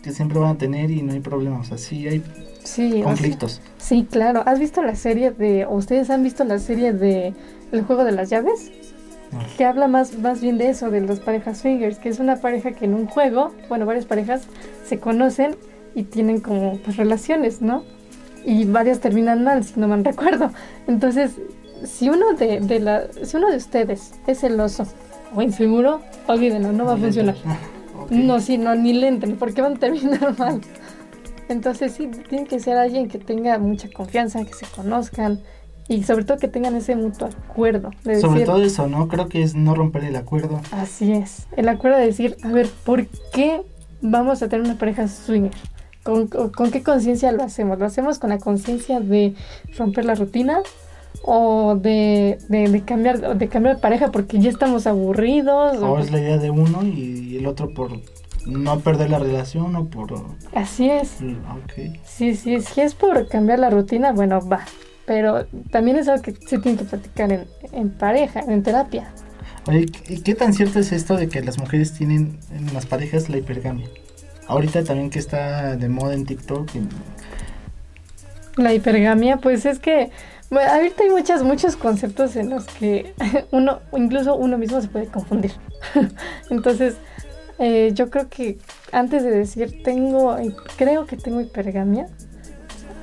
que 0.03 0.11
siempre 0.11 0.39
van 0.39 0.51
a 0.51 0.57
tener 0.57 0.91
y 0.91 1.01
no 1.01 1.13
hay 1.13 1.21
problema, 1.21 1.59
o 1.59 1.63
sea, 1.63 1.77
sí 1.77 2.07
hay 2.07 2.21
Sí, 2.65 3.03
o 3.05 3.13
sea, 3.13 3.27
conflictos. 3.27 3.61
sí, 3.77 4.07
claro. 4.09 4.43
¿Has 4.45 4.59
visto 4.59 4.81
la 4.83 4.95
serie 4.95 5.31
de, 5.31 5.65
o 5.65 5.75
ustedes 5.75 6.09
han 6.09 6.23
visto 6.23 6.43
la 6.43 6.59
serie 6.59 6.93
de 6.93 7.33
El 7.71 7.83
juego 7.83 8.03
de 8.03 8.11
las 8.11 8.29
llaves? 8.29 8.71
No. 9.31 9.53
Que 9.57 9.65
habla 9.65 9.87
más, 9.87 10.17
más 10.19 10.41
bien 10.41 10.57
de 10.57 10.69
eso, 10.69 10.89
de 10.91 11.01
las 11.01 11.19
parejas 11.19 11.59
swingers, 11.59 11.99
que 11.99 12.09
es 12.09 12.19
una 12.19 12.37
pareja 12.37 12.71
que 12.73 12.85
en 12.85 12.93
un 12.93 13.07
juego, 13.07 13.53
bueno, 13.69 13.85
varias 13.85 14.05
parejas 14.05 14.43
se 14.85 14.99
conocen 14.99 15.55
y 15.93 16.03
tienen 16.03 16.41
como 16.41 16.77
pues 16.79 16.97
relaciones, 16.97 17.61
¿no? 17.61 17.83
Y 18.45 18.65
varias 18.65 18.99
terminan 18.99 19.43
mal, 19.43 19.63
si 19.63 19.79
no 19.79 19.87
mal 19.87 20.03
recuerdo. 20.03 20.51
Entonces, 20.87 21.31
si 21.83 22.09
uno 22.09 22.33
de, 22.33 22.59
de 22.61 22.79
la, 22.79 23.03
si 23.23 23.37
uno 23.37 23.49
de 23.51 23.57
ustedes 23.57 24.13
es 24.27 24.39
celoso 24.39 24.85
o 25.35 25.41
inseguro, 25.41 26.01
olvídenlo, 26.27 26.71
no 26.71 26.85
va 26.85 26.93
a 26.93 26.97
funcionar. 26.97 27.35
No, 28.09 28.39
sí, 28.39 28.59
no, 28.59 28.75
ni 28.75 28.93
le 28.93 29.07
entren, 29.07 29.35
porque 29.37 29.61
van 29.63 29.77
a 29.77 29.79
terminar 29.79 30.37
mal. 30.37 30.61
Entonces 31.49 31.93
sí, 31.93 32.09
tiene 32.29 32.45
que 32.45 32.59
ser 32.59 32.77
alguien 32.77 33.07
que 33.07 33.19
tenga 33.19 33.57
mucha 33.59 33.89
confianza, 33.89 34.43
que 34.43 34.53
se 34.53 34.65
conozcan 34.65 35.41
y 35.87 36.03
sobre 36.03 36.25
todo 36.25 36.37
que 36.37 36.47
tengan 36.47 36.75
ese 36.75 36.95
mutuo 36.95 37.27
acuerdo 37.27 37.91
de 38.03 38.19
Sobre 38.19 38.39
decir, 38.39 38.45
todo 38.47 38.63
eso, 38.63 38.87
¿no? 38.87 39.07
Creo 39.07 39.29
que 39.29 39.43
es 39.43 39.53
no 39.53 39.75
romper 39.75 40.03
el 40.05 40.15
acuerdo. 40.15 40.59
así 40.71 41.11
es, 41.11 41.47
el 41.55 41.69
acuerdo 41.69 41.97
de 41.99 42.07
decir, 42.07 42.37
a 42.43 42.49
ver, 42.49 42.67
¿por 42.83 43.05
qué 43.33 43.61
vamos 44.01 44.41
a 44.41 44.49
tener 44.49 44.65
una 44.65 44.77
pareja 44.77 45.07
swinger? 45.07 45.51
¿Con, 46.03 46.27
qué 46.71 46.83
conciencia 46.83 47.31
lo 47.31 47.43
hacemos? 47.43 47.79
¿Lo 47.79 47.85
hacemos 47.85 48.19
con 48.19 48.29
la 48.29 48.37
conciencia 48.37 48.99
de 48.99 49.33
romper 49.75 50.05
la 50.05 50.13
rutina? 50.13 50.59
¿O 51.23 51.75
de, 51.75 52.37
de, 52.49 52.69
de 52.69 52.81
cambiar, 52.81 53.35
de 53.35 53.47
cambiar 53.47 53.77
de 53.77 53.81
pareja 53.81 54.11
porque 54.11 54.37
ya 54.37 54.51
estamos 54.51 54.85
aburridos? 54.85 55.77
o 55.81 55.93
O 55.93 55.99
es 55.99 56.11
la 56.11 56.19
idea 56.19 56.37
de 56.37 56.51
uno 56.51 56.83
y 56.83 57.37
el 57.37 57.47
otro 57.47 57.73
por 57.73 57.89
no 58.45 58.79
perder 58.79 59.09
la 59.09 59.19
relación 59.19 59.75
o 59.75 59.85
por... 59.85 60.13
Así 60.53 60.89
es. 60.89 61.17
Ok. 61.21 61.97
Sí, 62.05 62.35
sí, 62.35 62.61
si 62.61 62.81
es 62.81 62.93
por 62.95 63.27
cambiar 63.27 63.59
la 63.59 63.69
rutina, 63.69 64.11
bueno, 64.11 64.39
va. 64.47 64.61
Pero 65.05 65.45
también 65.71 65.97
es 65.97 66.07
algo 66.07 66.23
que 66.23 66.33
se 66.33 66.57
tiene 66.59 66.77
que 66.77 66.85
platicar 66.85 67.31
en, 67.31 67.45
en 67.71 67.89
pareja, 67.91 68.39
en 68.41 68.63
terapia. 68.63 69.11
Oye, 69.67 69.85
¿y 70.07 70.19
qué 70.21 70.35
tan 70.35 70.53
cierto 70.53 70.79
es 70.79 70.91
esto 70.91 71.15
de 71.15 71.27
que 71.29 71.41
las 71.41 71.57
mujeres 71.59 71.93
tienen 71.93 72.37
en 72.51 72.73
las 72.73 72.85
parejas 72.85 73.29
la 73.29 73.37
hipergamia? 73.37 73.87
Ahorita 74.47 74.83
también 74.83 75.09
que 75.09 75.19
está 75.19 75.75
de 75.75 75.89
moda 75.89 76.13
en 76.13 76.25
TikTok. 76.25 76.69
y- 76.75 78.61
La 78.61 78.73
hipergamia, 78.73 79.37
pues 79.37 79.65
es 79.65 79.79
que 79.79 80.11
bueno, 80.51 80.71
ahorita 80.71 81.03
hay 81.03 81.09
muchas, 81.09 81.41
muchos 81.43 81.75
conceptos 81.75 82.35
en 82.35 82.51
los 82.51 82.65
que 82.65 83.13
uno, 83.51 83.79
incluso 83.97 84.35
uno 84.35 84.57
mismo 84.57 84.79
se 84.81 84.87
puede 84.87 85.07
confundir. 85.07 85.51
Entonces, 86.49 86.95
eh, 87.59 87.91
yo 87.93 88.09
creo 88.09 88.29
que 88.29 88.57
antes 88.91 89.23
de 89.23 89.31
decir 89.31 89.81
tengo, 89.83 90.35
creo 90.77 91.05
que 91.05 91.17
tengo 91.17 91.41
hipergamia, 91.41 92.07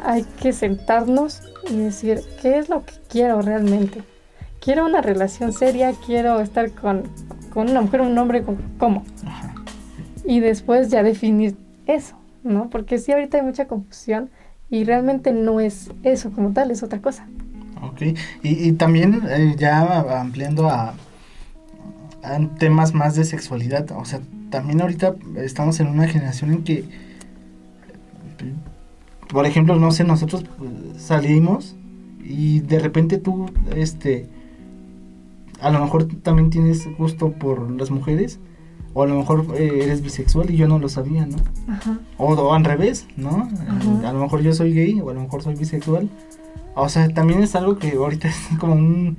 hay 0.05 0.25
que 0.41 0.53
sentarnos 0.53 1.43
y 1.71 1.77
decir 1.77 2.21
qué 2.41 2.59
es 2.59 2.69
lo 2.69 2.85
que 2.85 2.95
quiero 3.09 3.41
realmente. 3.43 4.03
Quiero 4.61 4.85
una 4.87 5.01
relación 5.01 5.53
seria, 5.53 5.93
quiero 6.07 6.41
estar 6.41 6.71
con, 6.73 7.03
con 7.53 7.71
una 7.71 7.81
mujer 7.81 8.01
un 8.01 8.17
hombre, 8.19 8.43
con- 8.43 8.59
¿cómo? 8.79 9.05
Y 10.25 10.41
después 10.41 10.89
ya 10.89 11.03
definir 11.03 11.57
eso, 11.87 12.15
¿no? 12.45 12.71
Porque 12.71 12.99
sí, 12.99 13.11
ahorita 13.13 13.39
hay 13.39 13.43
mucha 13.45 13.67
confusión 13.67 14.31
y 14.71 14.85
realmente 14.85 15.33
no 15.33 15.59
es 15.61 15.91
eso 16.05 16.31
como 16.31 16.53
tal, 16.53 16.71
es 16.71 16.83
otra 16.83 17.01
cosa. 17.01 17.27
Ok. 17.83 18.03
Y, 18.03 18.69
y 18.69 18.73
también 18.73 19.23
eh, 19.29 19.55
ya 19.59 20.01
ampliando 20.21 20.69
a 20.69 20.95
temas 22.59 22.95
más 22.95 23.17
de 23.17 23.25
sexualidad. 23.25 23.91
O 23.93 24.05
sea, 24.05 24.21
también 24.53 24.81
ahorita 24.81 25.17
estamos 25.39 25.81
en 25.81 25.89
una 25.89 26.07
generación 26.07 26.53
en 26.53 26.63
que, 26.63 26.85
por 29.29 29.47
ejemplo, 29.47 29.75
no 29.75 29.91
sé, 29.91 30.05
nosotros 30.05 30.45
pues, 30.57 31.03
salimos 31.03 31.75
y 32.23 32.61
de 32.61 32.79
repente 32.79 33.19
tú, 33.19 33.51
este, 33.75 34.29
a 35.61 35.71
lo 35.71 35.81
mejor 35.81 36.07
también 36.23 36.51
tienes 36.51 36.87
gusto 36.97 37.33
por 37.33 37.69
las 37.73 37.91
mujeres. 37.91 38.39
O 38.95 39.05
a 39.05 39.07
lo 39.07 39.17
mejor 39.17 39.47
eh, 39.57 39.85
eres 39.85 40.03
bisexual 40.03 40.51
y 40.51 40.57
yo 40.59 40.69
no 40.69 40.79
lo 40.79 40.87
sabía, 40.91 41.25
¿no? 41.25 41.39
Ajá. 41.67 41.99
O, 42.19 42.35
o 42.35 42.53
al 42.53 42.63
revés, 42.63 43.07
¿no? 43.17 43.49
Ajá. 43.67 44.11
A 44.11 44.13
lo 44.13 44.21
mejor 44.21 44.43
yo 44.43 44.53
soy 44.53 44.75
gay 44.75 45.01
o 45.01 45.09
a 45.09 45.15
lo 45.15 45.23
mejor 45.23 45.43
soy 45.43 45.55
bisexual. 45.55 46.11
O 46.75 46.91
sea, 46.91 47.09
también 47.09 47.43
es 47.43 47.55
algo 47.55 47.79
que 47.79 47.93
ahorita 47.93 48.29
es 48.53 48.59
como 48.59 48.75
un, 48.75 49.17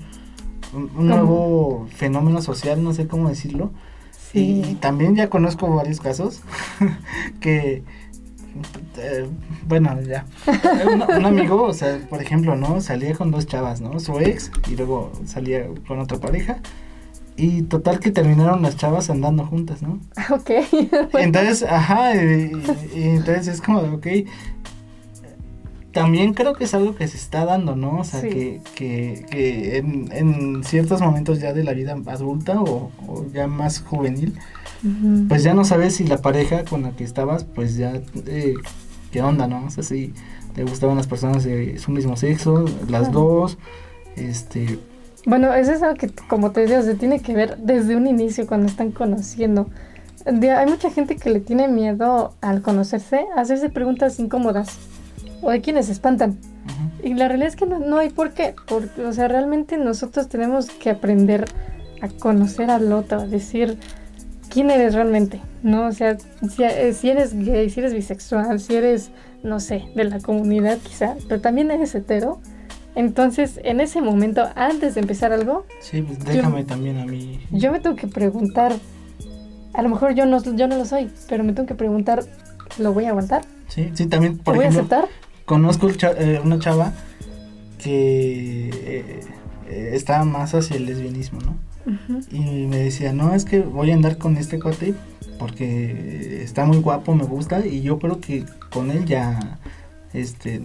nuevo 0.95 1.87
fenómeno 1.89 2.39
social, 2.43 2.83
no 2.83 2.93
sé 2.93 3.07
cómo 3.07 3.29
decirlo. 3.29 3.71
Y, 4.33 4.75
también 4.75 5.15
ya 5.15 5.29
conozco 5.29 5.73
varios 5.75 5.99
casos 5.99 6.41
que, 7.39 7.83
eh, 8.97 9.27
bueno, 9.67 10.01
ya. 10.01 10.25
Un, 10.85 11.01
un 11.01 11.25
amigo, 11.25 11.63
o 11.63 11.73
sea, 11.73 11.99
por 12.09 12.21
ejemplo, 12.21 12.55
¿no? 12.55 12.81
Salía 12.81 13.13
con 13.15 13.31
dos 13.31 13.45
chavas, 13.45 13.81
¿no? 13.81 13.99
Su 13.99 14.19
ex 14.19 14.51
y 14.69 14.75
luego 14.75 15.11
salía 15.25 15.67
con 15.87 15.99
otra 15.99 16.17
pareja. 16.17 16.59
Y 17.35 17.63
total 17.63 17.99
que 17.99 18.11
terminaron 18.11 18.61
las 18.61 18.77
chavas 18.77 19.09
andando 19.09 19.45
juntas, 19.45 19.81
¿no? 19.81 19.99
Ok. 20.29 20.51
Entonces, 21.13 21.63
ajá, 21.63 22.15
y, 22.15 22.51
entonces 22.93 23.47
es 23.47 23.61
como 23.61 23.79
ok, 23.79 24.07
también 25.93 26.33
creo 26.33 26.53
que 26.53 26.65
es 26.65 26.73
algo 26.73 26.95
que 26.95 27.07
se 27.07 27.17
está 27.17 27.45
dando, 27.45 27.75
¿no? 27.75 27.99
O 27.99 28.03
sea, 28.03 28.19
Sí. 28.21 28.29
que, 28.29 28.61
que, 28.75 29.25
que 29.29 29.77
en, 29.77 30.09
en 30.11 30.63
ciertos 30.63 30.99
momentos 31.01 31.39
ya 31.39 31.53
de 31.53 31.63
la 31.63 31.73
vida 31.73 31.95
adulta 32.07 32.59
o, 32.61 32.91
o 33.07 33.25
ya 33.33 33.47
más 33.47 33.79
juvenil, 33.81 34.33
pues 35.29 35.43
ya 35.43 35.53
no 35.53 35.63
sabes 35.63 35.95
si 35.95 36.03
la 36.05 36.17
pareja 36.17 36.65
con 36.65 36.83
la 36.83 36.91
que 36.91 37.03
estabas, 37.05 37.45
pues 37.45 37.77
ya, 37.77 38.01
eh, 38.27 38.55
¿qué 39.11 39.21
onda, 39.21 39.47
no? 39.47 39.65
O 39.65 39.69
sea, 39.69 39.83
si 39.83 40.13
te 40.55 40.63
gustaban 40.63 40.97
las 40.97 41.07
personas 41.07 41.43
de 41.45 41.77
su 41.79 41.91
mismo 41.91 42.17
sexo, 42.17 42.65
las 42.89 43.11
dos, 43.11 43.57
este, 44.17 44.79
Bueno, 45.25 45.53
eso 45.53 45.71
es 45.71 45.81
algo 45.81 45.95
que, 45.95 46.09
como 46.27 46.51
te 46.51 46.61
decía, 46.61 46.81
se 46.81 46.95
tiene 46.95 47.21
que 47.21 47.33
ver 47.33 47.57
desde 47.59 47.95
un 47.95 48.07
inicio 48.07 48.45
cuando 48.45 48.67
están 48.67 48.91
conociendo. 48.91 49.69
De- 50.25 50.51
hay 50.51 50.69
mucha 50.69 50.89
gente 50.91 51.15
que 51.15 51.29
le 51.29 51.39
tiene 51.39 51.67
miedo 51.67 52.33
al 52.41 52.61
conocerse, 52.61 53.25
a 53.37 53.41
hacerse 53.41 53.69
preguntas 53.69 54.19
incómodas 54.19 54.77
o 55.43 55.51
de 55.51 55.61
quienes 55.61 55.87
se 55.87 55.91
espantan. 55.91 56.37
Y 57.03 57.13
la 57.15 57.27
realidad 57.27 57.49
es 57.49 57.55
que 57.55 57.65
no, 57.65 57.79
no 57.79 57.97
hay 57.97 58.09
por 58.09 58.31
qué, 58.31 58.55
porque, 58.67 59.03
o 59.05 59.11
sea, 59.11 59.27
realmente 59.27 59.77
nosotros 59.77 60.29
tenemos 60.29 60.69
que 60.69 60.89
aprender 60.89 61.45
a 62.01 62.07
conocer 62.07 62.71
al 62.71 62.91
otro, 62.93 63.19
a 63.19 63.27
decir 63.27 63.77
quién 64.49 64.71
eres 64.71 64.93
realmente, 64.93 65.41
¿no? 65.63 65.87
O 65.87 65.91
sea, 65.91 66.17
si, 66.49 66.63
eh, 66.63 66.93
si 66.93 67.09
eres 67.09 67.33
gay, 67.33 67.69
si 67.69 67.79
eres 67.79 67.93
bisexual, 67.93 68.59
si 68.59 68.75
eres, 68.75 69.11
no 69.41 69.59
sé, 69.59 69.85
de 69.95 70.05
la 70.05 70.19
comunidad 70.19 70.77
quizá, 70.77 71.15
pero 71.27 71.41
también 71.41 71.71
eres 71.71 71.93
hetero, 71.95 72.39
entonces 72.95 73.59
en 73.63 73.81
ese 73.81 74.01
momento, 74.01 74.47
antes 74.55 74.95
de 74.95 75.01
empezar 75.01 75.33
algo, 75.33 75.65
sí, 75.79 76.01
pues 76.03 76.19
déjame 76.19 76.63
también 76.63 76.99
a 76.99 77.05
mí. 77.05 77.39
yo 77.51 77.71
me 77.71 77.79
tengo 77.79 77.95
que 77.95 78.07
preguntar, 78.07 78.73
a 79.73 79.81
lo 79.81 79.89
mejor 79.89 80.13
yo 80.13 80.25
no, 80.25 80.41
yo 80.43 80.67
no 80.67 80.77
lo 80.77 80.85
soy, 80.85 81.09
pero 81.27 81.43
me 81.43 81.53
tengo 81.53 81.67
que 81.67 81.75
preguntar, 81.75 82.23
¿lo 82.77 82.93
voy 82.93 83.05
a 83.05 83.09
aguantar? 83.09 83.43
Sí, 83.67 83.89
sí, 83.93 84.05
también, 84.05 84.37
¿Lo 84.37 84.43
por 84.43 84.55
voy 84.55 84.65
a 84.65 84.69
aceptar? 84.69 85.07
Conozco 85.53 85.91
cha- 85.91 86.15
eh, 86.17 86.41
una 86.43 86.57
chava 86.57 86.93
que 87.77 88.69
eh, 88.69 89.19
eh, 89.69 89.89
está 89.93 90.23
más 90.23 90.55
hacia 90.55 90.77
el 90.77 90.85
lesbianismo, 90.87 91.39
¿no? 91.41 91.55
Y 92.31 92.65
me 92.65 92.77
decía, 92.77 93.13
no, 93.13 93.35
es 93.35 93.45
que 93.45 93.59
voy 93.59 93.91
a 93.91 93.93
andar 93.93 94.17
con 94.17 94.35
este 94.37 94.57
cuate 94.59 94.95
porque 95.37 96.41
está 96.43 96.65
muy 96.65 96.77
guapo, 96.77 97.13
me 97.13 97.25
gusta, 97.25 97.63
y 97.67 97.81
yo 97.83 97.99
creo 97.99 98.19
que 98.19 98.45
con 98.71 98.89
él 98.89 99.05
ya, 99.05 99.59
este, 100.13 100.55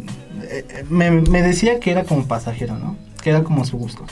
eh, 0.44 0.64
me, 0.88 1.10
me 1.10 1.42
decía 1.42 1.80
que 1.80 1.90
era 1.90 2.04
como 2.04 2.24
pasajero, 2.26 2.78
¿no? 2.78 2.96
Que 3.22 3.28
era 3.28 3.44
como 3.44 3.66
su 3.66 3.76
gusto. 3.76 4.06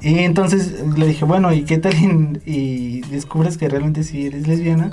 Y 0.00 0.20
entonces 0.20 0.74
le 0.96 1.08
dije, 1.08 1.24
bueno, 1.24 1.52
¿y 1.52 1.64
qué 1.64 1.78
tal? 1.78 1.94
Y, 1.94 2.42
y 2.46 3.00
descubres 3.10 3.58
que 3.58 3.68
realmente 3.68 4.04
sí 4.04 4.26
eres 4.26 4.46
lesbiana 4.46 4.90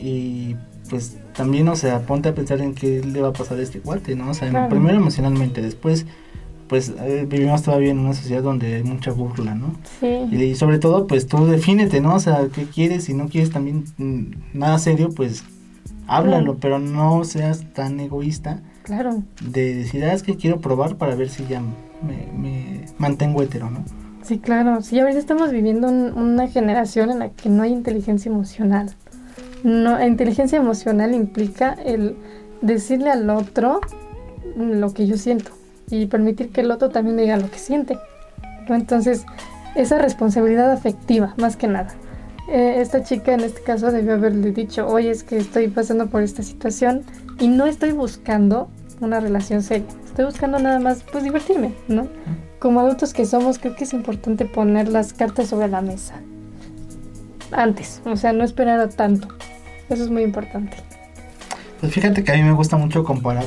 y 0.00 0.54
pues 0.88 1.16
también, 1.36 1.68
o 1.68 1.76
sea, 1.76 2.00
ponte 2.06 2.28
a 2.28 2.34
pensar 2.34 2.60
en 2.60 2.74
qué 2.74 3.02
le 3.02 3.20
va 3.20 3.28
a 3.28 3.32
pasar 3.32 3.58
a 3.58 3.62
este 3.62 3.80
cuate, 3.80 4.14
¿no? 4.16 4.30
O 4.30 4.34
sea, 4.34 4.48
Claro. 4.50 4.68
primero 4.70 4.96
emocionalmente, 4.96 5.60
después, 5.62 6.06
pues 6.68 6.92
eh, 7.00 7.26
vivimos 7.28 7.62
todavía 7.62 7.90
en 7.90 7.98
una 7.98 8.14
sociedad 8.14 8.42
donde 8.42 8.74
hay 8.76 8.82
mucha 8.84 9.10
burla, 9.12 9.54
¿no? 9.54 9.74
Sí. 10.00 10.06
Y 10.34 10.54
sobre 10.54 10.78
todo, 10.78 11.06
pues 11.06 11.26
tú 11.26 11.44
defínete, 11.46 12.00
¿no? 12.00 12.14
O 12.14 12.20
sea, 12.20 12.48
¿qué 12.52 12.64
quieres? 12.64 13.04
Si 13.04 13.14
no 13.14 13.28
quieres 13.28 13.50
también 13.50 13.84
mm, 13.98 14.58
nada 14.58 14.78
serio, 14.78 15.10
pues 15.14 15.44
háblalo, 16.06 16.54
Claro. 16.54 16.58
pero 16.60 16.78
no 16.78 17.24
seas 17.24 17.64
tan 17.74 18.00
egoísta 18.00 18.62
Claro, 18.82 19.22
de 19.42 19.74
decir, 19.74 20.04
ah, 20.04 20.12
es 20.12 20.22
que 20.22 20.36
quiero 20.36 20.60
probar 20.60 20.96
para 20.96 21.14
ver 21.14 21.28
si 21.30 21.46
ya 21.46 21.60
me, 21.60 22.26
me 22.38 22.84
mantengo 22.98 23.42
hetero, 23.42 23.70
¿no? 23.70 23.84
sí, 24.22 24.38
claro. 24.38 24.80
Sí, 24.80 24.98
ahorita 24.98 25.18
estamos 25.18 25.50
viviendo 25.50 25.86
un- 25.88 26.12
una 26.16 26.48
generación 26.48 27.10
en 27.10 27.18
la 27.18 27.28
que 27.30 27.50
no 27.50 27.62
hay 27.62 27.72
inteligencia 27.72 28.30
emocional. 28.30 28.90
No, 29.64 30.00
inteligencia 30.04 30.58
emocional 30.58 31.14
implica 31.14 31.72
el 31.84 32.16
decirle 32.60 33.10
al 33.10 33.28
otro 33.30 33.80
lo 34.56 34.92
que 34.92 35.06
yo 35.06 35.16
siento 35.16 35.50
y 35.90 36.06
permitir 36.06 36.50
que 36.50 36.60
el 36.60 36.70
otro 36.70 36.90
también 36.90 37.16
me 37.16 37.22
diga 37.22 37.38
lo 37.38 37.50
que 37.50 37.58
siente. 37.58 37.98
Entonces, 38.68 39.24
esa 39.74 39.98
responsabilidad 39.98 40.70
afectiva, 40.70 41.34
más 41.38 41.56
que 41.56 41.66
nada. 41.66 41.94
eh, 42.48 42.80
esta 42.80 43.02
chica 43.02 43.32
en 43.32 43.40
este 43.40 43.62
caso 43.62 43.90
debió 43.90 44.14
haberle 44.14 44.52
dicho, 44.52 44.86
oye, 44.86 45.10
es 45.10 45.24
que 45.24 45.38
estoy 45.38 45.68
pasando 45.68 46.08
por 46.08 46.22
esta 46.22 46.42
situación 46.42 47.02
y 47.40 47.48
no 47.48 47.64
estoy 47.66 47.92
buscando 47.92 48.68
una 49.00 49.18
relación 49.18 49.62
seria, 49.62 49.86
estoy 50.04 50.26
buscando 50.26 50.58
nada 50.58 50.78
más, 50.78 51.02
pues 51.10 51.24
divertirme, 51.24 51.72
¿no? 51.88 52.06
Como 52.58 52.80
adultos 52.80 53.12
que 53.14 53.24
somos, 53.24 53.58
creo 53.58 53.74
que 53.76 53.84
es 53.84 53.92
importante 53.94 54.44
poner 54.44 54.88
las 54.88 55.12
cartas 55.14 55.48
sobre 55.48 55.68
la 55.68 55.80
mesa. 55.80 56.14
Antes, 57.50 58.00
o 58.04 58.16
sea, 58.16 58.32
no 58.32 58.44
esperar 58.44 58.78
a 58.80 58.88
tanto. 58.88 59.28
Eso 59.88 60.04
es 60.04 60.10
muy 60.10 60.22
importante. 60.22 60.76
Pues 61.80 61.92
fíjate 61.92 62.24
que 62.24 62.32
a 62.32 62.36
mí 62.36 62.42
me 62.42 62.52
gusta 62.52 62.76
mucho 62.76 63.04
comparar 63.04 63.44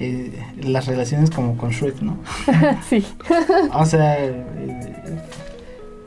eh, 0.00 0.32
las 0.62 0.86
relaciones 0.86 1.30
como 1.30 1.56
con 1.56 1.70
Shrek, 1.70 2.00
¿no? 2.02 2.18
sí. 2.88 3.04
o 3.72 3.86
sea, 3.86 4.24
eh, 4.24 4.44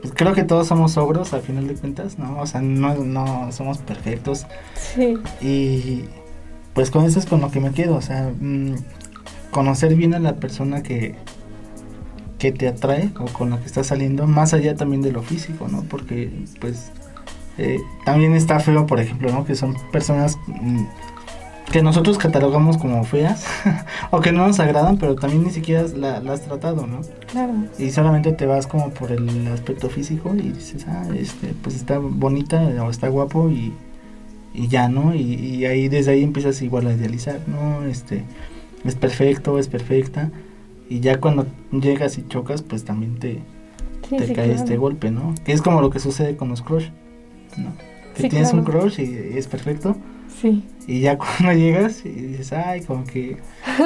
pues 0.00 0.14
creo 0.14 0.34
que 0.34 0.44
todos 0.44 0.66
somos 0.66 0.96
ogros 0.96 1.32
al 1.32 1.42
final 1.42 1.66
de 1.66 1.74
cuentas, 1.74 2.18
¿no? 2.18 2.38
O 2.38 2.46
sea, 2.46 2.60
no, 2.60 2.94
no 2.94 3.50
somos 3.52 3.78
perfectos. 3.78 4.46
Sí. 4.74 5.18
Y 5.40 6.04
pues 6.74 6.90
con 6.90 7.04
eso 7.04 7.18
es 7.18 7.26
con 7.26 7.40
lo 7.40 7.50
que 7.50 7.60
me 7.60 7.72
quedo, 7.72 7.96
o 7.96 8.02
sea, 8.02 8.30
mm, 8.40 8.76
conocer 9.50 9.94
bien 9.94 10.14
a 10.14 10.20
la 10.20 10.36
persona 10.36 10.82
que, 10.82 11.16
que 12.38 12.52
te 12.52 12.68
atrae 12.68 13.10
o 13.18 13.24
con 13.24 13.50
la 13.50 13.58
que 13.58 13.66
estás 13.66 13.88
saliendo, 13.88 14.26
más 14.26 14.54
allá 14.54 14.76
también 14.76 15.02
de 15.02 15.12
lo 15.12 15.22
físico, 15.22 15.66
¿no? 15.68 15.82
Porque 15.82 16.30
pues 16.60 16.92
eh, 17.58 17.80
también 18.04 18.34
está 18.34 18.60
feo, 18.60 18.86
por 18.86 19.00
ejemplo, 19.00 19.30
¿no? 19.32 19.44
Que 19.44 19.56
son 19.56 19.76
personas 19.90 20.38
mm, 20.46 20.84
que 21.72 21.82
nosotros 21.82 22.16
catalogamos 22.16 22.78
como 22.78 23.02
feas 23.04 23.46
o 24.10 24.20
que 24.20 24.32
no 24.32 24.46
nos 24.46 24.60
agradan, 24.60 24.96
pero 24.96 25.16
también 25.16 25.44
ni 25.44 25.50
siquiera 25.50 25.84
la, 25.96 26.18
has 26.32 26.42
tratado, 26.42 26.86
¿no? 26.86 27.00
Claro. 27.30 27.52
Y 27.78 27.90
solamente 27.90 28.32
te 28.32 28.46
vas 28.46 28.66
como 28.66 28.90
por 28.90 29.12
el 29.12 29.48
aspecto 29.48 29.90
físico 29.90 30.34
y 30.34 30.50
dices, 30.50 30.86
ah, 30.88 31.04
este, 31.16 31.48
pues 31.62 31.74
está 31.74 31.98
bonita 31.98 32.60
o 32.84 32.90
está 32.90 33.08
guapo 33.08 33.50
y, 33.50 33.72
y 34.54 34.68
ya, 34.68 34.88
¿no? 34.88 35.14
Y, 35.14 35.66
ahí 35.66 35.88
desde 35.88 36.12
ahí 36.12 36.22
empiezas 36.22 36.62
igual 36.62 36.86
a 36.86 36.92
idealizar, 36.92 37.40
¿no? 37.48 37.84
Este, 37.86 38.24
es 38.84 38.94
perfecto, 38.94 39.58
es 39.58 39.68
perfecta. 39.68 40.30
Y 40.88 41.00
ya 41.00 41.20
cuando 41.20 41.46
llegas 41.72 42.16
y 42.16 42.26
chocas, 42.28 42.62
pues 42.62 42.84
también 42.84 43.18
te, 43.18 43.42
te 44.08 44.32
cae 44.32 44.52
este 44.52 44.76
golpe, 44.78 45.10
¿no? 45.10 45.34
Que 45.44 45.52
es 45.52 45.60
como 45.60 45.82
lo 45.82 45.90
que 45.90 45.98
sucede 45.98 46.36
con 46.36 46.48
los 46.48 46.62
crush, 46.62 46.88
¿no? 47.56 47.72
Que 48.14 48.28
tienes 48.28 48.52
un 48.52 48.64
crush 48.64 49.00
y 49.00 49.38
es 49.38 49.46
perfecto 49.46 49.96
Sí. 50.40 50.62
Y 50.86 51.00
ya 51.00 51.18
cuando 51.18 51.52
llegas 51.52 52.04
y 52.04 52.10
dices, 52.10 52.52
ay, 52.52 52.82
como 52.82 53.04
que 53.04 53.36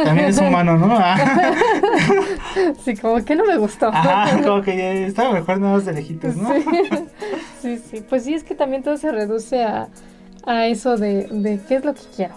también 0.04 0.28
es 0.28 0.38
humano, 0.38 0.76
¿no? 0.76 0.98
sí, 2.84 2.96
como 2.96 3.24
que 3.24 3.34
no 3.34 3.44
me 3.44 3.56
gustó. 3.56 3.90
como 4.42 4.62
que 4.62 5.06
estaba 5.06 5.32
mejor 5.32 5.60
nada 5.60 5.74
más 5.74 5.84
de 5.84 5.94
lejitos, 5.94 6.36
¿no? 6.36 6.50
Sí. 7.60 7.78
sí, 7.78 8.04
Pues 8.08 8.24
sí, 8.24 8.34
es 8.34 8.44
que 8.44 8.54
también 8.54 8.82
todo 8.82 8.96
se 8.96 9.10
reduce 9.10 9.62
a, 9.62 9.88
a 10.44 10.66
eso 10.66 10.96
de, 10.96 11.28
de 11.28 11.60
qué 11.68 11.76
es 11.76 11.84
lo 11.84 11.94
que 11.94 12.02
quiero, 12.14 12.34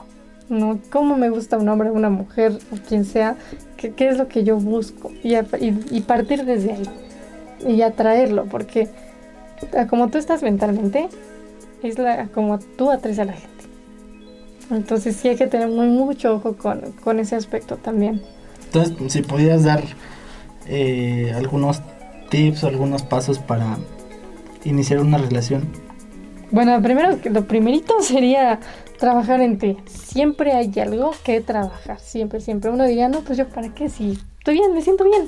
¿no? 0.49 0.80
¿Cómo 0.91 1.17
me 1.17 1.30
gusta 1.30 1.57
un 1.57 1.67
hombre, 1.69 1.91
una 1.91 2.09
mujer 2.09 2.57
o 2.71 2.78
quien 2.88 3.05
sea? 3.05 3.36
¿Qué, 3.78 3.91
qué 3.91 4.07
es 4.07 4.17
lo 4.17 4.28
que 4.28 4.43
yo 4.43 4.57
busco? 4.57 5.11
Y, 5.23 5.36
y, 5.36 6.01
partir 6.01 6.45
desde 6.45 6.73
ahí 6.73 6.89
y 7.67 7.82
atraerlo, 7.82 8.45
porque 8.45 8.88
como 9.89 10.09
tú 10.09 10.17
estás 10.17 10.43
mentalmente, 10.43 11.09
es 11.83 11.97
la, 11.97 12.27
como 12.27 12.59
tú 12.59 12.91
atraes 12.91 13.19
a 13.19 13.25
la 13.25 13.33
gente. 13.33 13.55
Entonces 14.71 15.15
sí 15.15 15.29
hay 15.29 15.35
que 15.35 15.47
tener 15.47 15.67
muy 15.67 15.87
mucho 15.87 16.35
ojo 16.35 16.55
con, 16.57 17.19
ese 17.19 17.35
aspecto 17.35 17.77
también. 17.77 18.21
Entonces, 18.65 19.13
si 19.13 19.21
pudieras 19.21 19.63
dar 19.63 19.83
eh, 20.67 21.31
algunos 21.35 21.81
tips 22.29 22.63
algunos 22.63 23.03
pasos 23.03 23.39
para 23.39 23.77
iniciar 24.63 24.99
una 24.99 25.17
relación. 25.17 25.67
Bueno, 26.51 26.81
primero, 26.81 27.17
lo 27.31 27.45
primerito 27.45 27.93
sería 28.01 28.59
trabajar 28.99 29.41
en 29.41 29.57
ti. 29.57 29.77
Siempre 29.85 30.53
hay 30.53 30.71
algo 30.79 31.11
que 31.23 31.41
trabajar, 31.41 31.99
siempre, 31.99 32.39
siempre. 32.39 32.71
Uno 32.71 32.85
diría, 32.85 33.07
no, 33.09 33.21
pues 33.21 33.37
yo 33.37 33.47
para 33.47 33.69
qué, 33.73 33.89
si 33.89 34.19
estoy 34.39 34.55
bien, 34.55 34.73
me 34.73 34.81
siento 34.81 35.03
bien, 35.03 35.27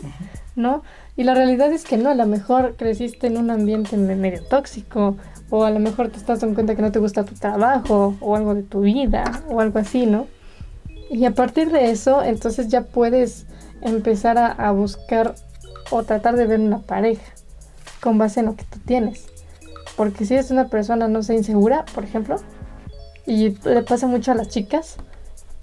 ¿no? 0.55 0.83
Y 1.17 1.23
la 1.23 1.33
realidad 1.33 1.73
es 1.73 1.83
que 1.83 1.97
no, 1.97 2.09
a 2.09 2.15
lo 2.15 2.27
mejor 2.27 2.75
creciste 2.77 3.25
en 3.25 3.37
un 3.37 3.49
ambiente 3.49 3.97
medio 3.97 4.43
tóxico 4.43 5.17
o 5.49 5.63
a 5.63 5.71
lo 5.71 5.79
mejor 5.79 6.09
te 6.09 6.17
estás 6.17 6.41
dando 6.41 6.53
cuenta 6.53 6.75
que 6.75 6.83
no 6.83 6.91
te 6.91 6.99
gusta 6.99 7.25
tu 7.25 7.33
trabajo 7.33 8.15
o 8.21 8.35
algo 8.35 8.53
de 8.53 8.61
tu 8.61 8.81
vida 8.81 9.43
o 9.49 9.59
algo 9.59 9.79
así, 9.79 10.05
¿no? 10.05 10.27
Y 11.09 11.25
a 11.25 11.31
partir 11.31 11.71
de 11.71 11.89
eso, 11.89 12.21
entonces 12.21 12.67
ya 12.67 12.81
puedes 12.81 13.47
empezar 13.81 14.37
a, 14.37 14.71
buscar 14.71 15.33
o 15.89 16.03
tratar 16.03 16.35
de 16.35 16.45
ver 16.45 16.59
una 16.59 16.79
pareja 16.79 17.33
con 17.99 18.19
base 18.19 18.41
en 18.41 18.47
lo 18.47 18.55
que 18.55 18.65
tú 18.65 18.77
tienes. 18.85 19.25
Porque 19.95 20.23
si 20.23 20.35
eres 20.35 20.51
una 20.51 20.67
persona, 20.67 21.07
no 21.07 21.23
sé, 21.23 21.33
insegura, 21.33 21.85
por 21.95 22.03
ejemplo, 22.03 22.35
y 23.25 23.57
le 23.65 23.81
pasa 23.81 24.05
mucho 24.05 24.31
a 24.31 24.35
las 24.35 24.49
chicas 24.49 24.97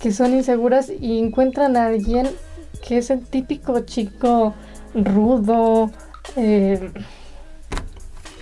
que 0.00 0.12
son 0.12 0.34
inseguras 0.34 0.90
y 0.90 1.18
encuentran 1.20 1.76
a 1.76 1.86
alguien 1.86 2.28
que 2.86 2.98
es 2.98 3.10
el 3.10 3.24
típico 3.24 3.80
chico 3.80 4.54
rudo, 4.94 5.90
eh, 6.36 6.90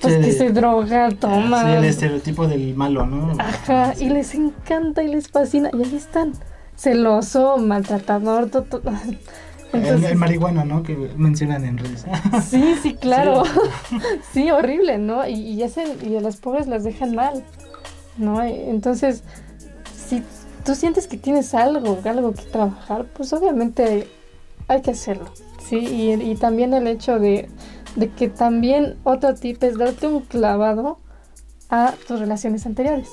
pues 0.03 0.17
que 0.17 0.33
se 0.33 0.51
droga, 0.51 1.11
toma. 1.11 1.63
Sí, 1.63 1.71
el 1.71 1.85
estereotipo 1.85 2.49
del 2.49 2.75
malo, 2.75 3.07
¿no? 3.07 3.33
Ajá, 3.39 3.95
y 3.99 4.09
les 4.09 4.35
encanta 4.35 5.03
y 5.03 5.09
les 5.09 5.29
fascina. 5.29 5.71
Y 5.73 5.83
ahí 5.83 5.97
están. 5.97 6.33
Celoso, 6.77 7.59
maltratador, 7.59 8.51
todo. 8.51 8.83
el, 9.73 10.17
marihuana, 10.17 10.65
¿no? 10.65 10.83
Que 10.83 10.97
mencionan 11.17 11.65
en 11.65 11.79
redes. 11.79 12.05
Sí, 12.43 12.75
sí, 12.83 12.95
claro. 12.95 13.45
Sí, 14.33 14.51
horrible, 14.51 14.99
¿no? 14.99 15.27
Y, 15.29 15.35
y, 15.35 15.63
y 15.63 16.17
a 16.17 16.21
las 16.21 16.37
pobres 16.37 16.67
las 16.67 16.83
dejan 16.83 17.15
mal, 17.15 17.45
¿no? 18.17 18.43
Entonces, 18.43 19.23
si 19.95 20.25
tú 20.65 20.75
sientes 20.75 21.07
que 21.07 21.17
tienes 21.17 21.55
algo, 21.55 21.99
algo 22.05 22.33
que 22.33 22.43
trabajar, 22.43 23.07
pues 23.15 23.33
obviamente 23.33 24.09
hay 24.69 24.83
que 24.83 24.93
hacerlo, 24.93 25.27
¿sí? 25.63 25.79
Y, 25.79 26.13
y 26.13 26.35
también 26.37 26.75
el 26.75 26.87
hecho 26.87 27.19
de 27.19 27.49
de 27.97 28.09
que 28.11 28.29
también 28.29 28.97
otro 29.05 29.35
tip 29.35 29.63
es 29.63 29.77
darte 29.77 30.07
un 30.07 30.21
clavado 30.21 30.99
a 31.71 31.95
tus 32.07 32.21
relaciones 32.21 32.67
anteriores. 32.67 33.11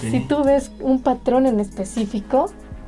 Si 0.00 0.20
tú 0.20 0.44
ves 0.44 0.70
un 0.80 1.00
patrón 1.00 1.46
en 1.46 1.58
específico, 1.58 2.46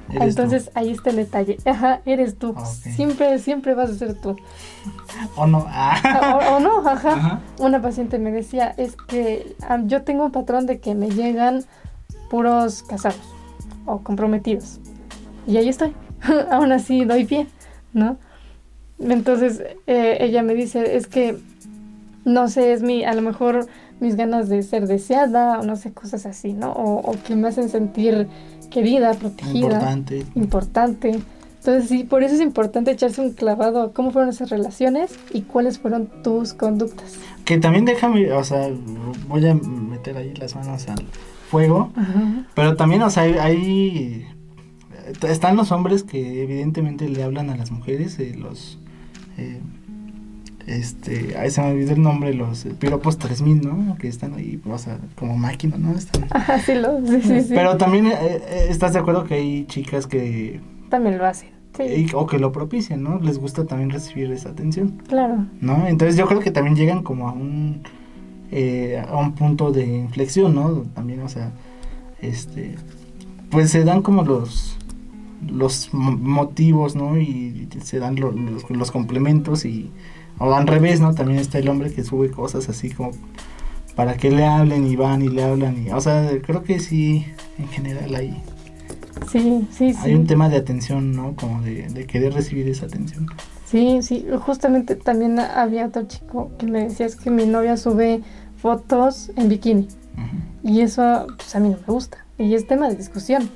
entonces 0.09 0.71
ahí 0.75 0.91
está 0.91 1.11
el 1.11 1.17
detalle. 1.17 1.57
Ajá, 1.65 2.03
eres 2.05 2.39
tú. 2.39 2.55
Siempre, 2.95 3.39
siempre 3.39 3.75
vas 3.75 3.91
a 3.91 3.95
ser 3.95 4.15
tú. 4.21 4.37
O 5.37 5.47
no. 5.47 5.67
Ah, 5.69 6.51
o, 6.53 6.61
no, 6.61 6.87
ajá. 6.87 7.41
Una 7.59 7.81
paciente 7.83 8.19
me 8.19 8.31
decía, 8.31 8.75
es 8.77 8.97
que 8.97 9.57
yo 9.87 10.03
tengo 10.03 10.27
un 10.27 10.31
patrón 10.31 10.67
de 10.67 10.79
que 10.79 10.95
me 10.95 11.11
llegan 11.11 11.65
puros 12.31 12.83
casados 12.83 13.21
o 13.87 13.99
comprometidos. 14.01 14.79
Y 15.47 15.57
ahí 15.57 15.69
estoy. 15.69 15.95
Aún 16.51 16.71
así 16.71 17.05
doy 17.05 17.25
pie, 17.25 17.49
¿no? 17.95 18.19
Entonces 18.99 19.63
eh, 19.87 20.19
ella 20.21 20.43
me 20.43 20.55
dice, 20.55 20.97
es 20.97 21.07
que 21.07 21.39
no 22.25 22.49
sé, 22.49 22.73
es 22.73 22.83
mi, 22.83 23.05
a 23.05 23.15
lo 23.15 23.23
mejor 23.23 23.67
mis 24.01 24.17
ganas 24.17 24.49
de 24.49 24.63
ser 24.63 24.87
deseada, 24.87 25.61
o 25.61 25.63
no 25.63 25.77
sé, 25.77 25.93
cosas 25.93 26.27
así, 26.27 26.53
¿no? 26.53 26.73
O, 26.73 27.15
que 27.27 27.37
me 27.37 27.49
hacen 27.49 27.69
sentir 27.69 28.29
querida, 28.71 29.15
protegida. 29.15 29.67
Importante. 29.67 30.27
Importante. 30.35 31.21
Entonces 31.59 31.89
sí, 31.89 32.05
por 32.05 32.23
eso 32.23 32.35
es 32.35 32.41
importante 32.41 32.91
echarse 32.91 33.23
un 33.23 33.33
clavado 33.33 33.81
a 33.81 33.93
cómo 33.93 34.11
fueron 34.11 34.29
esas 34.29 34.51
relaciones 34.51 35.15
y 35.33 35.43
cuáles 35.43 35.79
fueron 35.79 36.11
tus 36.23 36.53
conductas. 36.53 37.15
Que 37.45 37.59
también 37.59 37.87
déjame, 37.87 38.31
o 38.33 38.45
sea, 38.45 38.71
voy 39.29 39.47
a 39.47 39.55
meter 39.55 40.19
ahí 40.19 40.35
las 40.35 40.55
manos 40.55 40.87
al 40.89 41.07
fuego, 41.51 41.91
pero 42.55 42.77
también, 42.77 43.03
o 43.03 43.11
sea, 43.11 43.23
hay, 43.23 44.27
están 45.29 45.57
los 45.57 45.73
hombres 45.73 46.03
que 46.03 46.43
evidentemente 46.43 47.09
le 47.09 47.23
hablan 47.23 47.51
a 47.51 47.57
las 47.57 47.71
mujeres, 47.71 48.19
eh, 48.19 48.35
los 48.37 48.79
eh, 49.39 49.61
este, 50.67 51.37
ahí 51.37 51.51
se 51.51 51.61
me 51.61 51.73
olvidó 51.73 51.93
el 51.93 52.03
nombre, 52.03 52.33
los 52.33 52.65
piropos 52.79 53.19
3000, 53.19 53.61
¿no? 53.61 53.97
Que 53.99 54.09
están 54.09 54.35
ahí, 54.35 54.61
o 54.67 54.79
sea, 54.79 54.99
como 55.15 55.37
máquina, 55.37 55.77
¿no? 55.77 55.93
Están... 55.93 56.27
sí, 56.65 56.73
sí, 57.23 57.41
sí, 57.43 57.53
Pero 57.55 57.77
también 57.77 58.07
eh, 58.07 58.15
eh, 58.21 58.67
estás 58.71 58.95
de 58.95 59.01
acuerdo 59.01 59.25
que 59.25 59.35
hay 59.35 59.67
chicas 59.67 60.07
que... 60.07 60.61
También 60.89 61.19
lo 61.19 61.27
hacen. 61.27 61.51
o 62.15 62.27
que 62.27 62.39
lo 62.39 62.51
propician, 62.51 63.03
¿no? 63.03 63.19
Les 63.21 63.39
gusta 63.39 63.67
también 63.67 63.91
recibir 63.91 64.33
esa 64.33 64.51
atención. 64.51 65.03
Claro. 65.07 65.47
¿No? 65.61 65.87
Entonces 65.87 66.17
yo 66.17 66.27
creo 66.27 66.41
que 66.41 66.51
también 66.51 66.77
llegan 66.77 67.03
como 67.03 67.29
a 67.29 67.33
un, 67.33 67.83
a 69.07 69.17
un 69.17 69.33
punto 69.33 69.71
de 69.71 69.85
inflexión, 69.85 70.55
¿no? 70.55 70.85
También, 70.95 71.21
o 71.21 71.29
sea, 71.29 71.53
este, 72.23 72.77
pues 73.51 73.71
se 73.71 73.85
dan 73.85 74.01
como 74.01 74.23
los, 74.23 74.79
los 75.49 75.91
motivos, 75.93 76.97
¿no? 76.97 77.19
Y, 77.19 77.69
se 77.83 77.99
dan 77.99 78.17
los, 78.17 78.91
complementos 78.91 79.65
y 79.65 79.91
o 80.39 80.53
al 80.53 80.67
revés, 80.67 81.01
¿no? 81.01 81.15
También 81.15 81.39
está 81.39 81.59
el 81.59 81.69
hombre 81.69 81.93
que 81.93 82.03
sube 82.03 82.31
cosas 82.31 82.69
así 82.69 82.91
como 82.91 83.13
para 83.95 84.17
que 84.17 84.31
le 84.31 84.45
hablen 84.45 84.87
y 84.87 84.97
van 84.97 85.23
y 85.23 85.29
le 85.29 85.45
hablan 85.45 85.87
y, 85.87 85.91
o 85.91 86.01
sea, 86.01 86.29
creo 86.43 86.65
que 86.65 86.81
sí, 86.81 87.27
en 87.59 87.69
general 87.69 88.15
hay 88.15 88.43
sí, 89.31 89.67
sí, 89.71 89.93
sí. 89.93 89.99
hay 90.03 90.15
un 90.15 90.27
tema 90.27 90.49
de 90.49 90.57
atención, 90.57 91.13
¿no? 91.13 91.37
Como 91.37 91.63
de, 91.63 91.89
de 91.89 92.07
querer 92.07 92.35
recibir 92.35 92.69
esa 92.69 92.87
atención. 92.87 93.29
Sí, 93.67 94.01
sí, 94.03 94.27
justamente 94.41 94.95
también 94.95 95.39
había 95.39 95.87
otro 95.87 96.05
chico 96.05 96.51
que 96.59 96.67
me 96.67 96.85
decía 96.85 97.07
es 97.07 97.17
que 97.17 97.31
mi 97.31 97.47
novia 97.47 97.77
sube 97.77 98.23
fotos 98.57 99.31
en 99.37 99.49
bikini. 99.49 99.89
Y 100.63 100.81
eso 100.81 101.27
pues, 101.37 101.55
a 101.55 101.61
mí 101.61 101.69
no 101.69 101.77
me 101.87 101.93
gusta. 101.93 102.25
Y 102.39 102.55
es 102.55 102.67
tema 102.67 102.89
de 102.89 102.97
discusión. 102.97 103.51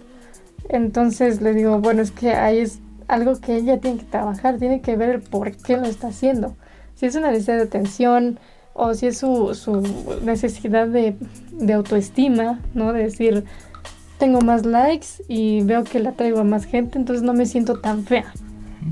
Entonces 0.68 1.40
le 1.40 1.54
digo, 1.54 1.80
bueno, 1.80 2.02
es 2.02 2.10
que 2.10 2.32
ahí 2.32 2.58
es 2.58 2.80
algo 3.08 3.38
que 3.40 3.56
ella 3.56 3.80
tiene 3.80 3.98
que 3.98 4.04
trabajar, 4.04 4.58
tiene 4.58 4.80
que 4.80 4.96
ver 4.96 5.10
el 5.10 5.20
por 5.22 5.56
qué 5.56 5.76
lo 5.76 5.84
está 5.84 6.08
haciendo. 6.08 6.56
Si 6.94 7.06
es 7.06 7.14
una 7.14 7.30
necesidad 7.30 7.56
de 7.56 7.62
atención 7.62 8.38
o 8.74 8.94
si 8.94 9.06
es 9.06 9.18
su, 9.18 9.54
su 9.54 9.82
necesidad 10.22 10.86
de, 10.88 11.16
de 11.52 11.72
autoestima, 11.72 12.60
¿no? 12.74 12.92
De 12.92 13.04
decir, 13.04 13.44
tengo 14.18 14.40
más 14.40 14.66
likes 14.66 15.06
y 15.28 15.62
veo 15.62 15.84
que 15.84 16.00
la 16.00 16.12
traigo 16.12 16.40
a 16.40 16.44
más 16.44 16.64
gente, 16.64 16.98
entonces 16.98 17.22
no 17.22 17.32
me 17.32 17.46
siento 17.46 17.80
tan 17.80 18.04
fea, 18.04 18.32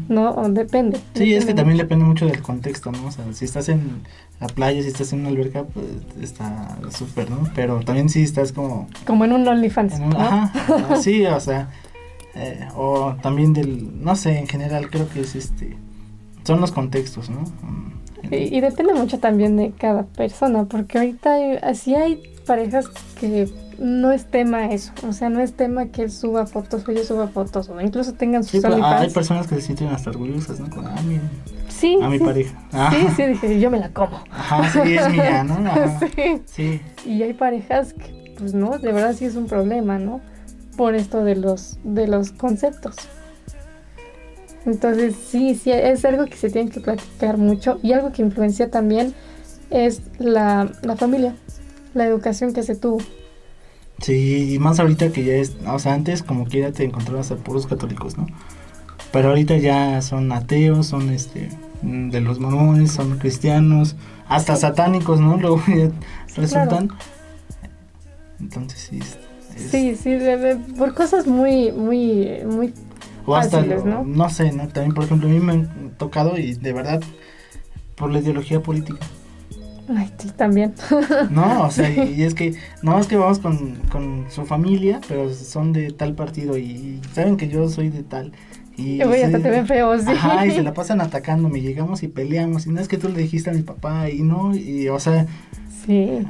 ¿no? 0.08 0.30
O 0.30 0.48
depende. 0.48 0.98
Sí, 1.14 1.34
es 1.34 1.44
que 1.44 1.54
también 1.54 1.78
depende 1.78 2.04
mucho 2.04 2.26
del 2.26 2.42
contexto, 2.42 2.90
¿no? 2.92 3.06
O 3.06 3.10
sea, 3.10 3.24
si 3.32 3.44
estás 3.44 3.68
en 3.68 4.02
la 4.40 4.46
playa, 4.48 4.82
si 4.82 4.88
estás 4.88 5.12
en 5.12 5.20
una 5.20 5.30
alberca, 5.30 5.64
pues 5.64 5.86
está 6.20 6.76
súper, 6.90 7.30
¿no? 7.30 7.48
Pero 7.54 7.80
también 7.80 8.08
si 8.08 8.22
estás 8.22 8.52
como... 8.52 8.88
Como 9.06 9.24
en 9.24 9.32
un 9.32 9.48
OnlyFans, 9.48 9.98
¿no? 10.00 10.18
Ajá, 10.18 10.96
sí, 11.00 11.24
o 11.24 11.40
sea, 11.40 11.70
eh, 12.34 12.68
o 12.76 13.14
también 13.22 13.52
del, 13.54 14.02
no 14.04 14.14
sé, 14.14 14.38
en 14.38 14.46
general 14.46 14.90
creo 14.90 15.08
que 15.08 15.20
es 15.20 15.34
este, 15.34 15.76
son 16.44 16.60
los 16.60 16.70
contextos, 16.72 17.30
¿no? 17.30 17.40
Mm, 17.40 18.34
Y, 18.34 18.56
y 18.56 18.60
depende 18.60 18.92
mucho 18.92 19.18
también 19.18 19.56
de 19.56 19.70
cada 19.72 20.02
persona, 20.02 20.64
porque 20.64 20.98
ahorita 20.98 21.32
hay, 21.32 21.56
así 21.62 21.94
hay 21.94 22.22
parejas 22.46 22.88
que 23.18 23.48
no 23.78 24.12
es 24.12 24.26
tema 24.26 24.66
eso, 24.72 24.92
o 25.06 25.12
sea, 25.12 25.28
no 25.28 25.40
es 25.40 25.52
tema 25.54 25.86
que 25.86 26.02
él 26.02 26.10
suba 26.10 26.46
fotos 26.46 26.86
o 26.86 26.90
ella 26.90 27.04
suba 27.04 27.28
fotos, 27.28 27.68
o 27.68 27.80
incluso 27.80 28.12
tengan 28.14 28.44
Sí, 28.44 28.52
sus 28.52 28.62
pero 28.62 28.84
hay 28.84 29.10
personas 29.10 29.46
que 29.46 29.56
se 29.56 29.60
sienten 29.62 29.88
hasta 29.88 30.10
orgullosas, 30.10 30.60
¿no? 30.60 30.70
Como, 30.70 30.88
ah, 30.88 31.00
miren, 31.02 31.30
Sí, 31.68 31.98
a 32.00 32.08
mi 32.08 32.18
sí, 32.18 32.24
pareja. 32.24 32.58
Sí, 32.70 32.76
Ajá. 32.76 33.14
sí, 33.16 33.22
dije, 33.26 33.60
yo 33.60 33.70
me 33.70 33.78
la 33.78 33.90
como. 33.90 34.22
Ajá, 34.30 34.70
sí, 34.70 34.94
es 34.94 35.10
mía, 35.10 35.44
¿no? 35.44 35.54
Ajá. 35.70 36.00
Sí. 36.14 36.42
Sí, 36.46 36.80
Y 37.04 37.22
hay 37.22 37.34
parejas 37.34 37.92
que, 37.92 38.34
pues 38.38 38.54
no, 38.54 38.78
de 38.78 38.92
verdad 38.92 39.14
sí 39.14 39.26
es 39.26 39.36
un 39.36 39.46
problema, 39.46 39.98
¿no? 39.98 40.20
Por 40.76 40.94
esto 40.94 41.22
de 41.24 41.36
los, 41.36 41.78
de 41.84 42.06
los 42.06 42.32
conceptos. 42.32 42.96
Entonces, 44.64 45.14
sí, 45.14 45.54
sí, 45.54 45.70
es 45.70 46.04
algo 46.04 46.24
que 46.26 46.36
se 46.36 46.50
tiene 46.50 46.70
que 46.70 46.80
platicar 46.80 47.36
mucho 47.38 47.78
y 47.82 47.92
algo 47.92 48.10
que 48.12 48.22
influencia 48.22 48.70
también 48.70 49.14
es 49.70 50.02
la, 50.18 50.70
la 50.82 50.96
familia, 50.96 51.34
la 51.94 52.06
educación 52.06 52.52
que 52.52 52.62
se 52.62 52.74
tuvo. 52.74 52.98
Sí, 54.00 54.54
y 54.54 54.58
más 54.58 54.78
ahorita 54.80 55.10
que 55.12 55.24
ya 55.24 55.34
es, 55.34 55.56
o 55.66 55.78
sea, 55.78 55.94
antes 55.94 56.22
como 56.22 56.44
quiera 56.46 56.72
te 56.72 56.84
encontrabas 56.84 57.30
a 57.30 57.36
puros 57.36 57.66
católicos, 57.66 58.16
¿no? 58.18 58.26
Pero 59.12 59.28
ahorita 59.30 59.56
ya 59.58 60.02
son 60.02 60.30
ateos, 60.32 60.86
son 60.88 61.10
este, 61.10 61.48
de 61.82 62.20
los 62.20 62.38
mormones, 62.40 62.92
son 62.92 63.18
cristianos, 63.18 63.96
hasta 64.28 64.56
satánicos, 64.56 65.20
¿no? 65.20 65.36
Luego 65.40 65.62
ya 65.68 65.88
Sí, 66.26 66.40
resultan. 66.40 66.90
Entonces 68.40 68.78
sí. 68.80 68.98
es- 68.98 69.18
es- 69.56 69.70
Sí, 69.70 69.94
sí, 69.96 70.10
de- 70.10 70.36
de- 70.36 70.56
por 70.74 70.92
cosas 70.94 71.26
muy, 71.26 71.72
muy, 71.72 72.28
muy... 72.46 72.74
O 73.24 73.34
hasta, 73.34 73.58
fáciles, 73.58 73.84
¿no? 73.84 74.04
¿no? 74.04 74.28
sé, 74.30 74.52
¿no? 74.52 74.68
También, 74.68 74.94
por 74.94 75.04
ejemplo, 75.04 75.28
a 75.28 75.32
mí 75.32 75.40
me 75.40 75.52
han 75.52 75.94
tocado 75.98 76.38
y 76.38 76.52
de 76.54 76.72
verdad, 76.72 77.02
por 77.96 78.10
la 78.12 78.18
ideología 78.20 78.60
política. 78.60 78.98
Ay, 79.88 80.10
sí, 80.18 80.28
también. 80.36 80.74
No, 81.30 81.64
o 81.64 81.70
sea, 81.70 81.88
y, 81.90 82.22
es 82.22 82.34
que, 82.34 82.54
no 82.82 82.98
es 82.98 83.06
que 83.06 83.16
vamos 83.16 83.38
con, 83.38 83.74
con 83.90 84.26
su 84.30 84.44
familia, 84.44 85.00
pero 85.08 85.32
son 85.32 85.72
de 85.72 85.92
tal 85.92 86.14
partido 86.14 86.56
y 86.58 87.00
saben 87.12 87.36
que 87.36 87.48
yo 87.48 87.68
soy 87.68 87.90
de 87.90 88.02
tal. 88.02 88.32
Y 88.76 89.00
hasta 89.00 89.16
se- 89.30 89.38
te 89.38 89.50
ven 89.50 89.66
feo, 89.66 89.98
sí. 89.98 90.06
Ajá, 90.10 90.44
y 90.46 90.50
se 90.50 90.62
la 90.62 90.74
pasan 90.74 91.00
atacándome, 91.00 91.60
llegamos 91.60 92.02
y 92.02 92.08
peleamos, 92.08 92.66
y 92.66 92.70
no 92.70 92.80
es 92.80 92.88
que 92.88 92.98
tú 92.98 93.08
le 93.08 93.20
dijiste 93.20 93.50
a 93.50 93.52
mi 93.52 93.62
papá, 93.62 94.10
y 94.10 94.22
no, 94.22 94.54
y 94.54 94.88
o 94.88 94.98
sea, 94.98 95.26
Sí, 95.86 96.26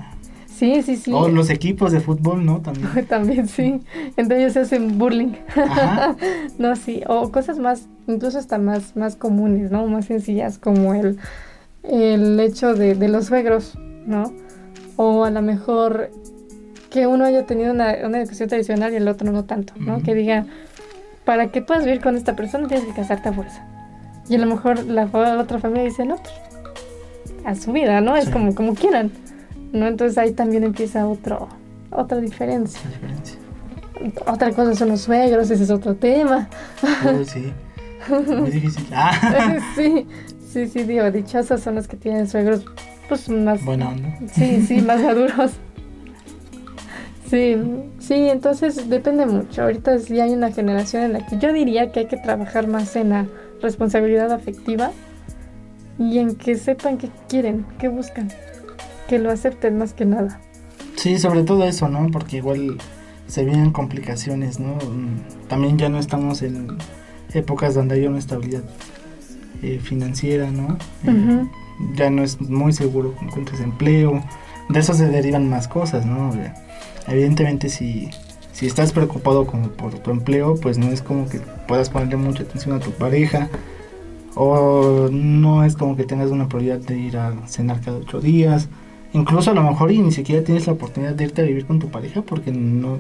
sí, 0.47 0.83
sí, 0.83 0.97
sí. 0.97 1.11
o 1.15 1.29
los 1.29 1.49
equipos 1.51 1.93
de 1.93 2.01
fútbol, 2.01 2.45
¿no? 2.45 2.61
También. 2.61 3.07
También 3.09 3.49
sí. 3.49 3.81
Ellos 4.17 4.53
se 4.53 4.61
hacen 4.61 4.99
bullying. 4.99 5.33
Ajá. 5.57 6.15
No, 6.59 6.77
sí. 6.77 7.03
O 7.09 7.33
cosas 7.33 7.59
más, 7.59 7.89
incluso 8.07 8.39
hasta 8.39 8.59
más, 8.59 8.95
más 8.97 9.17
comunes, 9.17 9.71
¿no? 9.71 9.87
Más 9.87 10.05
sencillas, 10.07 10.59
como 10.59 10.95
el, 10.95 11.19
el 11.91 12.39
hecho 12.41 12.75
de, 12.75 12.95
de 12.95 13.09
los 13.09 13.27
suegros, 13.27 13.79
¿no? 14.07 14.33
O 14.97 15.25
a 15.25 15.31
lo 15.31 15.43
mejor 15.43 16.11
que 16.91 17.07
uno 17.07 17.25
haya 17.25 17.45
tenido 17.47 17.73
una, 17.73 17.95
una 18.05 18.19
educación 18.21 18.49
tradicional 18.49 18.93
y 18.93 18.97
el 18.97 19.09
otro 19.09 19.31
no 19.31 19.45
tanto, 19.45 19.75
¿no? 19.79 19.97
Ujú. 19.97 20.05
Que 20.05 20.15
diga, 20.15 20.47
para 21.25 21.49
que 21.51 21.61
puedas 21.63 21.85
vivir 21.85 22.01
con 22.01 22.17
esta 22.17 22.35
persona 22.37 22.69
tienes 22.69 22.87
que 22.87 22.95
casarte 22.95 23.29
a 23.29 23.33
fuerza. 23.33 23.65
Y 24.29 24.35
a 24.37 24.39
lo 24.39 24.47
mejor 24.47 24.85
la, 24.85 25.07
fa- 25.07 25.39
otra 25.39 25.59
familia 25.59 25.85
dice, 25.85 26.05
no, 26.05 26.17
pues 26.17 26.35
a 27.45 27.55
su 27.55 27.73
vida, 27.73 28.01
¿no? 28.01 28.17
Es 28.17 28.25
Sí. 28.27 28.31
como, 28.33 28.55
como 28.55 28.75
quieran, 28.75 29.11
¿no? 29.73 29.87
Entonces 29.87 30.17
ahí 30.19 30.33
también 30.33 30.65
empieza 30.65 31.07
otro, 31.07 31.49
otra 31.91 32.19
diferencia. 32.19 32.81
Diferencia. 32.89 33.37
Otra 34.27 34.51
cosa 34.53 34.75
son 34.75 34.89
los 34.89 35.01
suegros, 35.03 35.51
ese 35.51 35.63
es 35.65 35.71
otro 35.71 35.95
tema. 35.95 36.49
Uy, 37.19 37.25
sí. 37.25 37.53
Muy 38.09 38.51
difícil. 38.51 38.87
Ah, 38.93 39.59
sí, 39.77 40.07
sí, 40.57 40.69
sí, 40.69 40.85
digo, 40.85 41.11
dichosos 41.11 41.61
son 41.61 41.75
los 41.75 41.87
que 41.87 41.99
tienen 41.99 42.27
suegros, 42.29 42.65
pues 43.11 43.29
más. 43.29 43.63
buena 43.63 43.91
onda. 43.91 44.19
Sí, 44.33 44.63
sí, 44.67 44.81
más 44.87 45.03
maduros. 45.03 45.53
Sí, 47.29 47.57
sí, 47.99 48.15
entonces 48.15 48.89
depende 48.89 49.27
mucho. 49.27 49.63
Ahorita 49.65 49.99
sí 49.99 50.19
hay 50.19 50.33
una 50.33 50.53
generación 50.53 51.03
en 51.03 51.13
la 51.13 51.27
que 51.27 51.37
yo 51.39 51.53
diría 51.53 51.93
que 51.93 52.01
hay 52.01 52.07
que 52.07 52.17
trabajar 52.17 52.69
más 52.69 52.97
en 52.97 53.11
la 53.11 53.27
responsabilidad 53.61 54.33
afectiva 54.33 54.93
y 55.99 56.19
en 56.19 56.37
que 56.37 56.55
sepan 56.57 56.97
qué 56.97 57.11
quieren, 57.29 57.67
qué 57.79 57.89
buscan, 57.89 58.29
que 59.09 59.19
lo 59.19 59.31
acepten 59.31 59.77
más 59.77 59.93
que 59.93 60.07
nada. 60.07 60.41
Sí, 60.95 61.19
sobre 61.19 61.43
todo 61.43 61.65
eso, 61.65 61.89
¿no? 61.89 62.09
Porque 62.11 62.39
igual 62.39 62.79
se 63.27 63.45
vienen 63.45 63.73
complicaciones, 63.73 64.59
¿no? 64.59 64.77
Mm, 64.77 65.49
También 65.49 65.77
ya 65.77 65.91
no 65.91 65.99
estamos 65.99 66.41
en 66.41 66.79
épocas 67.35 67.75
donde 67.75 67.97
haya 67.97 68.09
una 68.09 68.19
estabilidad 68.21 68.63
eh, 69.63 69.81
financiera, 69.83 70.51
¿no? 70.51 70.77
Eh. 71.07 71.47
Ya 71.95 72.11
no 72.11 72.23
es 72.23 72.41
muy 72.41 72.73
seguro 72.73 73.15
que 73.19 73.25
encuentres 73.27 73.61
empleo. 73.61 74.23
De 74.69 74.81
eso 74.81 74.95
se 74.95 75.09
derivan 75.09 75.49
más 75.49 75.69
cosas, 75.69 76.07
¿no? 76.07 76.33
Evidentemente 77.07 77.69
si, 77.69 78.09
si 78.53 78.67
estás 78.67 78.93
preocupado 78.93 79.47
como 79.47 79.69
por 79.69 79.95
tu 79.99 80.11
empleo, 80.11 80.57
pues 80.57 80.79
no 80.79 80.87
es 80.87 81.03
como 81.03 81.29
que 81.29 81.39
puedas 81.69 81.91
ponerle 81.91 82.17
mucha 82.17 82.43
atención 82.43 82.75
a 82.75 82.81
tu 82.81 82.91
pareja. 82.93 83.49
O 84.35 85.09
no 85.11 85.65
es 85.65 85.77
como 85.77 85.97
que 85.97 86.05
tengas 86.05 86.31
una 86.31 86.49
prioridad 86.49 86.79
de 86.79 86.99
ir 86.99 87.17
a 87.17 87.35
cenar 87.47 87.81
cada 87.81 87.99
ocho 87.99 88.21
días. 88.21 88.69
Incluso 89.13 89.51
a 89.51 89.55
lo 89.55 89.63
mejor 89.63 89.93
y 89.93 89.99
ni 90.01 90.13
siquiera 90.13 90.45
tienes 90.45 90.67
la 90.67 90.75
oportunidad 90.75 91.15
de 91.15 91.25
irte 91.25 91.43
a 91.43 91.45
vivir 91.47 91.65
con 91.67 91.79
tu 91.79 91.89
pareja 91.89 92.21
porque 92.23 92.53
no 92.53 92.99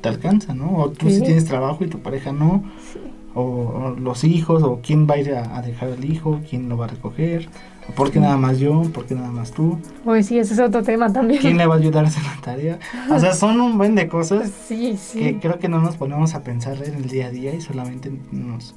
te 0.00 0.08
alcanza, 0.08 0.54
¿no? 0.54 0.76
O 0.76 0.90
tú 0.90 1.08
sí, 1.08 1.16
Sí. 1.16 1.22
tienes 1.22 1.44
trabajo 1.46 1.82
y 1.84 1.88
tu 1.88 1.98
pareja 2.00 2.30
no. 2.32 2.62
Sí. 2.92 3.00
O, 3.36 3.42
o 3.42 3.90
los 4.00 4.24
hijos, 4.24 4.62
o 4.62 4.80
quién 4.82 5.06
va 5.06 5.14
a 5.14 5.18
ir 5.18 5.34
a, 5.34 5.56
a 5.58 5.62
dejar 5.62 5.90
al 5.90 6.04
hijo, 6.04 6.40
quién 6.48 6.68
lo 6.70 6.76
va 6.78 6.86
a 6.86 6.88
recoger. 6.88 7.48
O 7.88 7.92
por 7.92 8.10
qué 8.10 8.18
nada 8.18 8.36
más 8.36 8.58
yo, 8.58 8.82
por 8.94 9.04
qué 9.06 9.14
nada 9.14 9.30
más 9.30 9.52
tú. 9.52 9.78
Uy, 10.04 10.22
sí, 10.22 10.38
ese 10.38 10.54
es 10.54 10.60
otro 10.60 10.82
tema 10.82 11.12
también. 11.12 11.40
¿Quién 11.40 11.56
le 11.58 11.66
va 11.66 11.74
a 11.74 11.78
ayudar 11.84 12.04
a 12.04 12.08
hacer 12.08 12.22
la 12.24 12.40
tarea? 12.40 12.78
O 13.10 13.18
sea, 13.20 13.34
son 13.34 13.60
un 13.60 13.78
buen 13.78 13.94
de 13.94 14.08
cosas 14.08 14.50
Sí, 14.66 14.96
sí. 14.96 15.18
que 15.20 15.38
creo 15.38 15.58
que 15.58 15.68
no 15.68 15.80
nos 15.80 15.96
ponemos 15.96 16.34
a 16.34 16.42
pensar 16.42 16.82
en 16.82 16.94
el 16.94 17.08
día 17.08 17.26
a 17.26 17.30
día 17.30 17.54
y 17.54 17.60
solamente 17.60 18.10
nos, 18.32 18.74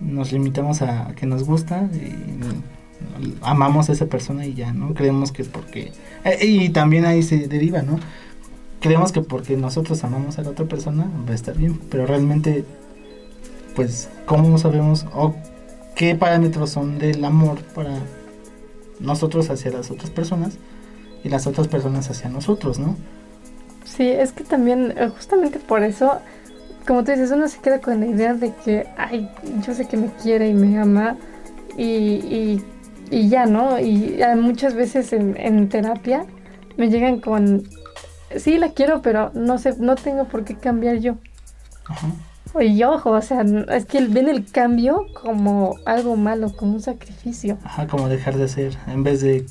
nos 0.00 0.32
limitamos 0.32 0.82
a 0.82 1.14
que 1.14 1.26
nos 1.26 1.44
gusta 1.44 1.88
y 1.94 2.38
amamos 3.42 3.88
a 3.88 3.92
esa 3.92 4.06
persona 4.06 4.46
y 4.46 4.54
ya, 4.54 4.72
¿no? 4.72 4.94
Creemos 4.94 5.32
que 5.32 5.44
porque... 5.44 5.92
eh, 6.24 6.38
y 6.46 6.68
también 6.70 7.04
ahí 7.06 7.22
se 7.22 7.48
deriva, 7.48 7.82
¿no? 7.82 7.98
Creemos 8.80 9.12
que 9.12 9.22
porque 9.22 9.56
nosotros 9.56 10.04
amamos 10.04 10.38
a 10.38 10.42
la 10.42 10.50
otra 10.50 10.66
persona 10.66 11.10
va 11.26 11.32
a 11.32 11.34
estar 11.34 11.56
bien, 11.56 11.80
pero 11.90 12.06
realmente, 12.06 12.64
pues, 13.74 14.08
¿cómo 14.26 14.58
sabemos 14.58 15.06
o 15.14 15.34
qué 15.94 16.14
parámetros 16.14 16.70
son 16.70 16.98
del 16.98 17.24
amor 17.24 17.62
para 17.74 17.98
nosotros 19.00 19.50
hacia 19.50 19.70
las 19.70 19.90
otras 19.90 20.10
personas 20.10 20.58
y 21.22 21.28
las 21.28 21.46
otras 21.46 21.68
personas 21.68 22.10
hacia 22.10 22.28
nosotros, 22.28 22.78
¿no? 22.78 22.96
Sí, 23.84 24.08
es 24.08 24.32
que 24.32 24.44
también, 24.44 24.94
eh, 24.96 25.08
justamente 25.08 25.58
por 25.58 25.82
eso, 25.82 26.20
como 26.86 27.04
tú 27.04 27.12
dices, 27.12 27.30
uno 27.30 27.48
se 27.48 27.60
queda 27.60 27.80
con 27.80 28.00
la 28.00 28.06
idea 28.06 28.34
de 28.34 28.52
que, 28.64 28.86
ay, 28.96 29.30
yo 29.64 29.74
sé 29.74 29.86
que 29.86 29.96
me 29.96 30.08
quiere 30.22 30.48
y 30.48 30.54
me 30.54 30.78
ama 30.78 31.16
y, 31.76 31.84
y, 31.84 32.64
y 33.10 33.28
ya, 33.28 33.46
¿no? 33.46 33.78
Y 33.78 34.18
muchas 34.36 34.74
veces 34.74 35.12
en, 35.12 35.36
en 35.36 35.68
terapia 35.68 36.26
me 36.76 36.88
llegan 36.88 37.20
con, 37.20 37.64
sí, 38.36 38.58
la 38.58 38.70
quiero, 38.70 39.02
pero 39.02 39.30
no 39.34 39.58
sé, 39.58 39.74
no 39.78 39.96
tengo 39.96 40.24
por 40.24 40.44
qué 40.44 40.56
cambiar 40.56 40.98
yo. 40.98 41.16
Ajá. 41.86 42.08
Y 42.60 42.82
ojo, 42.84 43.10
o 43.10 43.20
sea, 43.22 43.42
es 43.72 43.84
que 43.86 44.04
ven 44.06 44.28
el 44.28 44.44
cambio 44.50 45.06
como 45.22 45.76
algo 45.86 46.16
malo, 46.16 46.52
como 46.54 46.74
un 46.74 46.80
sacrificio. 46.80 47.58
Ajá, 47.64 47.86
como 47.86 48.08
dejar 48.08 48.36
de 48.36 48.44
hacer, 48.44 48.76
en 48.86 49.02
vez 49.02 49.20
de 49.20 49.46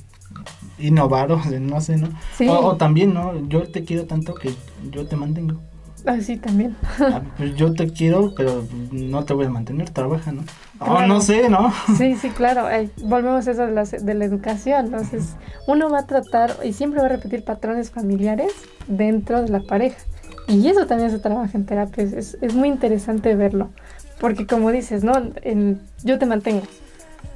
innovar 0.79 1.31
o 1.31 1.37
de 1.37 1.59
no 1.59 1.79
sé, 1.81 1.97
¿no? 1.97 2.07
Sí, 2.37 2.47
O, 2.47 2.53
o 2.59 2.75
también, 2.77 3.13
¿no? 3.13 3.47
Yo 3.47 3.63
te 3.71 3.83
quiero 3.83 4.05
tanto 4.05 4.33
que 4.33 4.53
yo 4.91 5.05
te 5.05 5.15
mantengo. 5.15 5.59
Ah, 6.05 6.19
sí, 6.19 6.35
también. 6.35 6.75
Ah, 6.99 7.21
pues 7.37 7.55
yo 7.55 7.73
te 7.73 7.89
quiero, 7.89 8.33
pero 8.35 8.65
no 8.91 9.23
te 9.23 9.33
voy 9.33 9.45
a 9.45 9.49
mantener, 9.49 9.89
trabaja, 9.89 10.33
¿no? 10.33 10.43
Oh, 10.79 10.85
Claro. 10.85 11.07
no 11.07 11.21
sé, 11.21 11.49
¿no? 11.49 11.71
Sí, 11.97 12.15
sí, 12.21 12.29
claro. 12.29 12.65
Ay, 12.65 12.91
volvemos 13.03 13.47
a 13.47 13.51
eso 13.51 13.65
de 13.65 13.71
la, 13.71 13.83
de 13.85 14.13
la 14.13 14.25
educación. 14.25 14.87
Entonces, 14.87 15.35
uno 15.65 15.89
va 15.89 15.99
a 15.99 16.05
tratar 16.07 16.57
y 16.63 16.73
siempre 16.73 16.99
va 16.99 17.05
a 17.05 17.09
repetir 17.09 17.45
patrones 17.45 17.89
familiares 17.91 18.51
dentro 18.87 19.41
de 19.43 19.47
la 19.49 19.61
pareja. 19.61 19.97
Y 20.47 20.67
eso 20.67 20.85
también 20.85 21.11
se 21.11 21.19
trabaja 21.19 21.57
en 21.57 21.65
terapia. 21.65 22.03
Es, 22.03 22.37
es 22.41 22.53
muy 22.53 22.67
interesante 22.67 23.35
verlo. 23.35 23.69
Porque 24.19 24.45
como 24.47 24.71
dices, 24.71 25.03
¿no? 25.03 25.13
Yo 26.03 26.19
te 26.19 26.25
mantengo. 26.25 26.63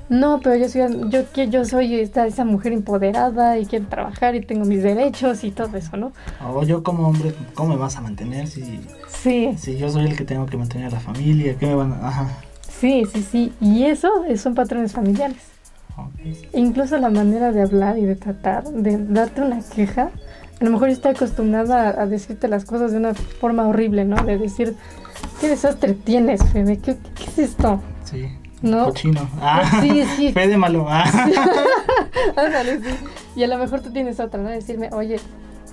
No, 0.10 0.39
pero 0.41 0.55
yo 0.55 0.70
soy, 0.70 1.10
yo, 1.10 1.43
yo 1.43 1.66
soy 1.66 1.95
esta, 1.99 2.26
esa 2.28 2.45
mujer 2.45 2.72
empoderada 2.72 3.58
y 3.58 3.66
quiero 3.66 3.88
trabajar 3.88 4.36
y 4.36 4.41
tengo 4.41 4.64
mis 4.64 4.82
derechos 4.82 5.43
y 5.43 5.51
todo 5.51 5.76
eso, 5.76 5.97
¿no? 5.97 6.14
O 6.49 6.64
yo 6.64 6.82
como 6.82 7.10
hombre, 7.10 7.34
¿cómo 7.53 7.70
me 7.70 7.76
vas 7.76 7.97
a 7.97 8.01
mantener 8.01 8.47
si, 8.47 8.80
Sí, 9.10 9.53
si 9.58 9.78
yo 9.78 9.89
soy 9.89 10.05
el 10.05 10.16
que 10.16 10.24
tengo 10.24 10.45
que 10.45 10.55
mantener 10.55 10.88
a 10.88 10.91
la 10.91 10.99
familia? 11.01 11.58
¿Qué 11.58 11.66
me 11.66 11.76
van 11.76 11.91
a...? 11.91 12.08
Ajá. 12.08 12.30
sí, 12.62 13.03
sí, 13.12 13.22
sí. 13.22 13.53
Y 13.60 13.84
eso 13.84 14.10
son 14.38 14.55
patrones 14.55 14.93
familiares. 14.93 15.43
Ok. 15.97 16.53
Incluso 16.53 16.97
la 16.99 17.10
manera 17.10 17.51
de 17.51 17.64
hablar 17.64 17.97
y 17.97 18.05
de 18.05 18.16
tratar, 18.16 18.64
de 18.64 18.97
darte 18.97 19.41
una 19.41 19.60
queja. 19.60 20.12
A 20.60 20.64
lo 20.66 20.72
mejor 20.72 20.88
yo 20.88 20.93
estoy 20.93 21.12
acostumbrada 21.12 21.89
a, 22.01 22.05
decirte 22.08 22.47
las 22.47 22.66
cosas 22.66 22.91
de 22.91 22.97
una 22.97 23.14
forma 23.14 23.68
horrible, 23.68 24.05
¿no? 24.05 24.16
De 24.24 24.38
decir, 24.38 24.76
¿qué 25.39 25.49
desastre 25.49 25.93
tienes, 25.93 26.43
Fede? 26.51 26.78
¿Qué, 26.80 26.97
qué, 27.16 27.24
es 27.26 27.38
esto? 27.38 27.80
Sí. 28.05 28.28
¿No? 28.64 28.86
Cochino. 28.86 29.30
Ah, 29.39 29.80
Sí, 29.82 30.03
sí. 30.16 30.32
Fe 30.34 30.47
de 30.47 30.58
malo. 30.58 30.88
Ah. 30.89 31.03
Ándale, 32.36 32.80
sí. 32.80 32.89
Y 33.36 33.43
a 33.43 33.47
lo 33.47 33.58
mejor 33.60 33.82
tú 33.82 33.91
tienes 33.91 34.20
otra, 34.20 34.41
¿no? 34.41 34.49
Decirme, 34.49 34.89
oye, 34.93 35.20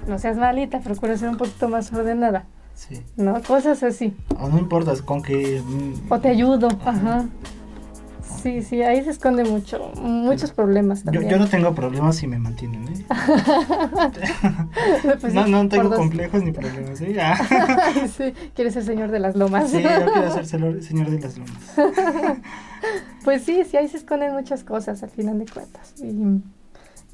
no 0.07 0.19
seas 0.19 0.37
malita, 0.37 0.81
procura 0.81 1.17
ser 1.17 1.31
un 1.31 1.39
poquito 1.39 1.69
más 1.69 1.91
ordenada, 1.93 2.45
Sí. 2.75 3.01
¿no? 3.17 3.41
Cosas 3.43 3.83
así. 3.83 4.15
O 4.39 4.49
no 4.49 4.59
importa, 4.59 4.93
con 5.03 5.23
que... 5.23 5.63
mm, 5.65 6.13
O 6.13 6.21
te 6.21 6.29
ayudo, 6.29 6.69
ajá. 6.85 7.25
Sí, 8.43 8.63
sí, 8.63 8.83
ahí 8.83 9.03
se 9.03 9.11
esconde 9.11 9.45
mucho, 9.45 9.91
muchos 10.01 10.53
problemas 10.53 11.03
también. 11.03 11.29
yo 11.29 11.39
no 11.39 11.49
tengo 11.49 11.75
problemas 11.75 12.17
si 12.17 12.27
me 12.27 12.39
mantienen, 12.39 12.87
¿eh? 12.89 13.05
Pues 15.21 15.33
no, 15.33 15.47
no 15.47 15.67
tengo 15.69 15.95
complejos 15.95 16.43
ni 16.43 16.53
problemas, 16.53 17.01
¿eh? 17.01 17.17
Ah. 17.21 17.39
sí, 18.17 18.35
quieres 18.55 18.75
ser 18.75 18.85
señor 18.85 19.11
de 19.11 19.19
las 19.19 19.35
lomas. 19.35 19.71
Sí, 19.71 19.83
yo 19.83 20.13
quiero 20.13 20.33
ser 20.33 20.47
señor, 20.47 20.83
señor 20.83 21.11
de 21.11 21.21
las 21.21 21.39
lomas. 21.39 21.77
Pues 23.25 23.43
sí, 23.43 23.63
sí, 23.65 23.79
ahí 23.79 23.89
se 23.89 23.97
esconden 23.97 24.35
muchas 24.35 24.63
cosas 24.63 25.03
al 25.03 25.09
final 25.09 25.39
de 25.39 25.47
cuentas. 25.47 25.95
Y 25.97 26.43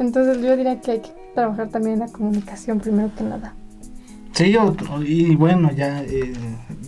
entonces 0.01 0.43
yo 0.43 0.57
diría 0.57 0.81
que 0.81 0.91
hay 0.91 1.01
que 1.01 1.13
trabajar 1.33 1.69
también 1.69 1.95
en 1.95 2.01
la 2.01 2.09
comunicación 2.09 2.81
primero 2.81 3.13
que 3.17 3.23
nada. 3.23 3.55
Sí, 4.33 4.51
yo, 4.51 4.75
y 5.07 5.37
bueno, 5.37 5.71
ya 5.71 6.03
eh, 6.03 6.33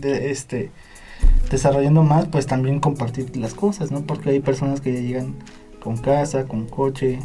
de, 0.01 0.33
este 0.33 0.73
desarrollando 1.51 2.03
más, 2.03 2.27
pues 2.27 2.47
también 2.47 2.81
compartir 2.81 3.37
las 3.37 3.55
cosas, 3.55 3.91
¿no? 3.91 4.01
Porque 4.03 4.31
hay 4.31 4.41
personas 4.41 4.81
que 4.81 4.93
ya 4.95 5.01
llegan 5.01 5.35
con 5.83 5.97
casa, 5.97 6.45
con 6.45 6.67
coche, 6.67 7.19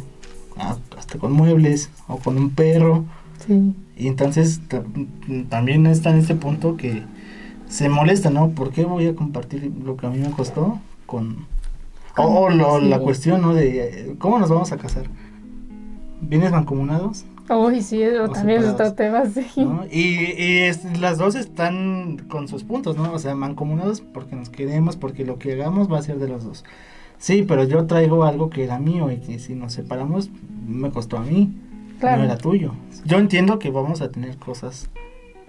hasta 0.96 1.18
con 1.18 1.32
muebles 1.32 1.90
o 2.08 2.16
con 2.18 2.36
un 2.36 2.50
perro. 2.50 3.04
Sí, 3.46 3.74
Y 3.96 4.08
entonces 4.08 4.60
ta- 4.68 4.82
también 5.48 5.86
está 5.86 6.10
en 6.10 6.18
este 6.18 6.34
punto 6.34 6.76
que 6.76 7.02
se 7.68 7.88
molesta, 7.88 8.30
¿no? 8.30 8.50
¿Por 8.50 8.70
qué 8.72 8.84
voy 8.84 9.06
a 9.06 9.14
compartir 9.14 9.70
lo 9.84 9.96
que 9.96 10.06
a 10.06 10.10
mí 10.10 10.18
me 10.18 10.30
costó 10.30 10.78
con... 11.06 11.46
O, 12.16 12.22
o 12.24 12.50
lo- 12.50 12.80
la 12.80 12.98
cuestión, 12.98 13.40
¿no? 13.42 13.54
De 13.54 14.10
eh, 14.10 14.14
cómo 14.18 14.38
nos 14.40 14.50
vamos 14.50 14.72
a 14.72 14.76
casar. 14.76 15.04
¿Vienes 16.20 16.50
mancomunados? 16.50 17.24
Uy, 17.50 17.80
sí, 17.82 18.02
o 18.04 18.28
también 18.30 18.62
es 18.62 18.68
otro 18.68 18.92
tema, 18.94 19.24
sí. 19.26 19.46
¿no? 19.56 19.84
Y, 19.90 20.32
y 20.36 20.58
es- 20.64 20.98
las 21.00 21.18
dos 21.18 21.34
están 21.34 22.24
con 22.28 22.46
sus 22.48 22.64
puntos, 22.64 22.96
¿no? 22.96 23.12
O 23.12 23.18
sea, 23.18 23.34
mancomunados 23.34 24.00
porque 24.00 24.36
nos 24.36 24.50
queremos, 24.50 24.96
porque 24.96 25.24
lo 25.24 25.38
que 25.38 25.52
hagamos 25.52 25.90
va 25.90 25.98
a 25.98 26.02
ser 26.02 26.18
de 26.18 26.28
los 26.28 26.44
dos. 26.44 26.64
Sí, 27.18 27.44
pero 27.48 27.64
yo 27.64 27.86
traigo 27.86 28.24
algo 28.24 28.50
que 28.50 28.64
era 28.64 28.78
mío 28.78 29.10
y 29.10 29.16
que 29.18 29.38
si 29.38 29.54
nos 29.54 29.72
separamos 29.72 30.30
me 30.66 30.90
costó 30.90 31.16
a 31.18 31.22
mí, 31.22 31.52
Claro. 32.00 32.18
no 32.18 32.24
era 32.24 32.36
tuyo. 32.38 32.72
Yo 33.04 33.18
entiendo 33.18 33.58
que 33.58 33.70
vamos 33.70 34.02
a 34.02 34.10
tener 34.12 34.36
cosas 34.36 34.88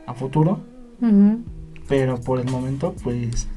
a 0.07 0.13
futuro, 0.15 0.59
Ujú, 1.01 1.39
pero 1.87 2.19
por 2.19 2.39
el 2.39 2.49
momento, 2.49 2.95
pues, 3.03 3.47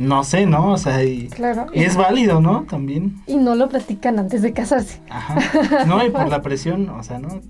no 0.00 0.24
sé, 0.24 0.46
¿no? 0.46 0.72
O 0.72 0.78
sea, 0.78 1.04
y, 1.04 1.28
Claro. 1.28 1.66
y 1.74 1.84
es 1.84 1.94
válido, 1.96 2.40
¿no? 2.40 2.62
También. 2.64 3.16
Y 3.26 3.36
no 3.36 3.54
lo 3.54 3.68
platican 3.68 4.18
antes 4.18 4.42
de 4.42 4.52
casarse. 4.52 4.98
Ajá. 5.10 5.38
No, 5.86 6.04
y 6.04 6.10
por 6.10 6.28
la 6.28 6.40
presión, 6.42 6.88
o 6.88 7.02
sea, 7.02 7.18
¿no? 7.18 7.40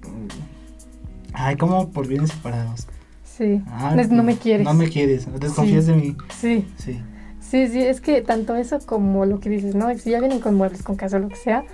Ay, 1.33 1.57
como 1.57 1.91
por 1.91 2.07
bienes 2.07 2.31
separados. 2.31 2.87
Sí. 3.25 3.63
Ah, 3.69 3.95
Es- 3.99 4.11
no 4.11 4.23
me 4.23 4.37
quieres. 4.37 4.65
No 4.65 4.75
me 4.75 4.89
quieres, 4.89 5.27
desconfías 5.41 5.85
Sí. 5.87 5.91
de 5.93 5.97
mí. 5.97 6.17
Sí. 6.39 6.67
Sí. 6.77 7.01
Sí, 7.41 7.67
sí, 7.69 7.81
es 7.83 8.01
que 8.01 8.21
tanto 8.23 8.55
eso 8.57 8.79
como 8.85 9.25
lo 9.27 9.41
que 9.41 9.49
dices, 9.49 9.75
¿no? 9.75 9.93
Si 9.99 10.11
ya 10.11 10.21
vienen 10.21 10.41
con 10.41 10.55
muebles, 10.55 10.83
con 10.83 10.97
casa, 10.97 11.19
lo 11.19 11.29
que 11.29 11.37
sea, 11.37 11.65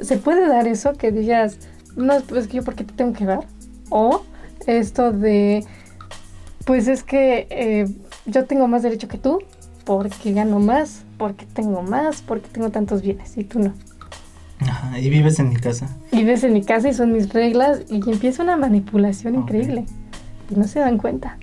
se 0.00 0.16
puede 0.16 0.48
dar 0.48 0.66
eso 0.66 0.94
que 0.94 1.12
digas, 1.12 1.58
no, 1.96 2.14
pues 2.28 2.48
que 2.48 2.56
yo, 2.56 2.64
¿por 2.64 2.74
qué 2.74 2.84
te 2.84 2.94
tengo 2.94 3.12
que 3.12 3.24
dar? 3.26 3.46
O 3.90 4.22
esto 4.66 5.12
de, 5.12 5.64
pues 6.64 6.88
es 6.88 7.02
que 7.02 7.46
eh, 7.50 7.86
yo 8.26 8.44
tengo 8.46 8.66
más 8.66 8.82
derecho 8.82 9.06
que 9.08 9.18
tú, 9.18 9.38
porque 9.96 10.32
gano 10.32 10.60
más, 10.60 11.02
porque 11.18 11.46
tengo 11.46 11.82
más, 11.82 12.22
porque 12.22 12.48
tengo 12.48 12.70
tantos 12.70 13.02
bienes, 13.02 13.36
y 13.36 13.42
tú 13.42 13.58
no. 13.58 13.72
Ajá, 14.60 14.96
y 15.00 15.10
vives 15.10 15.40
en 15.40 15.48
mi 15.48 15.56
casa. 15.56 15.88
Vives 16.12 16.44
en 16.44 16.52
mi 16.52 16.62
casa 16.62 16.88
y 16.88 16.94
son 16.94 17.12
mis 17.12 17.32
reglas, 17.32 17.80
y 17.88 17.96
empieza 18.08 18.44
una 18.44 18.56
manipulación 18.56 19.34
increíble, 19.34 19.86
y 20.48 20.54
no 20.54 20.62
se 20.64 20.78
dan 20.78 20.96
cuenta. 20.96 21.38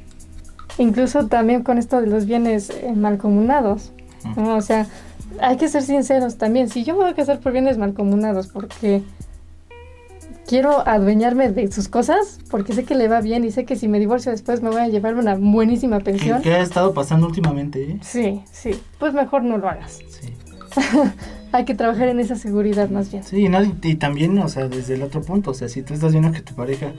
Incluso 0.78 1.28
también 1.28 1.62
con 1.64 1.78
esto 1.78 2.00
de 2.00 2.08
los 2.08 2.26
bienes 2.26 2.70
eh, 2.70 2.94
malcomunados. 2.96 3.92
¿no? 4.38 4.56
O 4.56 4.62
sea, 4.62 4.88
hay 5.42 5.58
que 5.58 5.68
ser 5.68 5.84
sinceros 5.84 6.38
también. 6.38 6.70
Si 6.70 6.86
yo 6.86 6.94
me 6.94 7.02
voy 7.02 7.10
a 7.10 7.16
casar 7.16 7.42
por 7.42 7.52
bienes 7.52 7.78
malcomunados 7.78 8.48
porque 8.48 9.04
quiero 10.48 10.88
adueñarme 10.88 11.52
de 11.52 11.72
sus 11.72 11.88
cosas, 11.90 12.40
porque 12.50 12.74
sé 12.74 12.86
que 12.86 12.96
le 12.96 13.08
va 13.08 13.22
bien 13.22 13.44
y 13.44 13.52
sé 13.52 13.66
que 13.66 13.76
si 13.76 13.88
me 13.88 14.00
divorcio 14.00 14.32
después 14.32 14.62
me 14.62 14.70
voy 14.70 14.82
a 14.82 14.88
llevar 14.88 15.16
una 15.16 15.36
buenísima 15.36 16.00
¿Qué, 16.00 16.06
pensión. 16.06 16.42
qué 16.42 16.54
ha 16.54 16.62
estado 16.62 16.94
pasando 16.94 17.28
últimamente, 17.28 17.84
eh? 17.84 18.00
Sí, 18.02 18.42
sí. 18.52 18.72
Pues 18.98 19.14
mejor 19.14 19.44
no 19.44 19.58
lo 19.58 19.70
hagas. 19.70 20.00
Sí. 20.10 20.34
Hay 21.52 21.66
que 21.66 21.76
trabajar 21.76 22.08
en 22.08 22.20
esa 22.20 22.36
seguridad 22.36 22.90
más 22.90 23.12
bien. 23.12 23.24
Sí, 23.24 23.48
no, 23.50 23.64
y, 23.64 23.74
y 23.84 23.96
también, 23.96 24.38
o 24.40 24.48
sea, 24.48 24.68
desde 24.68 24.96
el 24.96 25.04
otro 25.04 25.22
punto, 25.22 25.52
o 25.52 25.54
sea, 25.54 25.70
si 25.70 25.82
tú 25.82 25.94
estás 25.94 26.12
viendo 26.12 26.32
que 26.32 26.42
tu 26.42 26.54
pareja 26.56 26.94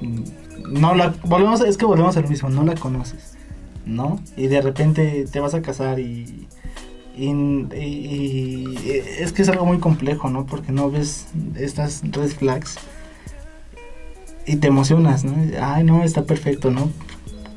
mm, 0.00 0.80
no 0.80 0.94
la 0.94 1.14
volvemos, 1.24 1.60
es 1.62 1.76
que 1.76 1.84
volvemos 1.84 2.16
a 2.16 2.20
lo 2.20 2.28
mismo, 2.28 2.48
no 2.48 2.64
la 2.64 2.74
conoces, 2.74 3.34
¿no? 3.86 4.20
Y 4.36 4.48
de 4.48 4.60
repente 4.60 5.24
te 5.30 5.40
vas 5.40 5.54
a 5.54 5.62
casar 5.62 5.98
y 6.00 6.46
y, 7.24 7.74
y- 7.76 8.78
y 8.84 8.90
es 9.20 9.32
que 9.32 9.42
es 9.42 9.48
algo 9.48 9.66
muy 9.66 9.78
complejo, 9.78 10.30
¿no? 10.30 10.46
Porque 10.46 10.72
no 10.72 10.90
ves 10.90 11.26
estas 11.56 12.02
red 12.10 12.28
flags 12.30 12.76
y 14.46 14.56
te 14.56 14.68
emocionas, 14.68 15.24
¿no? 15.24 15.34
Ay, 15.62 15.84
no, 15.84 16.02
está 16.02 16.24
perfecto, 16.24 16.70
¿no? 16.70 16.90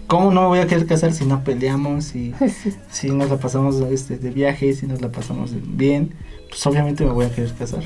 ¿Cómo 0.07 0.31
no 0.31 0.41
me 0.41 0.47
voy 0.47 0.59
a 0.59 0.67
querer 0.67 0.85
casar 0.85 1.13
si 1.13 1.25
no 1.25 1.43
peleamos, 1.43 2.05
si, 2.05 2.33
Sí, 2.61 2.73
si 2.91 3.09
nos 3.09 3.29
la 3.29 3.37
pasamos 3.37 3.79
este, 3.81 4.17
de 4.17 4.29
viaje, 4.29 4.73
si 4.73 4.85
nos 4.85 5.01
la 5.01 5.11
pasamos 5.11 5.51
bien? 5.77 6.13
Pues 6.49 6.65
obviamente 6.67 7.05
me 7.05 7.11
voy 7.11 7.25
a 7.25 7.31
querer 7.33 7.51
casar, 7.53 7.83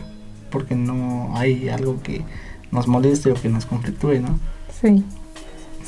porque 0.52 0.76
no 0.76 1.32
hay 1.38 1.70
algo 1.70 2.02
que 2.02 2.24
nos 2.72 2.88
moleste 2.88 3.32
o 3.32 3.36
que 3.36 3.50
nos 3.50 3.66
conflictúe, 3.66 4.20
¿no? 4.20 4.40
sí. 4.82 5.04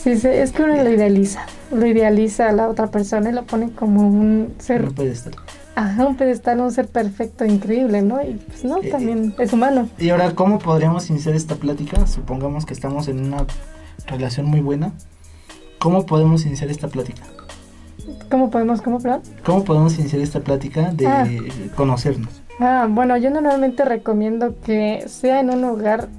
Sí, 0.01 0.15
sí, 0.17 0.29
es 0.29 0.53
que 0.53 0.63
uno 0.63 0.81
lo 0.81 0.89
idealiza. 0.89 1.41
Lo 1.73 1.85
idealiza 1.85 2.47
a 2.47 2.53
la 2.53 2.69
otra 2.69 2.87
persona 2.89 3.31
y 3.31 3.33
lo 3.33 3.43
pone 3.43 3.71
como 3.71 4.07
un 4.07 4.53
ser, 4.57 4.85
No 4.85 4.91
puede 4.93 5.11
estar. 5.11 5.33
Ajá, 5.79 6.05
un 6.05 6.15
pedestal, 6.15 6.59
un 6.59 6.71
ser 6.71 6.87
perfecto, 6.87 7.45
increíble, 7.45 8.01
¿no? 8.01 8.21
Y 8.21 8.33
pues 8.47 8.63
no, 8.63 8.77
Eh, 8.81 8.89
también 8.91 9.33
es 9.39 9.53
humano. 9.53 9.89
Y 9.97 10.09
ahora, 10.09 10.33
¿cómo 10.35 10.59
podríamos 10.59 11.09
iniciar 11.09 11.35
esta 11.35 11.55
plática? 11.55 12.05
Supongamos 12.07 12.65
que 12.65 12.73
estamos 12.73 13.07
en 13.07 13.25
una 13.25 13.45
relación 14.07 14.45
muy 14.45 14.61
buena. 14.61 14.91
¿Cómo 15.79 16.05
podemos 16.05 16.45
iniciar 16.45 16.69
esta 16.69 16.87
plática? 16.87 17.23
¿Cómo 18.29 18.49
podemos, 18.49 18.81
cómo, 18.81 18.99
perdón? 18.99 19.21
¿Cómo 19.45 19.63
podemos 19.63 19.97
iniciar 19.99 20.21
esta 20.21 20.39
plática 20.41 20.91
de 20.91 21.07
Ah. 21.07 21.25
conocernos? 21.75 22.41
Ah, 22.59 22.87
bueno, 22.89 23.15
yo 23.17 23.29
normalmente 23.29 23.85
recomiendo 23.85 24.55
que 24.65 25.05
sea 25.07 25.39
en 25.39 25.49
un 25.49 25.61
lugar 25.61 26.09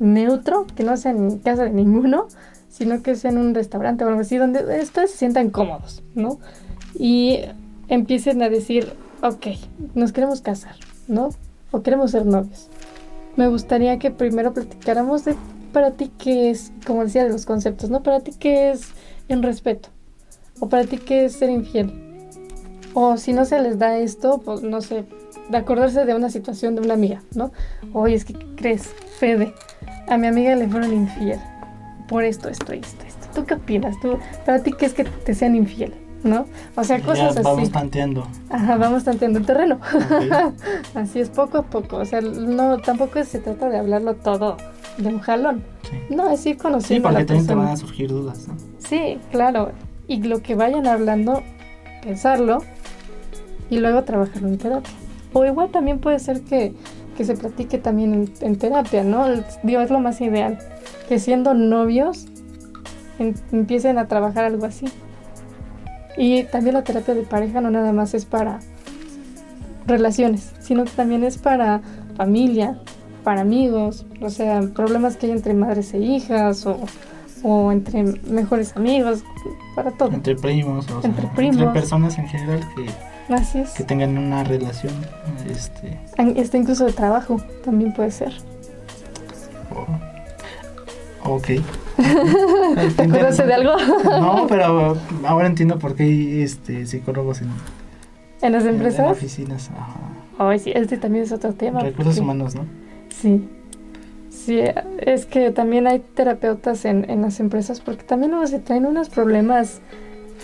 neutro, 0.00 0.66
que 0.76 0.84
no 0.84 0.96
sea 0.96 1.12
en 1.12 1.38
casa 1.38 1.64
de 1.64 1.70
ninguno, 1.70 2.26
sino 2.68 3.02
que 3.02 3.14
sea 3.16 3.30
en 3.30 3.38
un 3.38 3.54
restaurante 3.54 4.04
o 4.04 4.08
algo 4.08 4.20
así, 4.20 4.36
donde 4.36 4.60
ustedes 4.82 5.10
se 5.12 5.16
sientan 5.16 5.50
cómodos, 5.50 6.02
¿no? 6.14 6.38
Y 6.98 7.40
empiecen 7.88 8.42
a 8.42 8.48
decir, 8.48 8.92
ok, 9.22 9.46
nos 9.94 10.12
queremos 10.12 10.40
casar, 10.40 10.76
¿no? 11.06 11.30
O 11.70 11.82
queremos 11.82 12.10
ser 12.10 12.26
novios. 12.26 12.68
Me 13.36 13.48
gustaría 13.48 13.98
que 13.98 14.10
primero 14.10 14.52
platicáramos 14.52 15.24
de 15.24 15.34
para 15.72 15.92
ti 15.92 16.10
qué 16.18 16.50
es, 16.50 16.72
como 16.86 17.04
decía, 17.04 17.24
de 17.24 17.30
los 17.30 17.46
conceptos, 17.46 17.90
¿no? 17.90 18.02
Para 18.02 18.20
ti 18.20 18.32
qué 18.38 18.70
es 18.70 18.92
en 19.28 19.42
respeto, 19.42 19.90
o 20.60 20.68
para 20.68 20.84
ti 20.84 20.98
qué 20.98 21.26
es 21.26 21.34
ser 21.34 21.50
infiel. 21.50 21.92
O 22.94 23.16
si 23.16 23.32
no 23.32 23.44
se 23.44 23.60
les 23.60 23.78
da 23.78 23.98
esto, 23.98 24.38
pues 24.38 24.62
no 24.62 24.80
sé, 24.80 25.04
de 25.50 25.56
acordarse 25.56 26.04
de 26.04 26.14
una 26.14 26.30
situación 26.30 26.74
de 26.74 26.80
una 26.80 26.94
amiga, 26.94 27.22
¿no? 27.34 27.52
Oye, 27.92 28.14
es 28.14 28.24
que 28.24 28.34
¿qué 28.34 28.46
crees, 28.56 28.88
Fede, 29.18 29.54
a 30.08 30.16
mi 30.16 30.26
amiga 30.26 30.56
le 30.56 30.68
fueron 30.68 30.92
infiel 30.92 31.38
por 32.08 32.24
esto, 32.24 32.48
esto 32.48 32.72
esto, 32.72 33.04
esto. 33.06 33.28
¿Tú 33.34 33.44
qué 33.44 33.54
opinas? 33.54 33.94
¿Tú, 34.00 34.18
para 34.46 34.62
ti 34.62 34.72
qué 34.72 34.86
es 34.86 34.94
que 34.94 35.04
te 35.04 35.34
sean 35.34 35.54
infiel? 35.54 35.94
¿No? 36.24 36.46
O 36.74 36.82
sea, 36.82 37.00
cosas 37.00 37.34
ya 37.34 37.40
así. 37.40 37.42
vamos 37.42 37.70
tanteando. 37.70 38.26
Ajá, 38.50 38.76
vamos 38.76 39.04
tanteando 39.04 39.38
el 39.38 39.46
terreno. 39.46 39.78
Así 40.94 41.20
es, 41.20 41.30
poco 41.30 41.58
a 41.58 41.62
poco. 41.62 41.98
O 41.98 42.04
sea, 42.04 42.20
no, 42.20 42.78
tampoco 42.78 43.22
se 43.24 43.38
trata 43.38 43.68
de 43.68 43.78
hablarlo 43.78 44.14
todo 44.16 44.56
de 44.96 45.08
un 45.08 45.20
jalón. 45.20 45.62
Sí. 45.88 45.96
No, 46.14 46.28
es 46.28 46.44
ir 46.44 46.54
Sí, 46.56 46.60
conociendo 46.60 47.08
a 47.08 47.12
porque 47.12 47.22
la 47.22 47.26
también 47.26 47.46
te 47.46 47.54
van 47.54 47.68
a 47.68 47.76
surgir 47.76 48.08
dudas, 48.10 48.48
¿no? 48.48 48.54
Sí, 48.78 49.18
claro. 49.30 49.70
Y 50.08 50.22
lo 50.24 50.42
que 50.42 50.56
vayan 50.56 50.88
hablando, 50.88 51.42
pensarlo 52.02 52.58
y 53.70 53.78
luego 53.78 54.02
trabajarlo 54.02 54.48
en 54.48 54.58
terapia. 54.58 54.92
O 55.32 55.44
igual 55.44 55.70
también 55.70 56.00
puede 56.00 56.18
ser 56.18 56.40
que, 56.42 56.74
que 57.16 57.24
se 57.24 57.34
platique 57.36 57.78
también 57.78 58.12
en, 58.14 58.32
en 58.40 58.56
terapia, 58.58 59.04
¿no? 59.04 59.24
Digo, 59.62 59.82
es 59.82 59.90
lo 59.90 60.00
más 60.00 60.20
ideal. 60.20 60.58
Que 61.08 61.20
siendo 61.20 61.54
novios 61.54 62.26
em- 63.20 63.34
empiecen 63.52 63.98
a 63.98 64.08
trabajar 64.08 64.44
algo 64.46 64.66
así. 64.66 64.86
Y 66.16 66.44
también 66.44 66.74
la 66.74 66.82
terapia 66.84 67.14
de 67.14 67.22
pareja 67.22 67.60
no 67.60 67.70
nada 67.70 67.92
más 67.92 68.14
es 68.14 68.24
para 68.24 68.58
relaciones, 69.86 70.52
sino 70.60 70.84
que 70.84 70.90
también 70.90 71.24
es 71.24 71.38
para 71.38 71.80
familia, 72.16 72.78
para 73.24 73.40
amigos, 73.42 74.04
o 74.20 74.30
sea, 74.30 74.60
problemas 74.74 75.16
que 75.16 75.26
hay 75.26 75.32
entre 75.32 75.54
madres 75.54 75.94
e 75.94 75.98
hijas 75.98 76.66
o, 76.66 76.78
o 77.42 77.72
entre 77.72 78.02
mejores 78.02 78.76
amigos, 78.76 79.22
para 79.74 79.90
todo. 79.92 80.12
Entre 80.12 80.34
primos, 80.34 80.90
o 80.90 81.00
sea, 81.00 81.10
Entre 81.10 81.26
primos. 81.28 81.72
personas 81.72 82.18
en 82.18 82.26
general 82.28 82.60
que, 82.74 83.34
Así 83.34 83.60
es. 83.60 83.70
que 83.70 83.84
tengan 83.84 84.16
una 84.18 84.42
relación, 84.44 84.92
este, 85.50 85.98
Este 86.36 86.58
incluso 86.58 86.84
de 86.86 86.92
trabajo 86.92 87.36
también 87.64 87.92
puede 87.92 88.10
ser. 88.10 88.32
o- 89.74 90.07
ok. 91.34 91.46
¿Te 92.96 93.02
acuerdas 93.02 93.36
de 93.36 93.54
algo? 93.54 93.72
No, 94.04 94.46
pero 94.48 94.96
ahora 95.26 95.46
entiendo 95.46 95.78
por 95.78 95.94
qué 95.94 96.04
hay 96.04 96.42
este, 96.42 96.86
psicólogos 96.86 97.42
en, 97.42 97.48
¿En 98.42 98.52
las 98.52 98.62
en- 98.62 98.68
en 98.70 98.74
empresas? 98.76 99.10
oficinas. 99.10 99.70
Ajá. 99.70 100.00
Ay, 100.38 100.58
sí, 100.60 100.72
este 100.74 100.96
también 100.98 101.24
es 101.24 101.32
otro 101.32 101.52
tema. 101.54 101.80
Recursos 101.80 102.14
porque- 102.14 102.20
humanos, 102.20 102.54
¿no? 102.54 102.64
Sí. 103.10 103.48
Sí, 104.30 104.60
es 104.98 105.26
que 105.26 105.50
también 105.50 105.86
hay 105.86 105.98
terapeutas 106.14 106.84
en, 106.84 107.10
en 107.10 107.22
las 107.22 107.40
empresas 107.40 107.80
porque 107.80 108.04
también 108.04 108.30
luego 108.30 108.46
se 108.46 108.60
traen 108.60 108.86
unos 108.86 109.10
problemas 109.10 109.80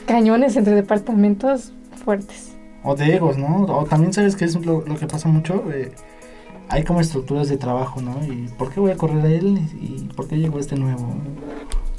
cañones 0.06 0.56
entre 0.56 0.74
departamentos 0.74 1.72
fuertes. 2.04 2.50
O 2.82 2.94
de 2.96 3.14
egos, 3.14 3.38
¿no? 3.38 3.64
O 3.64 3.84
también 3.84 4.12
sabes 4.12 4.36
que 4.36 4.44
es 4.44 4.54
lo, 4.66 4.82
lo 4.82 4.96
que 4.96 5.06
pasa 5.06 5.28
mucho. 5.28 5.64
eh, 5.72 5.92
hay 6.74 6.82
como 6.84 7.00
estructuras 7.00 7.48
de 7.48 7.56
trabajo, 7.56 8.00
¿no? 8.02 8.16
¿Y 8.24 8.48
por 8.58 8.70
qué 8.72 8.80
voy 8.80 8.90
a 8.90 8.96
correr 8.96 9.24
a 9.24 9.28
él? 9.28 9.58
¿Y 9.80 10.08
por 10.16 10.26
qué 10.26 10.36
llegó 10.38 10.58
este 10.58 10.74
nuevo? 10.76 11.06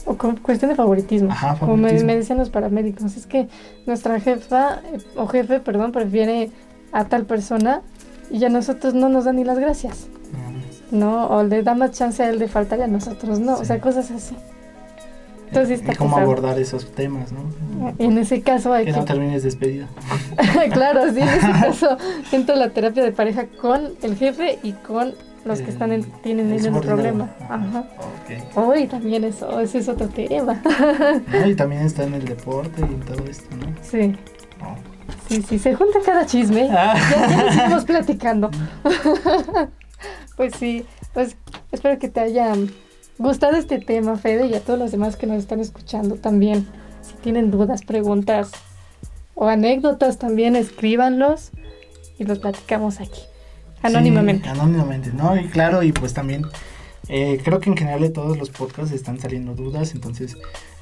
O 0.06 0.16
con 0.16 0.36
cuestión 0.38 0.70
de 0.70 0.76
favoritismo. 0.76 1.32
Ajá, 1.32 1.56
Como 1.58 1.78
me, 1.78 1.84
favoritismo. 1.84 2.08
me 2.08 2.16
decían 2.18 2.38
los 2.38 2.50
paramédicos, 2.50 3.16
es 3.18 3.26
que 3.26 3.48
nuestra 3.86 4.20
jefa 4.20 4.82
eh, 4.94 4.98
o 5.16 5.28
jefe, 5.28 5.60
perdón, 5.60 5.92
prefiere 5.92 6.52
a 6.92 7.06
tal 7.06 7.26
persona 7.26 7.82
y 8.30 8.44
a 8.44 8.50
nosotros 8.50 8.94
no 8.94 9.08
nos 9.10 9.26
dan 9.26 9.38
ni 9.38 9.44
las 9.44 9.58
gracias, 9.60 10.08
Mm, 10.92 11.00
¿no? 11.00 11.28
O 11.28 11.44
le 11.44 11.64
da 11.64 11.74
más 11.76 11.92
chance 11.92 12.22
a 12.22 12.30
él 12.30 12.38
de 12.40 12.48
faltar 12.48 12.80
y 12.80 12.82
a 12.84 12.88
nosotros 12.88 13.40
no, 13.40 13.54
o 13.54 13.58
Sí. 13.60 13.66
sea, 13.66 13.80
cosas 13.80 14.12
así. 14.12 14.36
Y 15.64 15.96
cómo 15.96 16.12
pesado. 16.16 16.18
abordar 16.22 16.60
esos 16.60 16.92
temas, 16.92 17.32
¿no? 17.32 17.94
En 18.00 18.18
ese 18.18 18.42
caso 18.42 18.74
hay 18.74 18.86
Que 18.86 18.92
que... 18.92 18.98
no 18.98 19.06
termines 19.06 19.44
despedida. 19.44 19.88
claro, 20.74 21.12
sí, 21.14 21.20
en 21.20 21.28
ese 21.30 21.40
caso 21.62 21.98
entra 22.32 22.56
la 22.56 22.70
terapia 22.70 23.04
de 23.04 23.12
pareja 23.12 23.46
con 23.62 23.92
el 24.02 24.16
jefe 24.16 24.60
y 24.64 24.72
con 24.74 25.14
los 25.46 25.62
que 25.62 25.70
están 25.70 25.92
en, 25.92 26.04
tienen 26.24 26.52
el 26.52 26.60
subordinado. 26.60 26.96
problema. 26.96 27.36
Ajá. 27.50 27.86
Hoy 28.56 28.88
también 28.88 29.24
eso, 29.24 29.60
ese 29.60 29.78
es 29.78 29.88
otro 29.90 30.08
tema. 30.08 30.60
No, 31.32 31.46
y 31.48 31.56
también 31.56 31.84
está 31.84 32.04
en 32.04 32.16
el 32.16 32.26
deporte 32.26 32.82
y 32.82 32.86
en 32.94 33.00
todo 33.02 33.24
esto, 33.26 33.56
¿no? 33.56 33.68
Sí, 33.84 34.16
Oh. 34.64 34.74
sí, 35.28 35.44
sí, 35.48 35.60
se 35.60 35.76
junta 35.76 36.00
cada 36.04 36.26
chisme. 36.26 36.70
Ah. 36.72 36.96
Ya, 37.12 37.70
ya 37.70 37.80
platicando. 37.86 38.50
pues 40.36 40.54
sí, 40.56 40.86
pues 41.14 41.36
espero 41.72 42.00
que 42.00 42.10
te 42.10 42.20
haya 42.22 42.54
gustado 43.18 43.58
este 43.58 43.80
tema, 43.80 44.18
Fede, 44.18 44.48
y 44.48 44.54
a 44.54 44.62
todos 44.62 44.80
los 44.80 44.92
demás 44.92 45.16
que 45.16 45.28
nos 45.28 45.38
están 45.38 45.60
escuchando 45.60 46.16
también. 46.16 46.68
Si 47.02 47.14
tienen 47.16 47.52
dudas, 47.52 47.84
preguntas 47.84 48.52
o 49.36 49.48
anécdotas, 49.48 50.18
también 50.18 50.56
escríbanlos 50.56 51.52
y 52.18 52.24
los 52.24 52.40
platicamos 52.40 53.00
aquí, 53.00 53.22
anónimamente. 53.82 54.46
Sí, 54.46 54.50
anónimamente, 54.50 55.12
¿no? 55.14 55.38
Y 55.38 55.48
claro, 55.48 55.84
y 55.84 55.92
pues 55.92 56.14
también 56.14 56.46
eh, 57.10 57.40
creo 57.44 57.60
que 57.60 57.70
en 57.70 57.78
general 57.78 58.02
de 58.02 58.10
todos 58.10 58.38
los 58.38 58.50
podcasts 58.50 58.94
están 58.94 59.20
saliendo 59.20 59.54
dudas, 59.54 59.94
entonces 59.94 60.38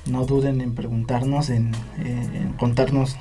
no 0.06 0.26
duden 0.26 0.62
en 0.62 0.76
preguntarnos, 0.76 1.50
en, 1.50 1.74
eh, 2.00 2.30
en 2.34 2.54
contarnos 2.54 3.16
eh, 3.16 3.18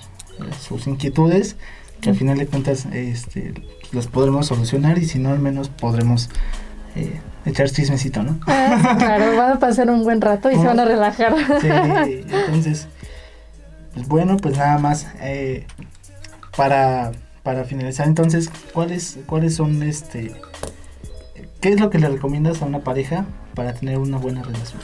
sus 0.60 0.86
inquietudes, 0.86 1.56
que 2.00 2.10
al 2.10 2.16
final 2.16 2.38
de 2.38 2.46
cuentas 2.46 2.86
este, 2.92 3.54
las 3.92 4.08
podremos 4.08 4.46
solucionar 4.46 4.98
y 4.98 5.06
si 5.06 5.18
no 5.18 5.30
al 5.30 5.38
menos 5.38 5.68
podremos 5.68 6.30
eh, 6.96 7.20
echar 7.45 7.70
chismecito, 7.70 8.22
¿no? 8.22 8.38
Ah, 8.47 8.97
claro, 8.99 9.36
van 9.36 9.53
a 9.53 9.59
pasar 9.59 9.90
un 9.90 10.05
buen 10.05 10.20
rato 10.20 10.51
y 10.51 10.55
se 10.55 10.64
van 10.64 10.80
a 10.80 10.84
relajar. 10.84 11.34
Sí, 11.61 11.68
entonces, 12.30 12.88
pues 13.95 14.09
bueno, 14.09 14.36
pues 14.36 14.57
nada 14.57 14.78
más 14.78 15.07
eh, 15.20 15.66
para, 16.57 17.12
para 17.43 17.64
finalizar, 17.64 18.07
entonces, 18.07 18.51
¿cuáles, 18.72 19.18
cuáles 19.26 19.55
son 19.57 19.82
este, 19.82 20.32
qué 21.61 21.70
es 21.70 21.80
lo 21.80 21.90
que 21.90 21.99
le 21.99 22.09
recomiendas 22.09 22.62
a 22.62 22.66
una 22.66 22.80
pareja 22.80 23.24
para 23.55 23.72
tener 23.72 23.99
una 23.99 24.18
buena 24.18 24.43
relación? 24.43 24.80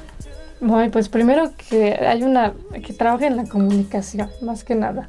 Bueno, 0.61 0.91
pues 0.91 1.09
primero 1.09 1.53
que 1.71 1.95
hay 1.95 2.25
una 2.25 2.53
que 2.85 2.93
trabajen 2.93 3.33
en 3.33 3.37
la 3.37 3.45
comunicación, 3.45 4.29
más 4.43 4.65
que 4.65 4.75
nada, 4.75 5.09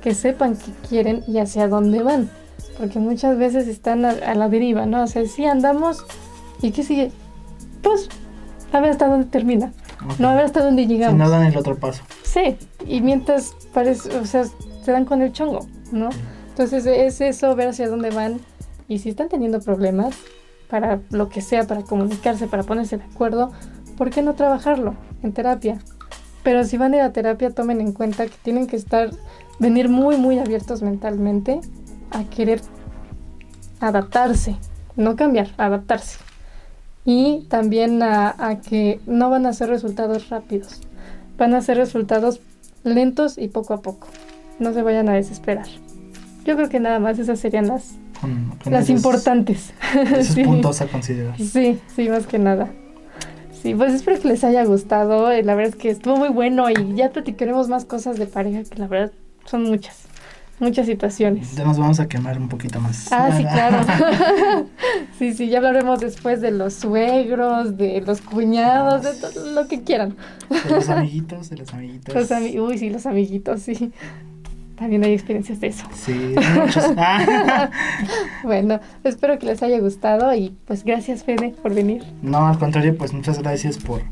que 0.00 0.14
sepan 0.14 0.56
qué 0.56 0.72
quieren 0.88 1.22
y 1.26 1.38
hacia 1.38 1.68
dónde 1.68 2.02
van, 2.02 2.30
porque 2.78 2.98
muchas 2.98 3.36
veces 3.36 3.68
están 3.68 4.06
a, 4.06 4.10
a 4.10 4.34
la 4.34 4.48
deriva, 4.48 4.86
¿no? 4.86 5.02
O 5.02 5.06
sea, 5.06 5.26
sí 5.26 5.44
andamos 5.44 6.04
y 6.62 6.70
qué 6.70 6.82
sigue, 6.82 7.12
pues 7.82 8.08
a 8.72 8.80
ver 8.80 8.90
hasta 8.90 9.08
dónde 9.08 9.26
termina, 9.26 9.72
no 10.18 10.28
a 10.28 10.34
ver 10.34 10.44
hasta 10.44 10.62
dónde 10.62 10.82
si 10.82 10.88
llegamos. 10.88 11.18
no 11.18 11.30
dan 11.30 11.44
el 11.44 11.56
otro 11.56 11.76
paso. 11.76 12.02
Sí, 12.22 12.56
y 12.86 13.00
mientras 13.00 13.54
parece, 13.72 14.16
o 14.18 14.26
sea, 14.26 14.44
se 14.44 14.92
dan 14.92 15.04
con 15.04 15.22
el 15.22 15.32
chongo, 15.32 15.66
¿no? 15.92 16.10
Entonces 16.50 16.86
es 16.86 17.20
eso, 17.20 17.54
ver 17.54 17.68
hacia 17.68 17.88
dónde 17.88 18.10
van 18.10 18.40
y 18.88 18.98
si 18.98 19.10
están 19.10 19.28
teniendo 19.28 19.60
problemas 19.60 20.16
para 20.68 21.00
lo 21.10 21.28
que 21.28 21.40
sea, 21.40 21.66
para 21.66 21.82
comunicarse, 21.82 22.46
para 22.46 22.62
ponerse 22.62 22.98
de 22.98 23.04
acuerdo, 23.04 23.52
¿por 23.96 24.10
qué 24.10 24.22
no 24.22 24.34
trabajarlo 24.34 24.94
en 25.22 25.32
terapia? 25.32 25.78
Pero 26.42 26.64
si 26.64 26.76
van 26.76 26.94
a 26.94 26.96
ir 26.96 27.02
a 27.02 27.12
terapia, 27.12 27.50
tomen 27.50 27.80
en 27.80 27.92
cuenta 27.92 28.24
que 28.26 28.34
tienen 28.42 28.66
que 28.66 28.76
estar, 28.76 29.10
venir 29.58 29.88
muy, 29.88 30.16
muy 30.16 30.38
abiertos 30.38 30.82
mentalmente 30.82 31.60
a 32.10 32.24
querer 32.24 32.60
adaptarse, 33.80 34.56
no 34.94 35.16
cambiar, 35.16 35.48
adaptarse. 35.58 36.18
Y 37.06 37.46
también 37.48 38.02
a, 38.02 38.34
a 38.36 38.60
que 38.60 39.00
no 39.06 39.30
van 39.30 39.46
a 39.46 39.52
ser 39.52 39.68
resultados 39.70 40.28
rápidos, 40.28 40.80
van 41.38 41.54
a 41.54 41.60
ser 41.62 41.76
resultados 41.78 42.40
lentos 42.84 43.38
y 43.38 43.48
poco 43.48 43.74
a 43.74 43.80
poco. 43.80 44.08
No 44.58 44.72
se 44.72 44.82
vayan 44.82 45.08
a 45.08 45.12
desesperar. 45.14 45.66
Yo 46.44 46.56
creo 46.56 46.68
que 46.68 46.80
nada 46.80 46.98
más 46.98 47.18
esas 47.18 47.38
serían 47.38 47.68
las, 47.68 47.94
Con, 48.20 48.52
con 48.62 48.72
las 48.72 48.84
esos- 48.88 48.96
importantes. 48.96 49.72
Esos 49.94 50.34
Sí. 50.34 50.44
puntos 50.44 50.80
a 50.80 50.86
considerar. 50.88 51.36
Sí, 51.38 51.78
sí, 51.94 52.08
más 52.08 52.26
que 52.26 52.38
nada. 52.38 52.70
Sí, 53.62 53.74
pues 53.74 53.94
espero 53.94 54.20
que 54.20 54.28
les 54.28 54.44
haya 54.44 54.64
gustado. 54.64 55.30
eh, 55.30 55.42
La 55.42 55.54
verdad 55.54 55.74
es 55.74 55.80
que 55.80 55.90
estuvo 55.90 56.16
muy 56.16 56.28
bueno 56.28 56.68
y 56.70 56.74
ya 56.94 57.10
platicaremos 57.10 57.68
más 57.68 57.84
cosas 57.84 58.16
de 58.18 58.26
pareja, 58.26 58.62
que 58.68 58.78
la 58.78 58.86
verdad 58.88 59.12
son 59.44 59.64
muchas, 59.64 60.05
muchas 60.58 60.86
situaciones. 60.86 61.54
Ya 61.56 61.64
nos 61.64 61.78
vamos 61.78 62.00
a 62.00 62.08
quemar 62.08 62.38
un 62.38 62.48
poquito 62.48 62.80
más. 62.80 63.12
Ah, 63.12 63.30
sí, 63.36 63.42
claro. 63.52 63.84
sí, 65.18 65.32
sí, 65.34 65.48
ya 65.48 65.58
hablaremos 65.58 66.00
después 66.00 66.40
de 66.40 66.50
los 66.50 66.74
suegros, 66.74 67.76
de 67.76 68.00
los 68.00 68.20
cuñados, 68.20 69.02
de 69.02 69.14
todo 69.14 69.50
lo 69.52 69.68
que 69.68 69.82
quieran. 69.82 70.16
De 70.48 70.70
los 70.70 70.88
amiguitos, 70.90 71.50
de 71.50 71.56
los 71.58 71.72
amiguitos. 71.74 72.14
Los 72.14 72.30
ami- 72.30 72.58
Uy, 72.60 72.78
sí, 72.78 72.90
los 72.90 73.06
amiguitos, 73.06 73.62
sí. 73.62 73.92
También 74.76 75.02
hay 75.04 75.14
experiencias 75.14 75.58
de 75.60 75.68
eso. 75.68 75.86
Sí, 75.94 76.34
muchos. 76.54 76.84
Ah. 76.98 77.70
Bueno, 78.42 78.78
espero 79.04 79.38
que 79.38 79.46
les 79.46 79.62
haya 79.62 79.78
gustado 79.80 80.34
y 80.34 80.54
pues 80.66 80.84
gracias 80.84 81.24
Fede 81.24 81.54
por 81.62 81.72
venir. 81.74 82.04
No, 82.20 82.46
al 82.46 82.58
contrario, 82.58 82.94
pues 82.96 83.14
muchas 83.14 83.38
gracias 83.38 83.78
por, 83.78 84.02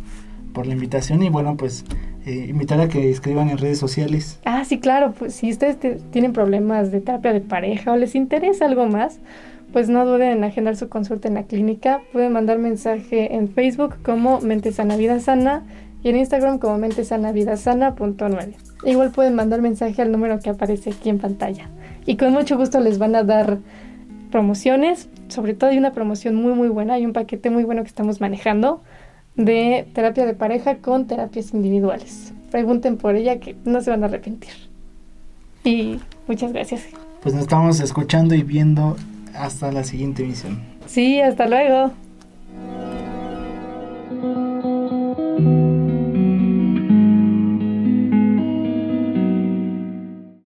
por 0.55 0.67
la 0.67 0.73
invitación 0.73 1.23
y 1.23 1.29
bueno, 1.29 1.59
pues 1.59 1.85
eh, 2.25 2.47
invitar 2.49 2.81
a 2.81 2.89
que 2.89 3.11
escriban 3.11 3.51
en 3.51 3.59
redes 3.59 3.79
sociales. 3.79 4.39
Ah, 4.47 4.65
sí, 4.65 4.79
claro, 4.81 5.13
pues 5.13 5.35
si 5.35 5.51
ustedes 5.51 5.79
te- 5.79 5.97
tienen 6.11 6.33
problemas 6.33 6.91
de 6.91 7.03
terapia 7.03 7.35
de 7.35 7.43
pareja 7.43 7.93
o 7.93 7.97
les 7.97 8.15
interesa 8.15 8.65
algo 8.65 8.87
más, 8.87 9.19
pues 9.73 9.89
no 9.91 10.07
duden 10.07 10.31
en 10.39 10.45
agendar 10.45 10.77
su 10.77 10.89
consulta 10.89 11.29
en 11.29 11.35
la 11.35 11.43
clínica. 11.43 12.01
Pueden 12.13 12.33
mandar 12.33 12.59
mensaje 12.59 13.35
en 13.35 13.49
Facebook 13.49 13.97
como 14.03 14.41
Mente 14.41 14.71
Sana 14.73 14.97
Vida 14.97 15.19
Sana 15.21 15.65
y 16.03 16.09
en 16.11 16.17
Instagram 16.17 16.59
como 16.59 16.79
Mente 16.79 17.05
Sana 17.05 17.33
Vida 17.33 17.57
Sana 17.57 17.95
punto. 17.97 18.29
Igual 18.87 19.11
pueden 19.11 19.35
mandar 19.35 19.61
mensaje 19.61 20.01
al 20.01 20.13
número 20.13 20.39
que 20.39 20.51
aparece 20.51 20.91
aquí 20.91 21.09
en 21.11 21.19
pantalla. 21.19 21.69
Y 22.07 22.17
con 22.17 22.33
mucho 22.33 22.57
gusto 22.57 22.79
les 22.81 22.99
van 22.99 23.17
a 23.17 23.25
dar 23.25 23.59
promociones, 24.31 25.09
sobre 25.29 25.55
todo 25.55 25.71
hay 25.71 25.79
una 25.79 25.93
promoción 25.93 26.35
muy 26.35 26.55
muy 26.55 26.69
buena, 26.69 26.95
hay 26.95 27.07
un 27.07 27.13
paquete 27.13 27.51
muy 27.51 27.65
bueno 27.65 27.83
que 27.83 27.89
estamos 27.89 28.21
manejando 28.21 28.83
de 29.37 29.87
terapia 29.93 30.27
de 30.27 30.35
pareja 30.35 30.77
con 30.77 31.07
terapias 31.07 31.53
individuales. 31.55 32.33
Pregunten 32.51 32.97
por 32.97 33.17
ella 33.17 33.41
que 33.41 33.57
no 33.65 33.81
se 33.81 33.91
van 33.91 34.03
a 34.03 34.07
arrepentir. 34.07 34.53
Y 35.65 36.01
muchas 36.29 36.53
gracias. 36.53 36.83
Pues 37.23 37.35
nos 37.35 37.45
estamos 37.45 37.81
escuchando 37.81 38.35
y 38.35 38.43
viendo 38.43 38.97
hasta 39.35 39.73
la 39.73 39.83
siguiente 39.83 40.23
emisión. 40.23 40.61
Sí, 40.87 41.21
hasta 41.21 41.47
luego. 41.49 41.93